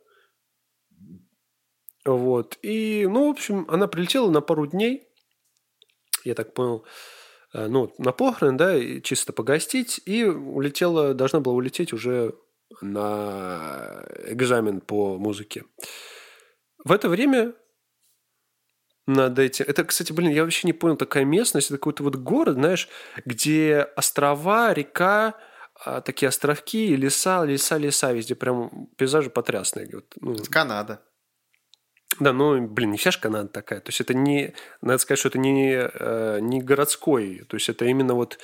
Вот. 2.05 2.59
И, 2.63 3.07
ну, 3.07 3.29
в 3.29 3.31
общем, 3.31 3.67
она 3.69 3.87
прилетела 3.87 4.31
на 4.31 4.41
пару 4.41 4.67
дней. 4.67 5.09
Я 6.25 6.35
так 6.35 6.55
понял, 6.55 6.85
э, 7.53 7.67
ну, 7.67 7.93
на 7.99 8.13
похороны, 8.13 8.59
да, 8.59 9.01
чисто 9.01 9.33
погостить. 9.33 10.01
И 10.05 10.25
улетела, 10.25 11.15
должна 11.15 11.41
была 11.41 11.55
улететь 11.55 11.93
уже 11.93 12.35
на 12.81 14.05
экзамен 14.27 14.81
по 14.81 15.17
музыке. 15.17 15.65
В 16.85 16.93
это 16.93 17.09
время 17.09 17.55
над 19.07 19.39
этим... 19.39 19.65
Это, 19.69 19.85
кстати, 19.85 20.13
блин, 20.13 20.31
я 20.31 20.43
вообще 20.43 20.67
не 20.67 20.73
понял, 20.73 20.97
такая 20.97 21.25
местность, 21.25 21.69
это 21.69 21.79
какой-то 21.79 22.03
вот 22.03 22.17
город, 22.17 22.55
знаешь, 22.55 22.89
где 23.25 23.89
острова, 23.97 24.73
река, 24.73 25.35
а, 25.85 26.01
такие 26.01 26.29
островки, 26.29 26.97
леса, 26.97 27.45
леса, 27.45 27.77
леса, 27.77 28.13
везде 28.13 28.35
прям 28.35 28.89
пейзажи 28.97 29.31
потрясные. 29.31 29.89
Вот, 29.93 30.15
ну, 30.21 30.35
Это 30.35 30.51
Канада. 30.51 31.03
Да, 32.21 32.33
ну, 32.33 32.67
блин, 32.67 32.93
не 32.93 32.99
вся 32.99 33.11
же 33.11 33.21
Канада 33.21 33.49
такая. 33.49 33.81
То 33.81 33.89
есть 33.91 34.01
это 34.01 34.15
не, 34.15 34.55
надо 34.81 34.99
сказать, 34.99 35.19
что 35.19 35.29
это 35.29 35.39
не, 35.39 35.75
э, 35.75 36.39
не 36.41 36.61
городской, 36.61 37.45
то 37.49 37.57
есть 37.57 37.69
это 37.69 37.85
именно 37.85 38.15
вот 38.15 38.39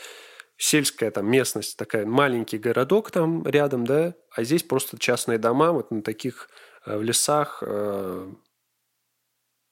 сельская 0.56 1.10
там 1.10 1.26
местность, 1.30 1.76
такая 1.76 2.04
маленький 2.06 2.58
городок 2.58 3.10
там 3.10 3.46
рядом, 3.46 3.86
да, 3.86 4.14
а 4.30 4.44
здесь 4.44 4.62
просто 4.62 4.98
частные 4.98 5.38
дома 5.38 5.72
вот 5.72 5.90
на 5.90 6.02
таких 6.02 6.48
э, 6.86 6.96
в 6.96 7.02
лесах, 7.02 7.62
э, 7.66 8.30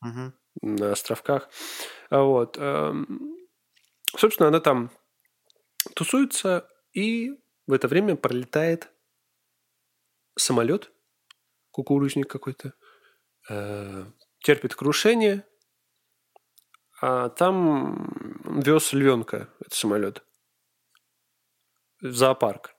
Мгм. 0.01 0.33
на 0.63 0.93
островках. 0.93 1.49
А 2.11 2.23
Вот. 2.23 2.57
эм, 2.59 3.35
Собственно, 4.17 4.49
она 4.49 4.61
там 4.61 4.91
тусуется, 5.95 6.67
и 6.93 7.33
в 7.67 7.73
это 7.73 7.89
время 7.89 8.17
пролетает 8.17 8.91
самолет, 10.37 10.91
кукурузник 11.73 12.29
какой-то, 12.31 12.73
э, 13.49 14.05
терпит 14.41 14.75
крушение, 14.75 15.45
а 17.01 17.29
там 17.29 18.43
вез 18.45 18.93
львенка, 18.93 19.49
этот 19.61 19.75
самолет, 19.75 20.23
в 22.01 22.13
зоопарк. 22.13 22.75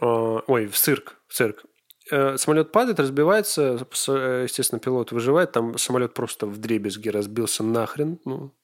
А, 0.00 0.42
Ой, 0.46 0.66
в 0.66 0.76
цирк, 0.76 1.20
в 1.26 1.34
цирк. 1.34 1.64
Э, 2.10 2.36
Самолет 2.38 2.72
падает, 2.72 2.98
разбивается, 2.98 3.86
естественно, 4.42 4.80
пилот 4.80 5.12
выживает, 5.12 5.52
там 5.52 5.78
самолет 5.78 6.14
просто 6.14 6.46
в 6.46 6.58
дребезги 6.58 7.08
разбился 7.08 7.62
нахрен, 7.62 8.18
ну, 8.24 8.56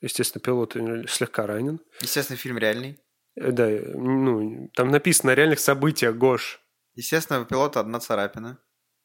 естественно, 0.00 0.42
пилот 0.42 0.76
э, 0.76 1.04
слегка 1.06 1.46
ранен. 1.46 1.80
Естественно, 2.00 2.36
фильм 2.36 2.58
реальный. 2.58 2.98
Да, 3.36 3.68
ну, 3.68 4.70
там 4.74 4.88
написано 4.88 5.32
о 5.32 5.34
реальных 5.34 5.60
событиях, 5.60 6.16
Гош. 6.16 6.60
Естественно, 6.94 7.40
у 7.40 7.44
пилота 7.44 7.80
одна 7.80 8.00
царапина. 8.00 8.58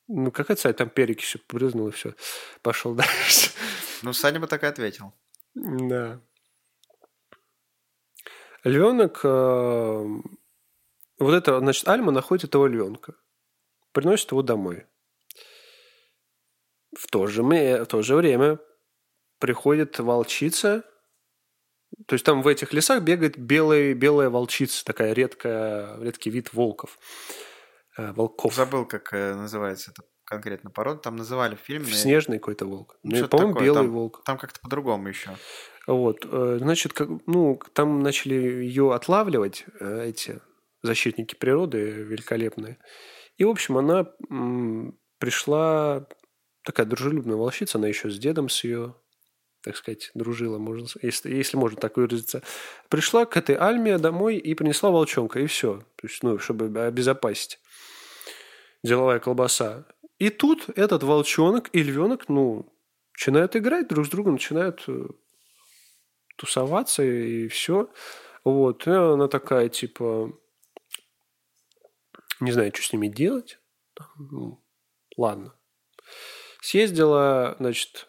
Ну, 0.08 0.32
какая 0.32 0.56
цель? 0.56 0.74
Там 0.74 0.90
перекисью 0.90 1.42
брызнул 1.50 1.88
и 1.88 1.92
все. 1.92 2.14
Пошел 2.62 2.94
дальше. 2.96 3.52
Ну, 4.04 4.14
Саня 4.14 4.40
бы 4.40 4.48
так 4.48 4.64
и 4.64 4.68
ответил. 4.68 5.14
Да. 5.56 6.22
Львенок... 8.64 9.22
э, 9.24 10.06
вот 11.18 11.34
это, 11.34 11.60
значит, 11.60 11.88
Альма 11.88 12.12
находит 12.12 12.46
этого 12.46 12.68
львенка. 12.68 13.16
Приносит 13.94 14.32
его 14.32 14.42
домой. 14.42 14.86
В 16.98 17.08
то 17.08 17.28
же, 17.28 17.44
в 17.44 17.86
то 17.86 18.02
же 18.02 18.16
время 18.16 18.60
приходит 19.40 20.00
волчица. 20.00 20.84
То 22.08 22.14
есть 22.14 22.26
там 22.26 22.42
в 22.42 22.48
этих 22.48 22.74
лесах 22.74 23.02
бегает 23.04 23.38
белая, 23.38 23.94
белая 23.94 24.30
волчица, 24.30 24.84
такая 24.84 25.14
редкая, 25.14 25.98
редкий 26.02 26.30
вид 26.30 26.54
волков. 26.54 27.00
Э, 27.98 28.12
Волков. 28.14 28.54
Забыл, 28.56 28.86
как 28.86 29.14
э, 29.14 29.34
называется 29.36 29.92
это 29.92 30.04
конкретно 30.26 30.70
порода. 30.72 31.00
Там 31.00 31.16
называли 31.16 31.56
в 31.56 31.60
фильме. 31.60 31.86
Снежный 31.86 32.40
какой-то 32.40 32.66
волк. 32.66 32.98
Ну, 33.04 33.18
Ну, 33.20 33.28
по-моему, 33.28 33.60
белый 33.60 33.84
Там- 33.84 33.92
волк. 33.92 34.22
Там 34.26 34.38
как-то 34.38 34.60
по-другому 34.60 35.08
еще. 35.08 35.32
Вот, 35.88 36.26
э, 36.26 36.58
значит, 36.60 36.94
как, 36.94 37.10
ну, 37.28 37.60
там 37.74 38.02
начали 38.02 38.34
ее 38.36 38.94
отлавливать, 38.94 39.66
эти 39.80 40.42
защитники 40.82 41.36
природы 41.36 41.78
великолепные. 41.92 42.78
И, 43.38 43.44
в 43.44 43.50
общем, 43.50 43.78
она 43.78 44.08
м, 44.30 44.98
пришла, 45.20 46.08
такая 46.64 46.86
дружелюбная 46.86 47.36
волчица, 47.36 47.78
она 47.78 47.88
еще 47.88 48.10
с 48.10 48.18
дедом 48.18 48.50
с 48.50 48.64
ее, 48.64 48.96
так 49.62 49.76
сказать, 49.76 50.12
дружила, 50.16 50.58
можно, 50.58 50.88
если, 51.02 51.34
если 51.36 51.58
можно 51.58 51.80
так 51.80 51.98
выразиться. 51.98 52.42
Пришла 52.90 53.26
к 53.26 53.36
этой 53.38 53.56
Альме 53.56 53.98
домой 53.98 54.38
и 54.38 54.54
принесла 54.56 54.90
волчонка, 54.90 55.40
и 55.40 55.46
все. 55.48 55.80
То 55.98 56.08
есть, 56.08 56.24
ну, 56.24 56.40
чтобы 56.40 56.66
обезопасить 56.84 57.60
деловая 58.86 59.20
колбаса. 59.20 59.86
И 60.18 60.30
тут 60.30 60.70
этот 60.76 61.04
волчонок 61.04 61.70
и 61.74 61.84
львенок, 61.84 62.30
ну, 62.30 62.72
начинают 63.14 63.56
играть 63.56 63.88
друг 63.88 64.06
с 64.06 64.10
другом, 64.10 64.34
начинают 64.34 64.84
э, 64.88 65.08
тусоваться 66.38 67.04
и 67.04 67.48
все. 67.48 67.90
Вот. 68.44 68.88
И 68.88 68.92
она 68.92 69.28
такая, 69.28 69.70
типа, 69.70 70.32
не 72.40 72.52
знаю, 72.52 72.72
что 72.74 72.84
с 72.84 72.94
ними 72.94 73.08
делать. 73.08 73.60
Ну, 74.18 74.64
ладно. 75.18 75.54
Съездила, 76.62 77.56
значит, 77.60 78.08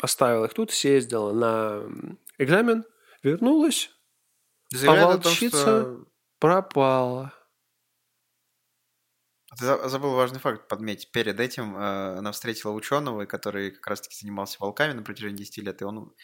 оставила 0.00 0.46
их 0.46 0.54
тут, 0.54 0.70
съездила 0.70 1.32
на 1.32 1.82
экзамен, 2.38 2.84
вернулась, 3.22 3.90
а 4.86 5.06
волчица 5.06 5.82
том, 5.82 6.04
что... 6.04 6.06
пропала. 6.38 7.32
Ты 9.58 9.88
забыл 9.88 10.14
важный 10.14 10.38
факт 10.38 10.68
подметить. 10.68 11.10
Перед 11.10 11.40
этим 11.40 11.76
э, 11.76 12.18
она 12.18 12.32
встретила 12.32 12.72
ученого, 12.72 13.24
который 13.26 13.72
как 13.72 13.86
раз-таки 13.88 14.14
занимался 14.14 14.58
волками 14.60 14.92
на 14.92 15.02
протяжении 15.02 15.38
10 15.38 15.58
лет, 15.58 15.82
и 15.82 15.84
он... 15.84 16.14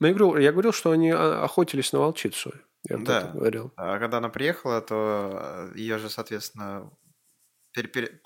Ну, 0.00 0.06
я 0.06 0.14
говорил, 0.14 0.36
я 0.36 0.52
говорил 0.52 0.72
что 0.72 0.92
они 0.92 1.10
а, 1.10 1.42
охотились 1.42 1.92
на 1.92 1.98
волчицу. 1.98 2.52
Я 2.88 2.98
да. 2.98 3.32
говорил. 3.32 3.72
А 3.76 3.98
когда 3.98 4.18
она 4.18 4.28
приехала, 4.28 4.80
то 4.80 5.70
э, 5.74 5.78
ее 5.78 5.98
же, 5.98 6.08
соответственно, 6.08 6.92
пере, 7.72 7.88
пере, 7.88 8.20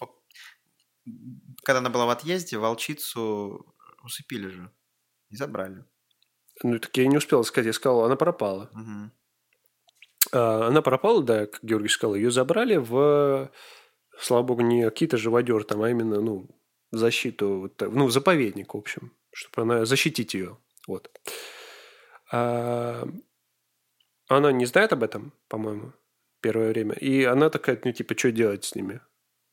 когда 1.64 1.78
она 1.78 1.88
была 1.88 2.04
в 2.06 2.10
отъезде, 2.10 2.58
волчицу 2.58 3.74
усыпили 4.02 4.48
же 4.48 4.70
и 5.30 5.36
забрали. 5.36 5.84
Ну, 6.62 6.78
так 6.78 6.94
я 6.96 7.06
не 7.06 7.16
успел 7.16 7.42
сказать, 7.44 7.66
я 7.66 7.72
сказал, 7.72 8.04
она 8.04 8.16
пропала. 8.16 8.70
Угу. 8.72 10.38
Она 10.38 10.82
пропала, 10.82 11.22
да, 11.22 11.46
как 11.46 11.64
Георгий 11.64 11.88
сказал, 11.88 12.14
ее 12.14 12.30
забрали 12.30 12.76
в, 12.76 13.50
слава 14.24 14.42
богу, 14.42 14.62
не 14.62 14.84
какие-то 14.84 15.16
живодер 15.16 15.64
там, 15.64 15.82
а 15.82 15.90
именно, 15.90 16.20
ну, 16.20 16.48
защиту, 16.90 17.72
ну, 17.80 18.08
заповедник, 18.08 18.74
в 18.74 18.78
общем, 18.78 19.12
чтобы 19.32 19.62
она 19.62 19.84
защитить 19.84 20.34
ее. 20.34 20.58
Вот. 20.86 21.10
А, 22.30 23.06
она 24.28 24.52
не 24.52 24.66
знает 24.66 24.92
об 24.92 25.02
этом, 25.02 25.32
по-моему, 25.48 25.92
первое 26.40 26.70
время. 26.70 26.94
И 26.94 27.24
она 27.24 27.50
такая, 27.50 27.80
ну, 27.84 27.92
типа, 27.92 28.16
что 28.16 28.32
делать 28.32 28.64
с 28.64 28.74
ними? 28.74 29.00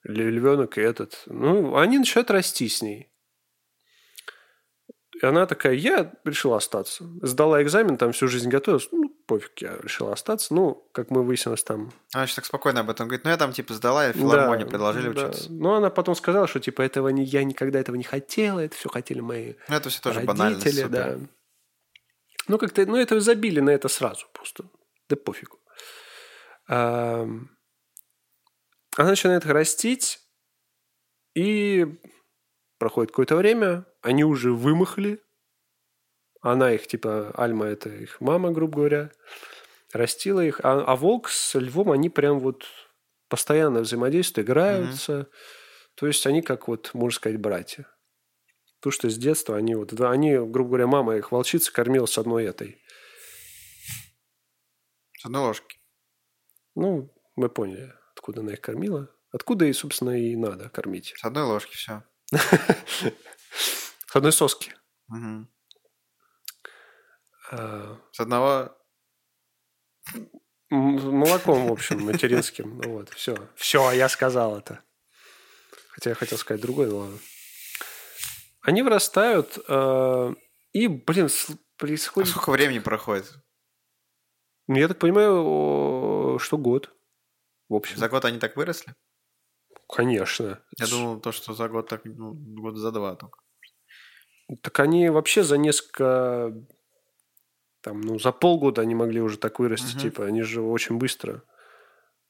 Львенок 0.03 0.78
и 0.78 0.82
этот. 0.82 1.24
Ну, 1.26 1.76
они 1.76 1.97
начинают 1.97 2.32
расти 2.32 2.67
с 2.67 2.82
ней. 2.82 3.11
И 5.16 5.26
она 5.26 5.45
такая, 5.45 5.74
я 5.74 6.14
решила 6.24 6.57
остаться. 6.57 7.03
Сдала 7.22 7.62
экзамен, 7.62 7.97
там 7.97 8.12
всю 8.12 8.28
жизнь 8.28 8.49
готовилась. 8.49 8.88
Ну, 8.91 9.10
пофиг, 9.26 9.62
я 9.62 9.78
решила 9.78 10.14
остаться. 10.14 10.53
Ну, 10.53 10.88
как 10.91 11.10
мы 11.10 11.24
выяснилось 11.24 11.64
там... 11.64 11.91
Она 12.14 12.24
еще 12.24 12.36
так 12.36 12.45
спокойно 12.45 12.82
об 12.82 12.89
этом 12.89 13.07
говорит. 13.07 13.26
Ну, 13.26 13.32
я 13.32 13.38
там, 13.38 13.51
типа, 13.51 13.74
сдала, 13.74 14.05
я 14.05 14.14
в 14.14 14.16
филармонии 14.16 14.64
да, 14.64 14.70
предложили 14.70 15.12
да. 15.12 15.28
учиться. 15.28 15.51
Но 15.51 15.76
она 15.76 15.89
потом 15.89 16.16
сказала, 16.16 16.47
что, 16.47 16.60
типа, 16.60 16.84
этого 16.84 17.10
не, 17.10 17.24
я 17.24 17.43
никогда 17.43 17.80
этого 17.80 17.95
не 17.95 18.03
хотела, 18.03 18.60
это 18.60 18.76
все 18.76 18.88
хотели 18.89 19.20
мои 19.20 19.55
Ну, 19.68 19.76
это 19.76 19.89
все 19.89 20.01
тоже 20.01 20.22
родители, 20.22 20.84
да. 20.84 21.18
Ну, 22.47 22.57
как-то, 22.57 22.86
ну, 22.86 22.95
это 22.95 23.20
забили 23.20 23.60
на 23.60 23.72
это 23.72 23.88
сразу 23.89 24.28
просто. 24.34 24.64
Да 25.10 25.16
пофигу. 25.16 25.60
Она 26.68 27.47
начинает 28.97 29.45
растить, 29.45 30.20
и 31.36 31.86
проходит 32.78 33.12
какое-то 33.12 33.36
время, 33.36 33.86
они 34.01 34.23
уже 34.23 34.51
вымахали. 34.53 35.21
Она 36.41 36.73
их, 36.73 36.87
типа, 36.87 37.31
Альма– 37.35 37.65
это 37.67 37.89
их 37.89 38.21
мама, 38.21 38.51
грубо 38.51 38.77
говоря, 38.77 39.11
растила 39.91 40.39
их. 40.39 40.61
А, 40.63 40.83
а 40.85 40.95
волк 40.95 41.29
с 41.29 41.57
львом, 41.59 41.91
они 41.91 42.09
прям 42.09 42.39
вот 42.39 42.65
постоянно 43.27 43.81
взаимодействуют, 43.81 44.47
играются. 44.47 45.13
Mm-hmm. 45.13 45.27
То 45.95 46.07
есть 46.07 46.25
они 46.25 46.41
как 46.41 46.67
вот, 46.67 46.91
можно 46.93 47.15
сказать, 47.15 47.39
братья. 47.39 47.87
То, 48.79 48.91
что 48.91 49.09
с 49.09 49.17
детства 49.17 49.57
они 49.57 49.75
вот, 49.75 49.93
да, 49.93 50.11
они, 50.11 50.35
грубо 50.35 50.69
говоря, 50.69 50.87
мама 50.87 51.17
их 51.17 51.33
волчица 51.33 51.73
кормила 51.73 52.05
с 52.05 52.17
одной 52.17 52.45
этой. 52.45 52.81
С 55.17 55.25
одной 55.25 55.41
ложки. 55.41 55.77
Ну, 56.75 57.13
мы 57.35 57.49
поняли, 57.49 57.93
откуда 58.15 58.39
она 58.39 58.53
их 58.53 58.61
кормила. 58.61 59.13
Откуда 59.31 59.65
и, 59.65 59.73
собственно, 59.73 60.11
и 60.11 60.35
надо 60.37 60.69
кормить. 60.69 61.13
С 61.17 61.25
одной 61.25 61.43
ложки 61.43 61.75
все. 61.75 62.03
С 64.10 64.16
одной 64.16 64.32
соски. 64.32 64.74
Угу. 65.10 65.47
С 67.51 68.20
одного... 68.20 68.76
Молоком, 70.72 71.68
в 71.68 71.72
общем, 71.72 72.01
материнским. 72.05 72.80
Ну 72.80 72.93
вот, 72.93 73.10
все. 73.10 73.36
Все, 73.55 73.91
я 73.91 74.10
сказал 74.10 74.57
это. 74.57 74.84
Хотя 75.91 76.10
я 76.12 76.16
хотел 76.16 76.39
сказать 76.39 76.62
другое, 76.62 76.89
но 76.89 76.97
ладно. 76.97 77.20
Они 78.62 78.82
вырастают, 78.82 79.60
э, 79.68 80.34
и, 80.74 80.88
блин, 80.88 81.30
происходит... 81.78 82.30
А 82.30 82.32
сколько 82.32 82.51
времени 82.51 82.80
проходит? 82.80 83.32
Ну, 84.68 84.76
я 84.76 84.88
так 84.88 84.99
понимаю, 84.99 86.39
что 86.39 86.57
год. 86.57 86.91
В 87.68 87.76
общем. 87.76 87.97
За 87.97 88.10
год 88.10 88.26
они 88.26 88.39
так 88.39 88.55
выросли? 88.55 88.95
Конечно. 89.88 90.64
Я 90.78 90.88
думал, 90.88 91.20
то, 91.20 91.32
что 91.32 91.53
за 91.53 91.68
год 91.68 91.89
так, 91.89 92.05
ну, 92.05 92.34
год 92.34 92.78
за 92.78 92.91
два 92.91 93.16
только. 93.16 93.39
Так 94.61 94.79
они 94.79 95.09
вообще 95.09 95.43
за 95.43 95.57
несколько, 95.57 96.53
там, 97.81 98.01
ну, 98.01 98.17
за 98.19 98.31
полгода 98.31 98.81
они 98.81 98.95
могли 98.95 99.21
уже 99.21 99.37
так 99.37 99.59
вырасти, 99.59 99.93
угу. 99.93 99.99
типа, 99.99 100.25
они 100.25 100.41
же 100.41 100.61
очень 100.61 100.97
быстро. 100.97 101.43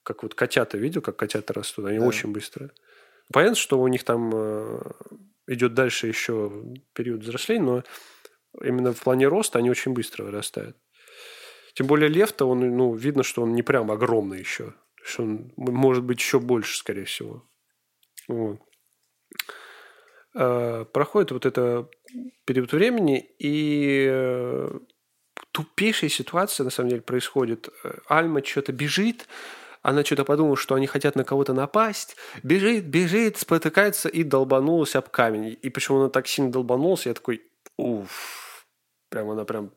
Как 0.03 0.23
вот 0.23 0.35
котята, 0.35 0.77
видел, 0.77 1.01
как 1.01 1.17
котята 1.17 1.53
растут? 1.53 1.85
Они 1.85 1.99
да. 1.99 2.05
очень 2.05 2.31
быстро. 2.31 2.71
Понятно, 3.31 3.55
что 3.55 3.79
у 3.79 3.87
них 3.87 4.03
там 4.03 4.31
э, 4.33 4.81
идет 5.47 5.73
дальше 5.73 6.07
еще 6.07 6.51
период 6.93 7.21
взросления, 7.21 7.63
но 7.63 7.83
именно 8.63 8.91
в 8.91 9.01
плане 9.01 9.27
роста 9.27 9.59
они 9.59 9.69
очень 9.69 9.93
быстро 9.93 10.23
вырастают. 10.23 10.77
Тем 11.73 11.87
более 11.87 12.09
лев-то, 12.09 12.45
он, 12.45 12.59
ну, 12.75 12.93
видно, 12.95 13.23
что 13.23 13.43
он 13.43 13.53
не 13.53 13.61
прям 13.61 13.91
огромный 13.91 14.39
еще. 14.39 14.73
Что 15.03 15.23
он 15.23 15.53
может 15.55 16.03
быть 16.03 16.19
еще 16.19 16.39
больше, 16.39 16.77
скорее 16.77 17.05
всего. 17.05 17.47
Вот. 18.27 18.59
А, 20.35 20.85
проходит 20.85 21.31
вот 21.31 21.45
это 21.45 21.89
период 22.45 22.71
времени, 22.71 23.29
и 23.39 24.07
э, 24.09 24.79
тупейшая 25.51 26.09
ситуация, 26.09 26.63
на 26.63 26.69
самом 26.69 26.89
деле, 26.89 27.01
происходит. 27.01 27.69
Альма 28.07 28.43
что-то 28.43 28.71
бежит, 28.71 29.27
она 29.81 30.03
что-то 30.03 30.25
подумала, 30.25 30.57
что 30.57 30.75
они 30.75 30.87
хотят 30.87 31.15
на 31.15 31.23
кого-то 31.23 31.53
напасть, 31.53 32.15
бежит, 32.43 32.85
бежит, 32.85 33.37
спотыкается 33.37 34.09
и 34.09 34.23
долбанулась 34.23 34.95
об 34.95 35.09
камень. 35.09 35.57
И 35.61 35.69
почему 35.69 35.99
она 35.99 36.09
так 36.09 36.27
сильно 36.27 36.51
долбанулась, 36.51 37.05
я 37.05 37.13
такой, 37.13 37.41
уф, 37.77 38.67
прям 39.09 39.29
она 39.29 39.45
прям 39.45 39.71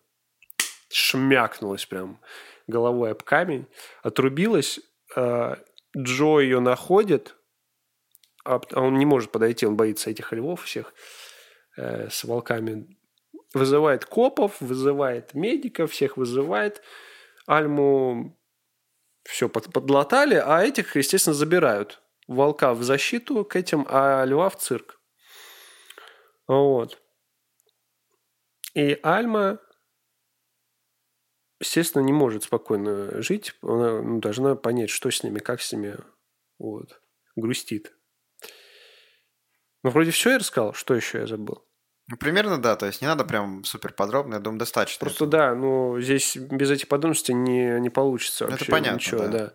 шмякнулась 0.92 1.86
прям 1.86 2.20
головой 2.66 3.12
об 3.12 3.22
камень, 3.22 3.66
отрубилась, 4.02 4.80
а, 5.16 5.58
Джо 5.96 6.40
ее 6.40 6.60
находит, 6.60 7.36
а, 8.44 8.60
а 8.72 8.80
он 8.80 8.98
не 8.98 9.06
может 9.06 9.30
подойти, 9.30 9.66
он 9.66 9.76
боится 9.76 10.10
этих 10.10 10.32
львов 10.32 10.64
всех 10.64 10.92
э, 11.76 12.08
с 12.10 12.24
волками. 12.24 12.96
Вызывает 13.54 14.04
копов, 14.04 14.60
вызывает 14.60 15.34
медиков, 15.34 15.92
всех 15.92 16.16
вызывает. 16.16 16.82
Альму 17.46 18.38
все 19.24 19.48
под, 19.48 19.72
подлатали, 19.72 20.34
а 20.34 20.62
этих, 20.62 20.96
естественно, 20.96 21.34
забирают. 21.34 22.02
Волка 22.28 22.72
в 22.72 22.82
защиту 22.82 23.44
к 23.44 23.56
этим, 23.56 23.86
а 23.88 24.24
льва 24.24 24.48
в 24.48 24.56
цирк. 24.56 25.00
Вот. 26.46 27.00
И 28.74 28.98
Альма, 29.02 29.60
естественно, 31.60 32.02
не 32.02 32.12
может 32.12 32.44
спокойно 32.44 33.22
жить. 33.22 33.54
Она 33.62 34.00
ну, 34.00 34.20
должна 34.20 34.54
понять, 34.56 34.90
что 34.90 35.10
с 35.10 35.22
ними, 35.22 35.38
как 35.38 35.60
с 35.60 35.72
ними. 35.72 35.98
Вот. 36.58 37.00
Грустит. 37.36 37.94
Ну, 39.82 39.90
вроде 39.90 40.10
все 40.10 40.30
я 40.30 40.38
рассказал. 40.38 40.74
Что 40.74 40.94
еще 40.94 41.18
я 41.18 41.26
забыл? 41.26 41.64
Ну, 42.08 42.16
примерно 42.16 42.58
да, 42.58 42.76
то 42.76 42.86
есть 42.86 43.00
не 43.00 43.06
надо 43.06 43.24
прям 43.24 43.64
супер 43.64 43.92
подробно, 43.92 44.34
я 44.34 44.40
думаю, 44.40 44.58
достаточно. 44.58 45.00
Просто 45.00 45.24
этого. 45.24 45.30
да, 45.30 45.54
ну 45.54 46.00
здесь 46.00 46.36
без 46.36 46.70
этих 46.70 46.88
подробностей 46.88 47.32
не, 47.32 47.80
не 47.80 47.90
получится 47.90 48.44
вообще. 48.44 48.64
Это 48.64 48.70
понятно, 48.70 48.96
ничего, 48.96 49.20
да. 49.20 49.52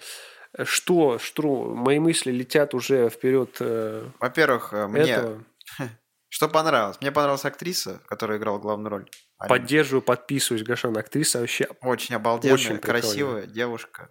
да. 0.55 0.65
Что, 0.65 1.19
что, 1.19 1.65
мои 1.65 1.99
мысли 1.99 2.31
летят 2.31 2.73
уже 2.73 3.09
вперед. 3.09 3.57
Э, 3.59 4.09
Во-первых, 4.19 4.73
э, 4.73 4.87
мне 4.87 5.39
что 6.29 6.47
понравилось? 6.47 6.97
Мне 7.01 7.11
понравилась 7.11 7.45
актриса, 7.45 8.01
которая 8.07 8.39
играла 8.39 8.57
главную 8.57 8.89
роль. 8.89 9.09
Поддерживаю, 9.47 10.01
подписываюсь, 10.01 10.63
Гашан. 10.63 10.97
Актриса 10.97 11.39
вообще 11.39 11.67
очень 11.81 12.15
обалденная, 12.15 12.55
очень 12.55 12.77
красивая 12.79 13.45
девушка. 13.45 14.09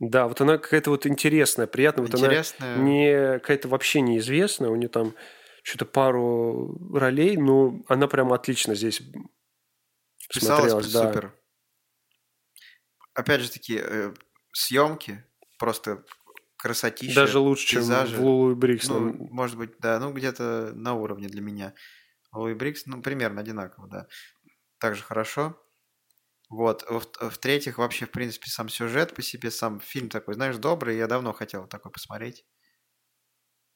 Да, 0.00 0.28
вот 0.28 0.40
она 0.42 0.58
какая-то 0.58 0.90
вот 0.90 1.06
интересная, 1.06 1.66
приятная. 1.66 2.06
Интересная. 2.06 2.72
Вот 2.72 2.78
она 2.78 2.84
не 2.84 3.38
какая-то 3.38 3.68
вообще 3.68 4.02
неизвестная, 4.02 4.68
у 4.68 4.76
нее 4.76 4.88
там 4.88 5.14
что-то 5.66 5.84
пару 5.84 6.78
ролей, 6.96 7.36
но 7.36 7.82
она 7.88 8.06
прям 8.06 8.32
отлично 8.32 8.76
здесь 8.76 9.02
Вписалась 10.22 10.70
смотрелась. 10.70 10.92
Да. 10.92 11.08
Супер. 11.08 11.34
Опять 13.14 13.40
же 13.40 13.50
таки, 13.50 13.80
э, 13.82 14.14
съемки 14.52 15.24
просто 15.58 16.04
красотища, 16.56 17.14
Даже 17.16 17.38
лучше, 17.40 17.76
пейзажи. 17.76 18.12
чем 18.12 18.22
в 18.22 18.24
Лулу 18.24 18.52
и 18.52 18.54
Брикс. 18.54 18.88
Ну, 18.88 19.00
нам- 19.00 19.16
может 19.30 19.56
быть, 19.58 19.78
да, 19.80 19.98
ну 19.98 20.12
где-то 20.12 20.72
на 20.74 20.94
уровне 20.94 21.26
для 21.28 21.40
меня. 21.40 21.74
Луи 22.32 22.54
Брикс, 22.54 22.86
ну, 22.86 23.02
примерно 23.02 23.40
одинаково, 23.40 23.88
да. 23.88 24.06
Также 24.78 25.02
хорошо. 25.02 25.60
Вот. 26.48 26.84
Во- 26.88 27.28
В-третьих, 27.30 27.78
вообще, 27.78 28.06
в 28.06 28.12
принципе, 28.12 28.48
сам 28.50 28.68
сюжет 28.68 29.14
по 29.14 29.22
себе, 29.22 29.50
сам 29.50 29.80
фильм 29.80 30.08
такой, 30.10 30.34
знаешь, 30.34 30.58
добрый, 30.58 30.96
я 30.96 31.08
давно 31.08 31.32
хотел 31.32 31.66
такой 31.66 31.90
посмотреть. 31.90 32.44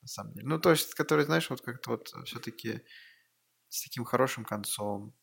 На 0.02 0.08
самом 0.08 0.32
деле. 0.32 0.46
Ну, 0.48 0.58
то 0.58 0.70
есть, 0.70 0.94
который, 0.94 1.24
знаешь, 1.24 1.50
вот 1.50 1.60
как-то 1.60 1.90
вот 1.90 2.08
все-таки 2.24 2.82
с 3.68 3.82
таким 3.82 4.04
хорошим 4.04 4.44
концом. 4.44 5.14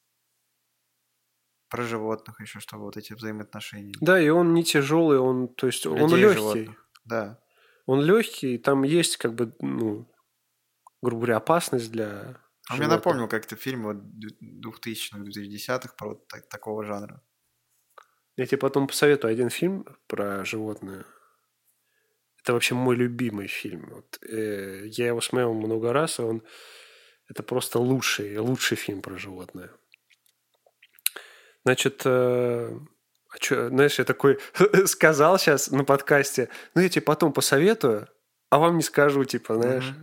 Про 1.69 1.84
животных 1.84 2.39
еще, 2.39 2.59
чтобы 2.59 2.84
вот 2.84 2.95
эти 2.95 3.13
взаимоотношения. 3.13 3.93
Да, 3.99 4.21
и 4.21 4.30
он 4.30 4.53
не 4.53 4.63
тяжелый, 4.63 5.19
он, 5.19 5.49
то 5.53 5.67
есть, 5.67 5.86
он 5.86 5.97
Людей 5.97 6.17
и 6.17 6.21
легкий. 6.21 6.36
животных. 6.38 6.89
Да. 7.05 7.39
Он 7.86 8.01
легкий, 8.01 8.57
там 8.57 8.84
есть, 8.84 9.17
как 9.17 9.34
бы, 9.34 9.53
ну, 9.59 10.07
грубо 11.01 11.21
говоря, 11.21 11.38
опасность 11.38 11.91
для 11.91 12.39
А 12.69 12.75
мне 12.75 12.88
напомнил 12.88 13.28
как-то 13.28 13.55
фильм 13.55 13.84
вот 13.84 13.97
2000-х, 14.41 15.19
2010-х 15.19 15.93
про 15.97 16.09
вот 16.09 16.28
так- 16.28 16.47
такого 16.47 16.86
жанра. 16.86 17.21
Я 18.38 18.45
тебе 18.45 18.59
потом 18.59 18.88
посоветую 18.88 19.32
один 19.32 19.49
фильм 19.49 19.86
про 20.07 20.45
животное. 20.45 21.05
Это 22.48 22.54
вообще 22.54 22.76
мой 22.76 22.95
любимый 22.95 23.48
фильм. 23.48 23.89
Вот, 23.91 24.20
э, 24.24 24.86
я 24.86 25.08
его 25.08 25.20
смотрел 25.20 25.54
много 25.54 25.91
раз, 25.91 26.18
и 26.20 26.22
он 26.22 26.43
это 27.28 27.43
просто 27.43 27.78
лучший, 27.78 28.38
лучший 28.38 28.78
фильм 28.78 29.02
про 29.02 29.18
животное. 29.18 29.70
Значит, 31.66 32.04
э, 32.06 32.72
а 33.30 33.38
чё, 33.39 33.68
знаешь, 33.68 34.00
я 34.00 34.06
такой 34.06 34.39
сказал 34.86 35.38
сейчас 35.38 35.72
на 35.72 35.84
подкасте, 35.84 36.48
ну 36.74 36.82
я 36.82 36.88
тебе 36.88 37.02
потом 37.02 37.34
посоветую, 37.34 38.08
а 38.50 38.60
вам 38.60 38.78
не 38.78 38.84
скажу, 38.84 39.26
типа, 39.26 39.56
знаешь. 39.56 39.93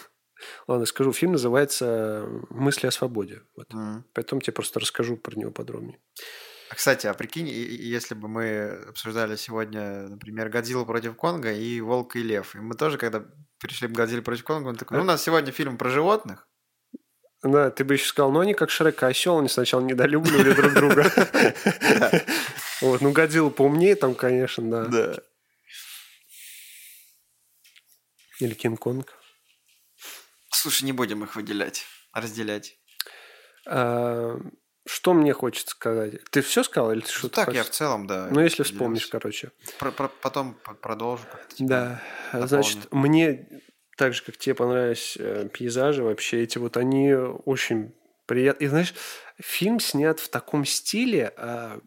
Ладно, 0.66 0.86
скажу. 0.86 1.12
Фильм 1.12 1.32
называется 1.32 2.26
«Мысли 2.48 2.86
о 2.86 2.90
свободе». 2.90 3.42
Вот. 3.54 3.68
Потом 4.14 4.40
тебе 4.40 4.54
просто 4.54 4.80
расскажу 4.80 5.18
про 5.18 5.38
него 5.38 5.50
подробнее. 5.50 5.98
А, 6.70 6.76
кстати, 6.76 7.08
а 7.08 7.14
прикинь, 7.14 7.48
если 7.48 8.14
бы 8.14 8.28
мы 8.28 8.84
обсуждали 8.88 9.34
сегодня, 9.34 10.06
например, 10.08 10.48
Годзилла 10.48 10.84
против 10.84 11.16
Конга 11.16 11.52
и 11.52 11.80
Волк 11.80 12.14
и 12.14 12.22
Лев, 12.22 12.54
и 12.54 12.58
мы 12.58 12.76
тоже, 12.76 12.96
когда 12.96 13.24
перешли 13.60 13.88
к 13.88 13.90
Годзилле 13.90 14.22
против 14.22 14.44
Конга, 14.44 14.68
он 14.68 14.76
такой, 14.76 14.96
ну, 14.96 15.02
у 15.02 15.06
нас 15.06 15.20
сегодня 15.20 15.50
фильм 15.50 15.76
про 15.76 15.90
животных, 15.90 16.46
Да, 17.42 17.70
ты 17.70 17.82
бы 17.82 17.94
еще 17.94 18.06
сказал, 18.06 18.30
ну 18.30 18.38
они 18.38 18.54
как 18.54 18.70
Шрек 18.70 19.02
и 19.02 19.06
осел, 19.06 19.40
они 19.40 19.48
сначала 19.48 19.80
недолюбливали 19.80 20.52
друг 20.52 20.72
друга. 20.72 21.10
Вот, 22.80 23.02
ну 23.02 23.12
Годзилла 23.12 23.50
поумнее 23.50 23.94
там, 23.94 24.14
конечно, 24.14 24.70
да. 24.70 24.84
Да. 24.86 25.18
Или 28.38 28.54
Кинг-Конг. 28.54 29.12
Слушай, 30.50 30.84
не 30.84 30.92
будем 30.92 31.24
их 31.24 31.36
выделять, 31.36 31.84
разделять. 32.14 32.78
Что 34.92 35.14
мне 35.14 35.32
хочется 35.32 35.70
сказать? 35.70 36.24
Ты 36.30 36.42
все 36.42 36.64
сказал 36.64 36.90
или 36.90 37.00
ты 37.00 37.06
Ну, 37.06 37.12
что-то 37.12 37.34
так, 37.36 37.54
я 37.54 37.60
хочешь? 37.60 37.72
в 37.72 37.76
целом, 37.76 38.06
да. 38.08 38.26
Ну, 38.28 38.40
если 38.40 38.64
вспомнишь, 38.64 39.06
короче. 39.06 39.52
Про- 39.78 39.92
про- 39.92 40.08
потом 40.08 40.54
продолжу. 40.82 41.22
типа. 41.54 41.68
Да, 41.70 42.02
дополню. 42.32 42.48
значит, 42.48 42.92
мне 42.92 43.48
так 43.96 44.14
же, 44.14 44.24
как 44.24 44.36
тебе 44.36 44.56
понравились 44.56 45.16
э, 45.16 45.48
пейзажи 45.52 46.02
вообще, 46.02 46.42
эти 46.42 46.58
вот, 46.58 46.76
они 46.76 47.14
очень 47.14 47.94
приятные. 48.26 48.66
И 48.66 48.68
знаешь, 48.68 48.92
фильм 49.38 49.78
снят 49.78 50.18
в 50.18 50.28
таком 50.28 50.64
стиле, 50.64 51.32
а, 51.36 51.78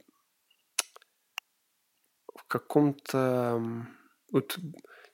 в 2.35 2.43
каком-то... 2.47 3.61
Вот, 4.31 4.57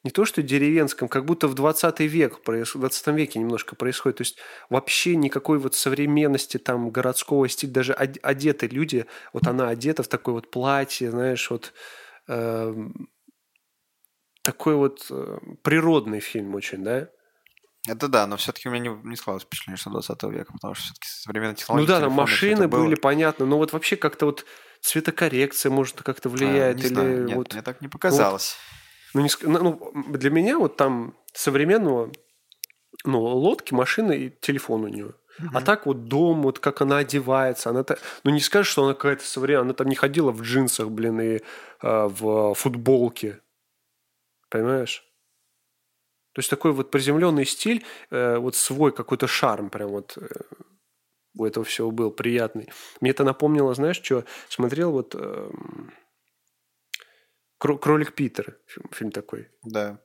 не 0.03 0.11
то 0.11 0.25
что 0.25 0.41
деревенском, 0.41 1.09
как 1.09 1.25
будто 1.25 1.47
в 1.47 1.55
20 1.55 1.99
век, 2.01 2.39
в 2.45 2.79
20 2.79 3.07
веке 3.07 3.39
немножко 3.39 3.75
происходит. 3.75 4.17
То 4.17 4.21
есть 4.21 4.37
вообще 4.69 5.15
никакой 5.15 5.59
вот 5.59 5.75
современности 5.75 6.57
там 6.57 6.89
городского 6.89 7.49
стиля, 7.49 7.71
даже 7.71 7.93
од- 7.93 8.19
одеты 8.23 8.67
люди, 8.67 9.05
вот 9.33 9.47
она 9.47 9.67
одета 9.67 10.03
в 10.03 10.07
такое 10.07 10.35
вот 10.35 10.51
платье, 10.51 11.11
знаешь, 11.11 11.49
вот 11.51 11.73
эм, 12.27 13.09
такой 14.41 14.75
вот 14.75 15.05
э, 15.09 15.37
природный 15.63 16.21
фильм 16.21 16.55
очень, 16.55 16.83
да? 16.83 17.09
Это 17.87 18.07
да, 18.07 18.27
но 18.27 18.37
все-таки 18.37 18.69
у 18.69 18.71
меня 18.71 18.89
не, 18.89 19.09
не 19.09 19.15
складывалось 19.15 19.43
впечатление, 19.45 19.77
что 19.77 19.89
20 19.89 20.23
века, 20.23 20.53
потому 20.53 20.75
что 20.75 20.85
все-таки 20.85 21.07
современные 21.07 21.55
технологии... 21.55 21.87
Ну 21.87 21.87
да, 21.87 21.99
там 22.01 22.13
машины 22.13 22.67
были, 22.67 22.95
понятно, 22.95 23.45
но 23.45 23.57
вот 23.57 23.73
вообще 23.73 23.95
как-то 23.95 24.27
вот 24.27 24.45
цветокоррекция, 24.81 25.71
может, 25.71 26.01
как-то 26.01 26.29
А, 26.29 26.31
влияет 26.31 26.77
не 26.77 26.83
или 26.83 26.87
знаю, 26.93 27.25
нет, 27.25 27.37
вот... 27.37 27.53
мне 27.53 27.61
так 27.61 27.81
не 27.81 27.87
показалось. 27.87 28.55
Ну, 29.13 29.21
не 29.21 29.29
ну, 29.43 29.91
ну, 29.93 30.17
для 30.17 30.29
меня 30.29 30.59
вот 30.59 30.77
там 30.77 31.15
современного, 31.33 32.11
ну, 33.05 33.21
лодки, 33.21 33.73
машины 33.73 34.17
и 34.17 34.29
телефон 34.29 34.83
у 34.83 34.87
нее. 34.87 35.13
А 35.39 35.43
Мгм. 35.43 35.63
так 35.63 35.85
вот 35.85 36.05
дом, 36.05 36.43
вот 36.43 36.59
как 36.59 36.81
она 36.81 36.97
одевается, 36.97 37.69
она 37.69 37.83
так... 37.83 37.99
Ну, 38.23 38.31
не 38.31 38.41
скажешь, 38.41 38.71
что 38.71 38.83
она 38.83 38.93
какая-то 38.93 39.23
современная, 39.23 39.65
она 39.65 39.73
там 39.73 39.87
не 39.87 39.95
ходила 39.95 40.31
в 40.31 40.41
джинсах, 40.41 40.89
блин, 40.89 41.21
и 41.21 41.39
а, 41.81 42.09
в 42.09 42.53
футболке. 42.55 43.39
Понимаешь? 44.49 45.03
То 46.33 46.39
есть 46.39 46.49
такой 46.49 46.71
вот 46.73 46.91
приземленный 46.91 47.45
стиль, 47.45 47.83
э, 48.11 48.37
вот 48.37 48.55
свой 48.55 48.91
какой-то 48.91 49.27
шарм 49.27 49.69
прям 49.69 49.89
вот 49.89 50.17
э, 50.17 50.27
у 51.37 51.45
этого 51.45 51.65
всего 51.65 51.91
был 51.91 52.11
приятный. 52.11 52.69
Мне 53.01 53.11
это 53.11 53.23
напомнило, 53.23 53.73
знаешь, 53.73 54.01
что 54.01 54.25
смотрел 54.47 54.91
вот 54.91 55.15
«Кро- 55.15 55.51
«Кролик 57.59 58.13
Питер», 58.13 58.57
фильм, 58.65 58.89
фильм 58.91 59.11
такой. 59.11 59.49
Да. 59.63 59.99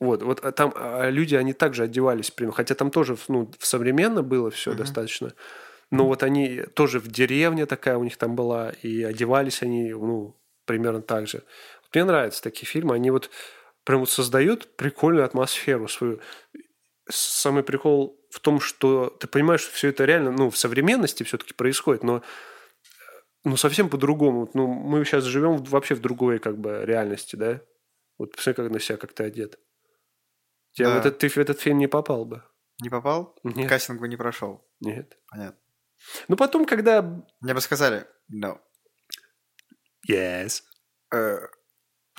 Вот, 0.00 0.22
вот 0.22 0.44
а 0.44 0.52
там 0.52 0.72
а, 0.76 1.08
люди, 1.08 1.34
они 1.34 1.52
также 1.52 1.84
одевались, 1.84 2.30
прям, 2.30 2.52
хотя 2.52 2.74
там 2.74 2.90
тоже 2.90 3.16
ну, 3.28 3.50
современно 3.60 4.22
было 4.22 4.50
все 4.50 4.70
Мгм. 4.70 4.78
достаточно, 4.78 5.32
но 5.90 6.06
вот 6.06 6.22
они 6.22 6.62
тоже 6.74 6.98
в 6.98 7.08
деревне 7.08 7.64
такая 7.64 7.96
у 7.96 8.04
них 8.04 8.16
там 8.16 8.34
была, 8.34 8.70
и 8.82 9.02
одевались 9.02 9.62
они, 9.62 9.92
ну, 9.92 10.36
примерно 10.64 11.00
так 11.00 11.28
же. 11.28 11.44
Вот 11.82 11.94
мне 11.94 12.04
нравятся 12.04 12.42
такие 12.42 12.66
фильмы, 12.66 12.94
они 12.94 13.10
вот 13.10 13.30
прям 13.84 14.00
вот 14.00 14.10
создают 14.10 14.76
прикольную 14.76 15.24
атмосферу 15.24 15.88
свою. 15.88 16.20
Самый 17.08 17.62
прикол 17.62 18.20
в 18.30 18.40
том, 18.40 18.58
что 18.60 19.10
ты 19.20 19.28
понимаешь, 19.28 19.60
что 19.60 19.72
все 19.72 19.88
это 19.88 20.04
реально, 20.04 20.32
ну, 20.32 20.50
в 20.50 20.58
современности 20.58 21.22
все-таки 21.22 21.54
происходит, 21.54 22.02
но 22.02 22.22
ну, 23.46 23.56
совсем 23.56 23.88
по-другому. 23.88 24.50
Ну, 24.54 24.66
мы 24.66 25.04
сейчас 25.04 25.22
живем 25.24 25.62
вообще 25.62 25.94
в 25.94 26.00
другой, 26.00 26.40
как 26.40 26.58
бы, 26.58 26.80
реальности, 26.84 27.36
да? 27.36 27.60
Вот 28.18 28.34
посмотри, 28.34 28.64
как 28.64 28.72
на 28.72 28.80
себя, 28.80 28.98
как 28.98 29.12
ты 29.12 29.22
одет. 29.22 29.58
Тебя 30.72 30.88
Да. 30.88 30.94
в 30.96 30.98
этот, 30.98 31.18
ты 31.18 31.28
в 31.28 31.36
этот 31.36 31.60
фильм 31.60 31.78
не 31.78 31.86
попал 31.86 32.24
бы. 32.24 32.42
Не 32.82 32.90
попал? 32.90 33.38
Нет. 33.44 33.68
Кастинг 33.68 34.00
бы 34.00 34.08
не 34.08 34.16
прошел. 34.16 34.68
Нет. 34.80 35.16
Понятно. 35.30 35.60
Ну, 36.26 36.36
потом, 36.36 36.66
когда... 36.66 37.02
Мне 37.40 37.54
бы 37.54 37.60
сказали, 37.60 38.06
no. 38.32 38.58
Yes. 40.10 40.62
Э, 41.14 41.38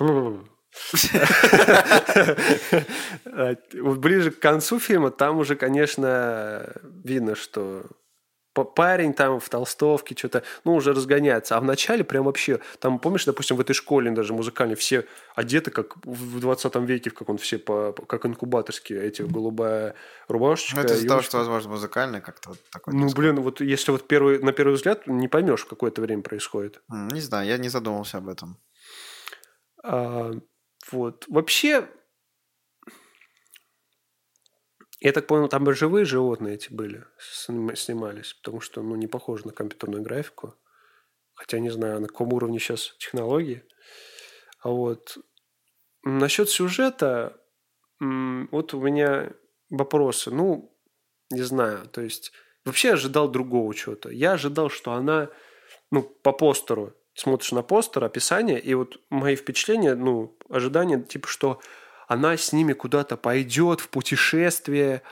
А, 3.26 3.54
ближе 3.74 4.30
к 4.30 4.38
концу 4.38 4.80
фильма 4.80 5.10
там 5.10 5.38
уже, 5.38 5.56
конечно, 5.56 6.72
видно, 6.82 7.34
что 7.34 7.84
парень 8.64 9.14
там 9.14 9.40
в 9.40 9.48
толстовке 9.48 10.14
что-то, 10.16 10.42
ну, 10.64 10.74
уже 10.74 10.92
разгоняется. 10.92 11.56
А 11.56 11.60
в 11.60 11.64
начале 11.64 12.04
прям 12.04 12.24
вообще, 12.24 12.60
там, 12.78 12.98
помнишь, 12.98 13.24
допустим, 13.24 13.56
в 13.56 13.60
этой 13.60 13.72
школе 13.72 14.10
даже 14.10 14.32
музыкальной 14.32 14.76
все 14.76 15.06
одеты, 15.34 15.70
как 15.70 15.96
в 16.04 16.40
20 16.40 16.74
веке, 16.76 17.10
в 17.10 17.14
каком-то 17.14 17.42
все 17.42 17.58
по, 17.58 17.92
как 17.92 18.26
инкубаторские, 18.26 19.02
эти 19.02 19.22
голубая 19.22 19.94
рубашечка. 20.28 20.76
Ну, 20.76 20.82
это 20.82 20.94
из-за 20.94 21.08
того, 21.08 21.22
что, 21.22 21.38
возможно, 21.38 21.70
музыкально 21.70 22.20
как-то 22.20 22.50
вот 22.50 22.58
такой. 22.70 22.94
Ну, 22.94 23.08
блин, 23.14 23.40
вот 23.40 23.60
если 23.60 23.92
вот 23.92 24.06
первый, 24.06 24.38
на 24.40 24.52
первый 24.52 24.74
взгляд 24.74 25.06
не 25.06 25.28
поймешь, 25.28 25.62
в 25.62 25.68
какое-то 25.68 26.02
время 26.02 26.22
происходит. 26.22 26.80
Не 26.88 27.20
знаю, 27.20 27.48
я 27.48 27.58
не 27.58 27.68
задумывался 27.68 28.18
об 28.18 28.28
этом. 28.28 28.58
А, 29.82 30.32
вот. 30.90 31.24
Вообще, 31.28 31.88
я 35.00 35.12
так 35.12 35.26
понял, 35.26 35.48
там 35.48 35.72
живые 35.72 36.04
животные 36.04 36.54
эти 36.54 36.72
были, 36.72 37.04
снима- 37.18 37.76
снимались, 37.76 38.34
потому 38.34 38.60
что, 38.60 38.82
ну, 38.82 38.96
не 38.96 39.06
похоже 39.06 39.46
на 39.46 39.52
компьютерную 39.52 40.02
графику. 40.02 40.54
Хотя 41.34 41.60
не 41.60 41.70
знаю, 41.70 42.00
на 42.00 42.08
каком 42.08 42.32
уровне 42.32 42.58
сейчас 42.58 42.96
технологии. 42.98 43.62
А 44.60 44.70
вот 44.70 45.18
насчет 46.02 46.50
сюжета, 46.50 47.40
вот 48.00 48.74
у 48.74 48.80
меня 48.80 49.32
вопросы. 49.70 50.32
Ну, 50.32 50.76
не 51.30 51.42
знаю, 51.42 51.86
то 51.86 52.00
есть 52.00 52.32
вообще 52.64 52.94
ожидал 52.94 53.28
другого 53.28 53.72
чего-то. 53.74 54.10
Я 54.10 54.32
ожидал, 54.32 54.68
что 54.68 54.92
она, 54.92 55.30
ну, 55.92 56.02
по 56.02 56.32
постеру, 56.32 56.94
смотришь 57.14 57.52
на 57.52 57.62
постер, 57.62 58.04
описание, 58.04 58.60
и 58.60 58.74
вот 58.74 59.00
мои 59.10 59.36
впечатления, 59.36 59.94
ну, 59.94 60.36
ожидания, 60.48 61.00
типа, 61.00 61.28
что 61.28 61.60
она 62.08 62.36
с 62.38 62.52
ними 62.54 62.72
куда-то 62.72 63.16
пойдет 63.16 63.80
в 63.80 63.90
путешествие, 63.90 65.02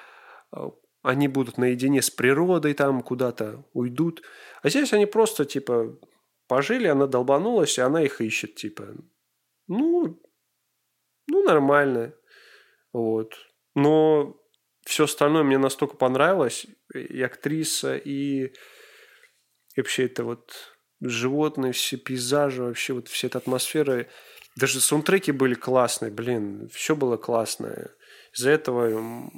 э, 0.52 0.58
они 1.02 1.28
будут 1.28 1.58
наедине 1.58 2.00
с 2.02 2.10
природой 2.10 2.72
там, 2.74 3.02
куда-то 3.02 3.64
уйдут. 3.74 4.22
А 4.62 4.70
здесь 4.70 4.92
они 4.94 5.04
просто, 5.04 5.44
типа, 5.44 5.96
пожили, 6.48 6.88
она 6.88 7.06
долбанулась, 7.06 7.78
и 7.78 7.82
она 7.82 8.02
их 8.02 8.20
ищет, 8.20 8.56
типа. 8.56 8.94
Ну, 9.68 10.20
ну, 11.28 11.42
нормально. 11.44 12.14
Вот. 12.92 13.34
Но 13.74 14.40
все 14.86 15.04
остальное 15.04 15.42
мне 15.42 15.58
настолько 15.58 15.96
понравилось. 15.96 16.66
И 16.94 17.22
актриса, 17.22 17.96
и, 17.96 18.46
и 18.46 18.52
вообще 19.76 20.06
это 20.06 20.24
вот 20.24 20.54
животные, 21.00 21.72
все 21.72 21.98
пейзажи, 21.98 22.62
вообще 22.62 22.94
вот 22.94 23.08
вся 23.08 23.28
эта 23.28 23.36
атмосфера. 23.36 24.06
Даже 24.56 24.80
саундтреки 24.80 25.32
были 25.32 25.54
классные, 25.54 26.10
блин, 26.10 26.68
все 26.72 26.96
было 26.96 27.16
классное. 27.16 27.90
Из-за 28.32 28.50
этого 28.50 29.30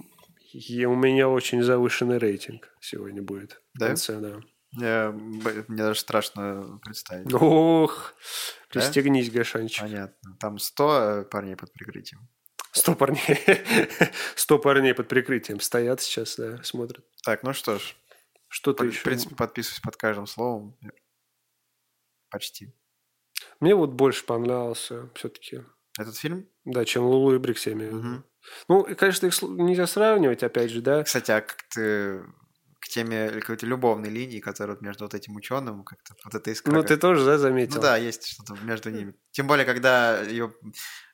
и 0.52 0.84
у 0.86 0.94
меня 0.94 1.28
очень 1.28 1.62
завышенный 1.62 2.18
рейтинг 2.18 2.68
сегодня 2.80 3.20
будет. 3.22 3.60
Да? 3.74 3.86
В 3.86 3.88
конце, 3.90 4.16
да. 4.18 4.40
Я, 4.72 5.10
мне 5.12 5.82
даже 5.82 5.98
страшно 6.00 6.78
представить. 6.84 7.32
Ох, 7.34 8.14
Да? 8.72 8.80
пристегнись, 8.80 9.30
Гашанчик. 9.30 9.82
Понятно. 9.82 10.36
Там 10.40 10.58
100 10.58 11.26
парней 11.30 11.56
под 11.56 11.72
прикрытием. 11.72 12.28
Сто 12.72 12.94
парней. 12.94 13.20
Сто 14.36 14.58
парней 14.58 14.94
под 14.94 15.08
прикрытием 15.08 15.60
стоят 15.60 16.00
сейчас, 16.00 16.36
да, 16.36 16.62
смотрят. 16.62 17.04
Так, 17.24 17.42
ну 17.42 17.52
что 17.52 17.78
ж. 17.78 17.96
Что 18.48 18.72
ты 18.72 18.84
В 18.84 18.88
еще? 18.92 19.02
принципе, 19.02 19.34
подписываюсь 19.34 19.80
под 19.80 19.96
каждым 19.96 20.26
словом. 20.26 20.76
Почти. 22.30 22.72
Мне 23.60 23.74
вот 23.74 23.90
больше 23.90 24.24
понравился 24.24 25.08
все-таки, 25.14 25.62
Этот 25.98 26.16
фильм? 26.16 26.46
да, 26.64 26.84
чем 26.84 27.04
Лулу 27.04 27.34
и 27.34 27.38
Брикс, 27.38 27.66
я 27.66 27.72
имею 27.72 27.94
в 27.94 27.98
виду. 27.98 28.24
Ну, 28.68 28.82
и, 28.82 28.94
конечно, 28.94 29.26
их 29.26 29.42
нельзя 29.42 29.86
сравнивать, 29.86 30.42
опять 30.42 30.70
же, 30.70 30.80
да. 30.80 31.02
Кстати, 31.02 31.30
а 31.30 31.40
как 31.40 31.62
ты 31.74 32.22
к 32.80 32.88
теме 32.88 33.28
какой-то 33.28 33.66
любовной 33.66 34.08
линии, 34.08 34.40
которая 34.40 34.76
вот 34.76 34.82
между 34.82 35.04
вот 35.04 35.14
этим 35.14 35.36
ученым, 35.36 35.84
как-то 35.84 36.14
вот 36.24 36.34
это 36.34 36.50
искра. 36.50 36.72
Ну, 36.72 36.82
ты 36.82 36.96
тоже, 36.96 37.24
да, 37.24 37.36
заметил? 37.36 37.76
Ну 37.76 37.82
да, 37.82 37.96
есть 37.96 38.26
что-то 38.26 38.56
между 38.62 38.90
ними. 38.90 39.14
Тем 39.32 39.46
более, 39.46 39.66
когда 39.66 40.20
ее 40.22 40.54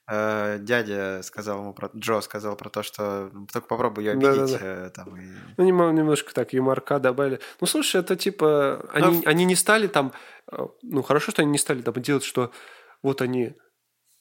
дядя 0.06 1.22
сказал 1.22 1.60
ему 1.60 1.72
про 1.72 1.90
Джо 1.96 2.20
сказал 2.20 2.56
про 2.56 2.68
то, 2.68 2.82
что 2.82 3.30
ну, 3.32 3.46
только 3.46 3.66
попробуй 3.66 4.04
ее 4.04 4.12
обидеть, 4.12 4.58
э, 4.60 4.90
там 4.94 5.16
и 5.16 5.26
Ну, 5.56 5.64
немножко 5.92 6.34
так 6.34 6.52
юморка 6.52 6.98
добавили. 6.98 7.40
Ну, 7.60 7.66
слушай, 7.66 8.00
это 8.00 8.14
типа... 8.14 8.86
Они, 8.92 9.22
в- 9.22 9.26
они 9.26 9.44
не 9.46 9.54
стали 9.56 9.86
там... 9.86 10.12
э, 10.52 10.58
Ну, 10.82 11.02
хорошо, 11.02 11.30
что 11.32 11.40
они 11.42 11.50
не 11.52 11.58
стали 11.58 11.80
там 11.80 11.94
делать, 12.02 12.22
что 12.24 12.52
вот 13.02 13.22
они 13.22 13.54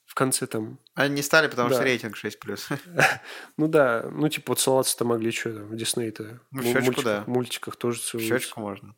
в 0.06 0.16
конце 0.16 0.48
там... 0.48 0.80
они 0.96 1.16
не 1.16 1.22
стали, 1.22 1.48
потому 1.48 1.68
Да. 1.70 1.76
что 1.76 1.84
рейтинг 1.84 2.16
6+. 2.16 2.80
Ну 3.58 3.68
да, 3.68 4.08
ну 4.10 4.30
типа 4.30 4.52
вот 4.52 4.60
салаться-то 4.62 5.04
могли 5.06 5.32
что 5.32 5.54
там 5.54 5.68
в 5.68 5.76
Дисней-то. 5.76 6.40
Ну, 6.52 6.62
в 6.62 6.66
мультиках, 6.74 7.04
да. 7.04 7.24
В 7.24 7.28
мультиках 7.28 7.76
тоже 7.76 8.00
В 8.00 8.04
целуются. 8.04 8.40
щечку 8.40 8.62
можно. 8.62 8.96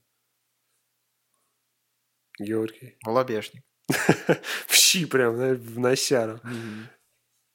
Георгий. 2.39 2.97
В 3.03 3.09
лобешник. 3.09 3.63
В 4.67 4.73
щи 4.73 5.05
прям, 5.05 5.35
в 5.35 5.79
носяру. 5.79 6.39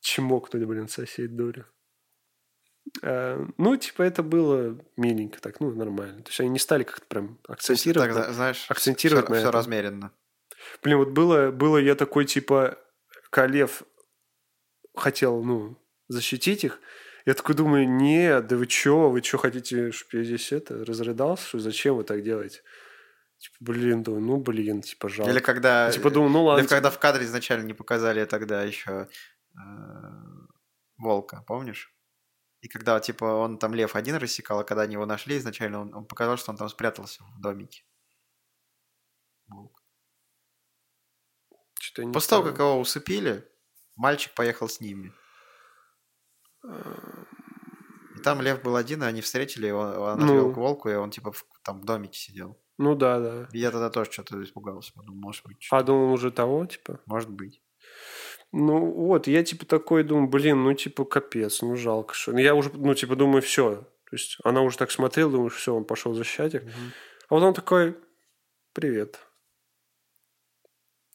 Чмокнуть, 0.01 0.65
блин, 0.65 0.89
сосед 0.89 1.37
дури. 1.37 1.65
А, 3.03 3.47
ну, 3.59 3.77
типа, 3.77 4.03
это 4.03 4.23
было 4.23 4.79
миленько 4.97 5.41
так, 5.41 5.61
ну, 5.61 5.71
нормально. 5.75 6.23
То 6.23 6.31
есть 6.31 6.41
они 6.41 6.49
не 6.51 6.59
стали 6.59 6.83
как-то 6.85 7.07
прям 7.07 7.39
акцентировать. 7.47 8.09
Так, 8.09 8.17
на- 8.17 8.25
зна- 8.25 8.33
знаешь, 8.33 8.67
акцентировать 8.71 9.29
на 9.29 9.35
все, 9.37 9.43
этом. 9.49 9.55
размеренно. 9.55 10.13
Блин, 10.83 10.99
вот 10.99 11.11
было, 11.11 11.51
было 11.51 11.79
я 11.79 11.95
такой, 11.95 12.25
типа, 12.25 12.79
Калев 13.31 13.83
хотел, 14.95 15.43
ну, 15.43 15.77
защитить 16.09 16.65
их. 16.65 16.81
Я 17.27 17.35
такой 17.35 17.55
думаю, 17.55 17.89
нет, 17.89 18.47
да 18.47 18.57
вы 18.57 18.67
чё, 18.67 19.11
вы 19.11 19.21
чё 19.21 19.39
хотите, 19.39 19.93
чтобы 19.93 20.19
я 20.19 20.25
здесь 20.25 20.53
это, 20.53 20.85
разрыдался, 20.85 21.47
что 21.47 21.59
зачем 21.59 21.97
вы 21.97 22.05
так 22.05 22.23
делаете? 22.23 22.63
Типа, 23.41 23.57
блин, 23.61 24.03
думаю, 24.03 24.23
ну, 24.23 24.37
блин, 24.37 24.83
типа, 24.83 25.09
жалко. 25.09 25.33
Или 25.33 25.41
когда, 25.41 25.91
Типа, 25.91 26.11
думаю, 26.11 26.31
ну, 26.31 26.45
ладно. 26.45 26.61
или 26.61 26.69
когда 26.69 26.91
в 26.91 26.99
кадре 26.99 27.25
изначально 27.25 27.65
не 27.65 27.73
показали 27.75 28.25
тогда 28.27 28.63
еще 28.63 29.09
волка, 30.99 31.43
помнишь? 31.47 31.91
И 32.61 32.69
когда, 32.69 33.01
типа, 33.01 33.25
он 33.25 33.59
там 33.59 33.75
лев 33.75 33.97
один 33.97 34.17
рассекал, 34.17 34.59
а 34.61 34.65
когда 34.65 34.83
они 34.83 34.93
его 34.93 35.07
нашли 35.07 35.39
изначально, 35.39 35.81
он, 35.81 35.95
он 35.95 36.05
показал, 36.05 36.37
что 36.37 36.51
он 36.51 36.59
там 36.59 36.69
спрятался 36.69 37.25
в 37.25 37.41
домике. 37.41 37.83
Волк. 39.47 39.83
Что-то 41.81 42.13
После 42.13 42.29
того, 42.29 42.43
как 42.45 42.59
его 42.59 42.79
усыпили, 42.79 43.49
мальчик 43.97 44.35
поехал 44.35 44.69
с 44.69 44.81
ними. 44.81 45.15
И 46.63 48.23
там 48.23 48.43
лев 48.43 48.61
был 48.63 48.77
один, 48.77 49.03
и 49.03 49.07
они 49.07 49.23
встретили 49.23 49.67
его, 49.69 49.81
он 49.81 50.19
Ну. 50.21 50.53
к 50.53 50.57
волку, 50.59 50.91
и 50.91 50.95
он, 50.95 51.11
типа, 51.11 51.33
в- 51.33 51.47
там 51.65 51.81
в 51.81 51.85
домике 51.87 52.19
сидел. 52.19 52.61
Ну, 52.81 52.95
да, 52.95 53.21
да. 53.21 53.49
Я 53.53 53.71
тогда 53.71 53.91
тоже 53.91 54.11
что-то 54.11 54.43
испугался. 54.43 54.95
Подумал, 54.95 55.21
может 55.21 55.45
быть, 55.45 55.69
А 55.71 55.83
думал 55.83 56.15
уже 56.15 56.31
того, 56.31 56.65
типа? 56.65 56.99
может 57.05 57.29
быть. 57.29 57.61
Ну, 58.53 58.91
вот, 58.91 59.27
я, 59.27 59.45
типа, 59.45 59.67
такой 59.67 60.03
думаю, 60.03 60.29
блин, 60.29 60.65
ну, 60.65 60.73
типа, 60.73 61.05
капец, 61.05 61.61
ну, 61.61 61.77
жалко, 61.77 62.15
что... 62.15 62.35
Я 62.39 62.55
уже, 62.55 62.71
ну, 62.73 62.95
типа, 62.95 63.17
думаю, 63.17 63.43
все. 63.43 63.77
То 63.77 64.17
есть 64.17 64.39
она 64.45 64.63
уже 64.63 64.79
так 64.79 64.91
смотрела, 64.91 65.31
думаю, 65.31 65.51
все, 65.51 65.75
он 65.75 65.85
пошел 65.85 66.15
защищать 66.15 66.55
их. 66.55 66.63
А 67.29 67.35
вот 67.35 67.43
он 67.43 67.53
такой, 67.53 67.99
привет. 68.73 69.21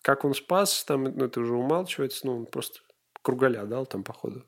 Как 0.04 0.24
он 0.24 0.36
спас, 0.36 0.84
там, 0.84 1.06
ну, 1.06 1.26
это 1.26 1.40
уже 1.40 1.56
умалчивается, 1.56 2.28
ну, 2.28 2.38
он 2.38 2.46
просто 2.46 2.82
кругаля 3.24 3.66
дал 3.66 3.88
там, 3.88 4.04
походу. 4.04 4.46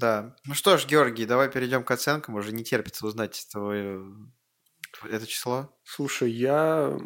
Да. 0.00 0.34
Ну 0.46 0.54
что 0.54 0.78
ж, 0.78 0.86
Георгий, 0.86 1.26
давай 1.26 1.50
перейдем 1.50 1.84
к 1.84 1.90
оценкам. 1.90 2.34
Уже 2.34 2.52
не 2.52 2.64
терпится 2.64 3.06
узнать 3.06 3.46
твое 3.52 4.02
это 5.04 5.26
число. 5.26 5.78
Слушай, 5.84 6.30
я 6.30 6.98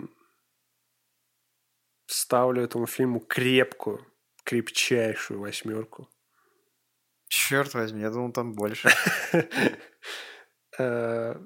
ставлю 2.07 2.63
этому 2.63 2.87
фильму 2.87 3.19
крепкую, 3.21 4.07
крепчайшую 4.45 5.41
восьмерку. 5.41 6.09
Черт 7.29 7.75
возьми, 7.75 8.01
я 8.01 8.11
думал, 8.11 8.33
там 8.33 8.53
больше. 8.53 8.89
Э, 10.77 11.37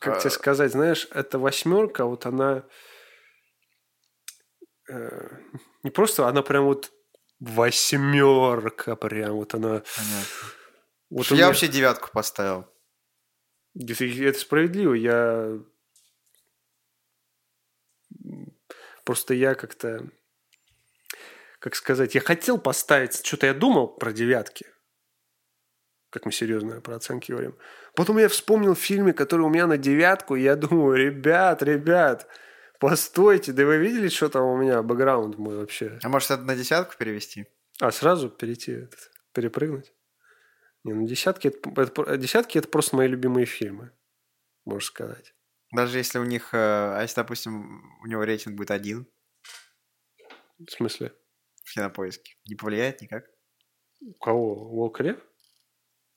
Как 0.00 0.16
А. 0.16 0.20
тебе 0.20 0.30
сказать, 0.30 0.72
знаешь, 0.72 1.06
эта 1.12 1.38
восьмерка, 1.38 2.04
вот 2.04 2.26
она 2.26 2.64
э, 4.88 5.28
не 5.84 5.90
просто, 5.90 6.26
она 6.26 6.42
прям 6.42 6.64
вот 6.64 6.90
восьмерка, 7.40 8.96
прям 8.96 9.32
вот 9.32 9.54
она. 9.54 9.82
Понятно. 9.96 10.26
Вот 11.10 11.26
я 11.26 11.36
меня- 11.36 11.46
вообще 11.48 11.68
девятку 11.68 12.10
поставил. 12.12 12.66
Это, 13.74 14.04
это 14.04 14.38
справедливо. 14.38 14.94
Я 14.94 15.58
просто 19.04 19.34
я 19.34 19.54
как-то, 19.54 20.08
как 21.58 21.74
сказать, 21.74 22.14
я 22.14 22.20
хотел 22.20 22.58
поставить, 22.58 23.24
что-то 23.24 23.46
я 23.46 23.54
думал 23.54 23.88
про 23.88 24.12
девятки, 24.12 24.66
как 26.10 26.26
мы 26.26 26.32
серьезно 26.32 26.80
про 26.80 26.96
оценки 26.96 27.32
говорим. 27.32 27.56
Потом 27.94 28.18
я 28.18 28.28
вспомнил 28.28 28.74
фильмы, 28.74 29.12
которые 29.12 29.46
у 29.46 29.50
меня 29.50 29.66
на 29.66 29.78
девятку, 29.78 30.36
и 30.36 30.42
я 30.42 30.56
думаю, 30.56 30.96
ребят, 30.96 31.62
ребят, 31.62 32.28
постойте, 32.80 33.52
да 33.52 33.64
вы 33.64 33.76
видели, 33.78 34.08
что 34.08 34.28
там 34.28 34.44
у 34.44 34.56
меня 34.56 34.82
бэкграунд 34.82 35.38
мой 35.38 35.56
вообще? 35.56 35.98
А 36.02 36.08
может, 36.08 36.30
это 36.30 36.42
на 36.42 36.56
десятку 36.56 36.96
перевести? 36.98 37.46
А 37.80 37.90
сразу 37.92 38.28
перейти, 38.28 38.72
этот, 38.72 39.10
перепрыгнуть? 39.32 39.92
Не, 40.84 40.94
ну 40.94 41.06
десятки 41.06 41.48
это, 41.48 41.70
это- 41.80 42.16
десятки 42.16 42.58
это 42.58 42.68
просто 42.68 42.96
мои 42.96 43.06
любимые 43.08 43.46
фильмы, 43.46 43.92
можно 44.64 44.86
сказать. 44.86 45.34
Даже 45.72 45.98
если 45.98 46.18
у 46.18 46.24
них, 46.24 46.52
э, 46.54 46.56
а 46.58 47.02
если, 47.02 47.16
допустим, 47.16 47.82
у 48.02 48.06
него 48.06 48.24
рейтинг 48.24 48.56
будет 48.56 48.70
один 48.72 49.06
В 50.58 50.70
смысле? 50.70 51.12
в 51.64 51.72
кинопоиске, 51.74 52.34
не 52.48 52.56
повлияет 52.56 53.00
никак? 53.00 53.24
У 54.00 54.14
кого? 54.14 54.54
Волк 54.70 55.00
и 55.00 55.04
Лев? 55.04 55.18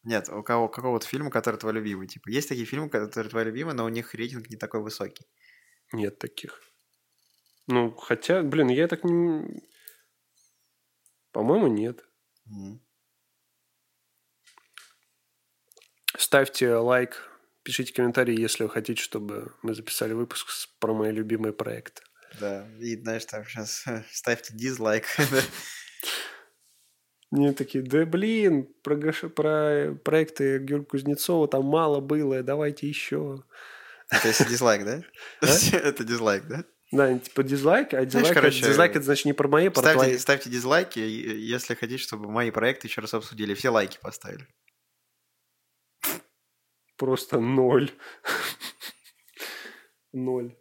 Нет, 0.04 0.28
у 0.30 0.42
кого 0.44 0.68
какого-то 0.68 1.06
фильма, 1.08 1.30
который 1.30 1.58
твой 1.58 1.74
любимый. 1.74 2.08
Типа, 2.08 2.30
есть 2.30 2.50
такие 2.50 2.66
фильмы, 2.66 2.90
которые 2.90 3.30
твои 3.30 3.46
любимые, 3.46 3.74
но 3.76 3.86
у 3.86 3.90
них 3.90 4.14
рейтинг 4.16 4.50
не 4.50 4.58
такой 4.58 4.82
высокий. 4.82 5.26
Нет 5.94 6.18
таких. 6.18 6.60
Ну, 7.68 7.92
хотя, 7.92 8.44
блин, 8.44 8.68
я 8.68 8.88
так 8.88 9.04
не... 9.04 9.62
По-моему, 11.32 11.68
нет. 11.68 12.04
Мгм. 12.46 12.82
Ставьте 16.18 16.76
лайк, 16.76 17.30
пишите 17.64 17.94
комментарии, 17.94 18.40
если 18.40 18.64
вы 18.64 18.70
хотите, 18.70 19.02
чтобы 19.02 19.54
мы 19.62 19.74
записали 19.74 20.14
выпуск 20.14 20.48
про 20.80 20.94
мои 20.94 21.12
любимые 21.12 21.54
проекты. 21.54 22.04
Да, 22.40 22.68
и 22.80 22.98
знаешь, 22.98 23.26
там 23.26 23.46
сейчас 23.46 23.86
ставьте 24.12 24.54
дизлайк. 24.56 25.06
Мне 27.32 27.54
такие, 27.54 27.84
да 27.84 28.06
блин, 28.06 28.68
про, 28.84 28.96
про 29.30 29.96
проекты 30.04 30.60
Георгия 30.60 30.86
Кузнецова 30.86 31.48
там 31.48 31.66
мало 31.66 32.00
было, 32.00 32.44
давайте 32.44 32.88
еще. 32.88 33.44
Это 34.14 34.28
если 34.28 34.46
дизлайк, 34.46 34.86
да? 34.86 35.02
А? 35.42 35.78
Это 35.78 36.04
дизлайк, 36.04 36.48
да? 36.48 36.64
Да, 36.92 37.18
типа 37.18 37.44
дизлайк, 37.44 37.94
а 37.96 38.06
дизлайк, 38.06 38.36
короче, 38.36 38.62
дизлайк 38.62 38.96
это 38.96 39.04
значит 39.04 39.26
не 39.26 39.34
про 39.34 39.48
мои, 39.48 39.68
а 39.68 39.72
про 39.72 39.94
твои. 39.94 40.18
Ставьте, 40.18 40.50
дизлайки, 40.52 41.00
если 41.00 41.74
хотите, 41.74 42.04
чтобы 42.04 42.30
мои 42.30 42.52
проекты 42.52 42.88
еще 42.88 43.02
раз 43.02 43.16
обсудили. 43.16 43.56
Все 43.56 43.70
лайки 43.70 43.98
поставили. 44.00 44.48
Просто 46.98 47.40
ноль. 47.40 47.92
Ноль. 50.12 50.56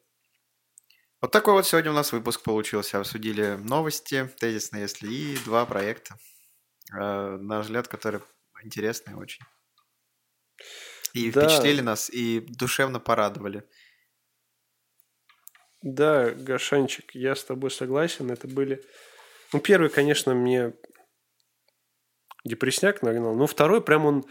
Вот 1.20 1.30
такой 1.30 1.52
вот 1.52 1.66
сегодня 1.66 1.90
у 1.90 1.94
нас 1.94 2.12
выпуск 2.12 2.42
получился. 2.42 2.98
Обсудили 2.98 3.56
новости, 3.62 4.28
тезисно, 4.40 4.78
если, 4.78 5.06
и 5.08 5.36
два 5.44 5.66
проекта, 5.66 6.16
э, 6.92 6.96
на 6.96 7.60
взгляд, 7.60 7.86
которые 7.88 8.22
интересные 8.64 9.16
очень. 9.16 9.44
И 11.14 11.30
Да. 11.30 11.42
впечатлили 11.46 11.80
нас, 11.80 12.08
и 12.10 12.40
душевно 12.40 13.00
порадовали. 13.00 13.68
Да, 15.82 16.30
Гашанчик, 16.30 17.14
я 17.14 17.34
с 17.34 17.44
тобой 17.44 17.70
согласен. 17.70 18.30
Это 18.30 18.46
были... 18.48 18.84
Ну, 19.52 19.60
первый, 19.60 19.90
конечно, 19.90 20.32
мне 20.34 20.74
депресняк 22.44 23.02
нагнал. 23.02 23.34
Ну, 23.34 23.46
второй 23.46 23.82
прям 23.82 24.06
он... 24.06 24.24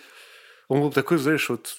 Он 0.70 0.80
был 0.80 0.92
такой, 0.92 1.18
знаешь, 1.18 1.50
вот 1.50 1.76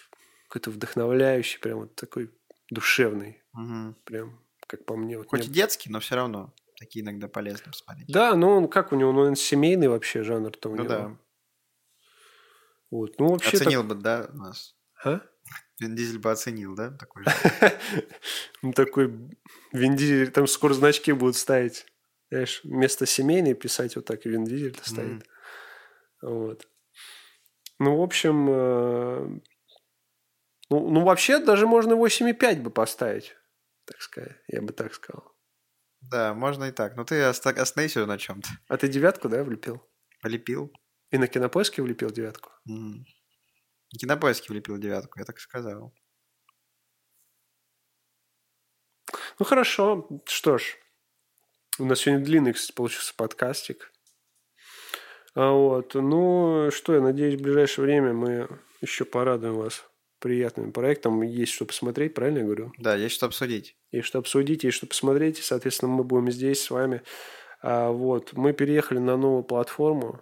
какой-то 0.49 0.71
вдохновляющий, 0.71 1.59
прям 1.61 1.79
вот 1.81 1.95
такой 1.95 2.31
душевный. 2.71 3.43
Мгм. 3.55 3.97
Прям, 4.05 4.39
как 4.67 4.85
по 4.85 4.97
мне. 4.97 5.17
Вот 5.17 5.29
Хоть 5.29 5.41
мне- 5.41 5.49
и 5.49 5.53
детский, 5.53 5.89
но 5.89 5.99
все 6.01 6.15
равно 6.17 6.53
такие 6.79 7.03
иногда 7.03 7.27
полезно 7.27 7.71
посмотреть. 7.73 8.09
Да, 8.09 8.35
но 8.35 8.51
он 8.51 8.69
как 8.69 8.93
у 8.93 8.97
него, 8.97 9.13
ну, 9.13 9.21
он 9.23 9.35
семейный 9.37 9.89
вообще 9.89 10.23
жанр-то 10.23 10.69
у 10.69 10.75
Ну 10.77 10.83
него. 10.85 10.89
да. 10.89 11.19
Вот, 12.91 13.19
ну 13.19 13.29
вообще 13.29 13.57
Оценил 13.57 13.83
бы, 13.83 13.95
да, 13.95 14.29
нас? 14.35 14.77
А? 15.05 15.21
Вин 15.81 15.97
Дизель 15.97 16.19
бы 16.19 16.31
оценил, 16.31 16.75
да, 16.75 16.91
такой 16.91 17.25
же? 17.25 17.31
Ну, 18.63 18.73
такой 18.73 19.09
Вин 19.73 19.97
Дизель, 19.97 20.31
там 20.31 20.47
скоро 20.47 20.75
значки 20.75 21.13
будут 21.13 21.37
ставить. 21.37 21.87
Знаешь, 22.31 22.61
вместо 22.65 23.05
семейный 23.07 23.55
писать 23.55 23.97
вот 23.97 24.05
так 24.07 24.25
Вин 24.25 24.45
Дизель 24.45 24.79
стоит. 24.83 25.25
Вот. 26.23 26.69
Ну, 27.79 27.97
в 27.97 28.03
общем, 28.03 28.49
э, 28.49 29.41
ну, 30.71 30.91
ну, 30.91 31.05
вообще 31.05 31.39
даже 31.39 31.67
можно 31.67 31.95
8,5 31.95 32.61
бы 32.63 32.71
поставить, 32.71 33.35
так 33.85 34.01
сказать. 34.01 34.37
Я 34.47 34.63
бы 34.63 34.73
так 34.73 34.95
сказал. 34.95 35.33
Да, 36.01 36.33
можно 36.35 36.65
и 36.65 36.71
так. 36.73 36.97
Но 36.97 37.05
ты 37.05 37.25
оста- 37.29 37.51
остановись 37.51 37.97
на 37.97 38.19
чем-то. 38.19 38.49
А 38.69 38.77
ты 38.77 38.89
девятку, 38.89 39.29
да, 39.29 39.43
влепил? 39.43 39.83
Полепил. 40.23 40.73
И 41.11 41.19
на 41.19 41.27
кинопоиске 41.27 41.83
влепил 41.83 42.11
девятку? 42.11 42.51
М. 42.69 43.05
Кинопоиске 43.99 44.53
влепил 44.53 44.79
девятку, 44.79 45.19
я 45.19 45.25
так 45.25 45.39
и 45.39 45.41
сказал. 45.41 45.93
Ну, 49.39 49.47
хорошо. 49.47 50.09
Что 50.27 50.59
ж, 50.59 50.77
у 51.79 51.85
нас 51.85 52.01
сегодня 52.01 52.25
длинный, 52.25 52.53
кстати, 52.53 52.75
получился 52.75 53.15
подкастик. 53.15 53.93
А 55.35 55.51
вот, 55.51 55.95
ну, 55.95 56.71
что, 56.71 56.95
я 56.95 57.01
надеюсь, 57.01 57.41
в 57.41 57.43
ближайшее 57.43 57.87
время 57.87 58.13
мы 58.13 58.49
еще 58.81 59.05
порадуем 59.05 59.55
вас 59.55 59.85
приятным 60.19 60.73
проектом. 60.73 61.23
Есть 61.23 61.53
что 61.53 61.65
посмотреть, 61.65 62.15
правильно 62.15 62.39
я 62.39 62.45
говорю? 62.45 62.73
Да, 62.79 62.95
есть 62.95 63.15
что 63.15 63.27
обсудить. 63.27 63.77
Есть 63.91 64.07
что 64.07 64.19
обсудить, 64.19 64.65
есть 64.65 64.77
что 64.77 64.87
посмотреть. 64.87 65.39
И, 65.39 65.43
соответственно, 65.43 65.91
мы 65.93 66.05
будем 66.05 66.31
здесь 66.31 66.63
с 66.63 66.71
вами. 66.71 67.03
А, 67.63 67.91
вот, 67.91 68.35
мы 68.35 68.53
переехали 68.53 68.99
на 68.99 69.17
новую 69.17 69.43
платформу. 69.43 70.21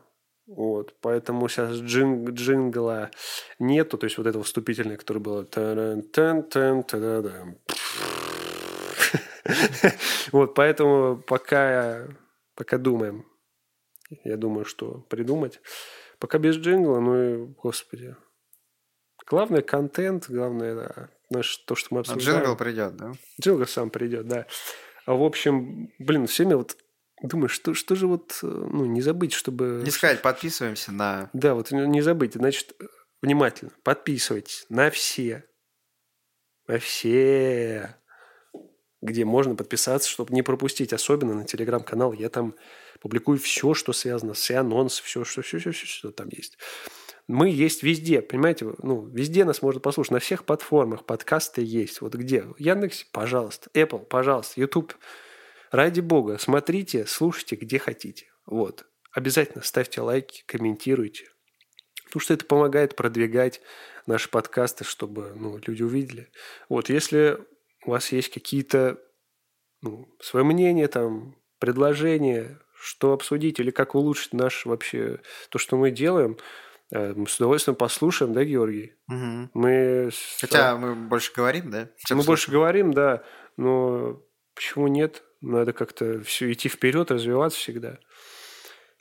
Вот, 0.50 0.96
поэтому 1.00 1.48
сейчас 1.48 1.76
джинг, 1.76 2.30
джингла 2.30 3.12
нету, 3.60 3.96
то 3.96 4.06
есть 4.06 4.18
вот 4.18 4.26
этого 4.26 4.42
вступительного, 4.42 4.96
который 4.96 6.02
та-да-дам. 6.02 7.56
Вот, 10.32 10.54
поэтому 10.54 11.22
пока, 11.26 12.08
пока 12.56 12.78
думаем. 12.78 13.24
Я 14.24 14.36
думаю, 14.36 14.64
что 14.64 15.04
придумать. 15.08 15.60
Пока 16.18 16.38
без 16.38 16.56
джингла, 16.56 16.98
ну 16.98 17.16
и, 17.22 17.46
господи. 17.62 18.16
Главное 19.26 19.62
контент, 19.62 20.28
главное, 20.28 20.74
да, 20.74 21.08
наш, 21.30 21.56
то, 21.58 21.76
что 21.76 21.94
мы 21.94 21.98
А 21.98 22.00
обсуждаем. 22.00 22.40
джингл 22.40 22.56
придет, 22.56 22.96
да? 22.96 23.12
Джингл 23.40 23.66
сам 23.66 23.90
придет, 23.90 24.26
да. 24.26 24.46
А 25.06 25.14
в 25.14 25.22
общем, 25.22 25.92
блин, 26.00 26.26
все 26.26 26.42
время 26.44 26.56
вот 26.58 26.76
думаю, 27.22 27.48
что, 27.48 27.74
что 27.74 27.94
же 27.94 28.06
вот, 28.06 28.38
э, 28.42 28.46
ну, 28.46 28.86
не 28.86 29.00
забыть, 29.00 29.32
чтобы... 29.32 29.82
Не 29.84 29.90
сказать, 29.90 30.22
подписываемся 30.22 30.92
на... 30.92 31.30
Да, 31.32 31.54
вот 31.54 31.70
не 31.70 32.00
забыть. 32.00 32.34
Значит, 32.34 32.74
внимательно, 33.22 33.72
подписывайтесь 33.82 34.66
на 34.68 34.90
все. 34.90 35.44
На 36.66 36.78
все. 36.78 37.96
Где 39.02 39.24
можно 39.24 39.54
подписаться, 39.54 40.08
чтобы 40.08 40.34
не 40.34 40.42
пропустить. 40.42 40.92
Особенно 40.92 41.34
на 41.34 41.44
телеграм-канал. 41.44 42.12
Я 42.12 42.28
там 42.28 42.54
публикую 43.00 43.38
все, 43.38 43.74
что 43.74 43.92
связано, 43.92 44.34
все 44.34 44.58
анонсы, 44.58 45.02
все, 45.02 45.24
что, 45.24 45.42
все, 45.42 45.58
все, 45.58 45.72
все, 45.72 45.86
что 45.86 46.12
там 46.12 46.28
есть. 46.28 46.58
Мы 47.26 47.48
есть 47.48 47.82
везде, 47.82 48.22
понимаете? 48.22 48.74
Ну, 48.82 49.06
везде 49.06 49.44
нас 49.44 49.62
можно 49.62 49.80
послушать. 49.80 50.12
На 50.12 50.18
всех 50.18 50.44
платформах 50.44 51.04
подкасты 51.04 51.62
есть. 51.62 52.00
Вот 52.00 52.14
где? 52.14 52.44
Яндекс, 52.58 53.04
пожалуйста. 53.12 53.70
Apple, 53.72 54.04
пожалуйста. 54.04 54.60
YouTube. 54.60 54.94
Ради 55.70 56.00
бога, 56.00 56.38
смотрите, 56.38 57.06
слушайте, 57.06 57.56
где 57.56 57.78
хотите. 57.78 58.26
Вот. 58.46 58.86
Обязательно 59.12 59.62
ставьте 59.62 60.00
лайки, 60.00 60.42
комментируйте. 60.46 61.28
Потому 62.04 62.20
что 62.20 62.34
это 62.34 62.44
помогает 62.44 62.96
продвигать 62.96 63.60
наши 64.06 64.28
подкасты, 64.28 64.84
чтобы 64.84 65.32
ну, 65.36 65.58
люди 65.64 65.82
увидели. 65.82 66.30
Вот, 66.68 66.88
если 66.88 67.38
у 67.84 67.90
вас 67.90 68.10
есть 68.10 68.30
какие-то 68.30 69.00
ну, 69.82 70.12
свое 70.20 70.44
мнение, 70.44 70.88
там, 70.88 71.36
предложения, 71.60 72.58
что 72.80 73.12
обсудить 73.12 73.60
или 73.60 73.70
как 73.70 73.94
улучшить 73.94 74.32
наш 74.32 74.66
вообще 74.66 75.20
то, 75.50 75.58
что 75.58 75.76
мы 75.76 75.90
делаем, 75.90 76.36
э, 76.92 77.12
мы 77.14 77.28
с 77.28 77.36
удовольствием 77.36 77.76
послушаем, 77.76 78.32
да, 78.32 78.42
Георгий? 78.42 78.94
Мгм. 79.06 79.50
Мы 79.54 80.10
Хотя 80.40 80.76
мы 80.76 80.94
больше 80.94 81.32
говорим, 81.34 81.70
да? 81.70 81.90
мы 82.10 82.16
больше 82.16 82.44
слушаем. 82.44 82.58
говорим, 82.58 82.92
да, 82.92 83.22
но 83.56 84.22
почему 84.54 84.88
нет? 84.88 85.22
Надо 85.40 85.72
как-то 85.72 86.22
все 86.22 86.52
идти 86.52 86.68
вперед, 86.68 87.10
развиваться 87.10 87.58
всегда. 87.58 87.98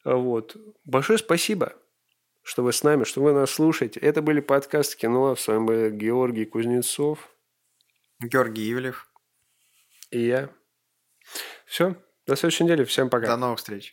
А 0.03 0.15
Вот. 0.15 0.55
Большое 0.85 1.19
спасибо, 1.19 1.73
что 2.43 2.63
вы 2.63 2.71
с 2.73 2.83
нами, 2.83 3.03
что 3.03 3.21
вы 3.21 3.33
нас 3.33 3.51
слушаете. 3.51 3.99
Это 3.99 4.21
были 4.21 4.39
подкасты 4.39 4.97
Кино. 4.97 5.35
С 5.35 5.47
вами 5.47 5.65
был 5.65 5.89
Георгий 5.89 6.45
Кузнецов 6.45 7.29
Георгий 8.21 8.71
Ивлев. 8.73 9.07
и 10.11 10.25
я. 10.25 10.49
Все. 11.65 11.95
До 12.27 12.35
следующей 12.35 12.65
недели. 12.65 12.83
Всем 12.83 13.09
пока. 13.09 13.27
До 13.27 13.37
новых 13.37 13.59
встреч. 13.59 13.87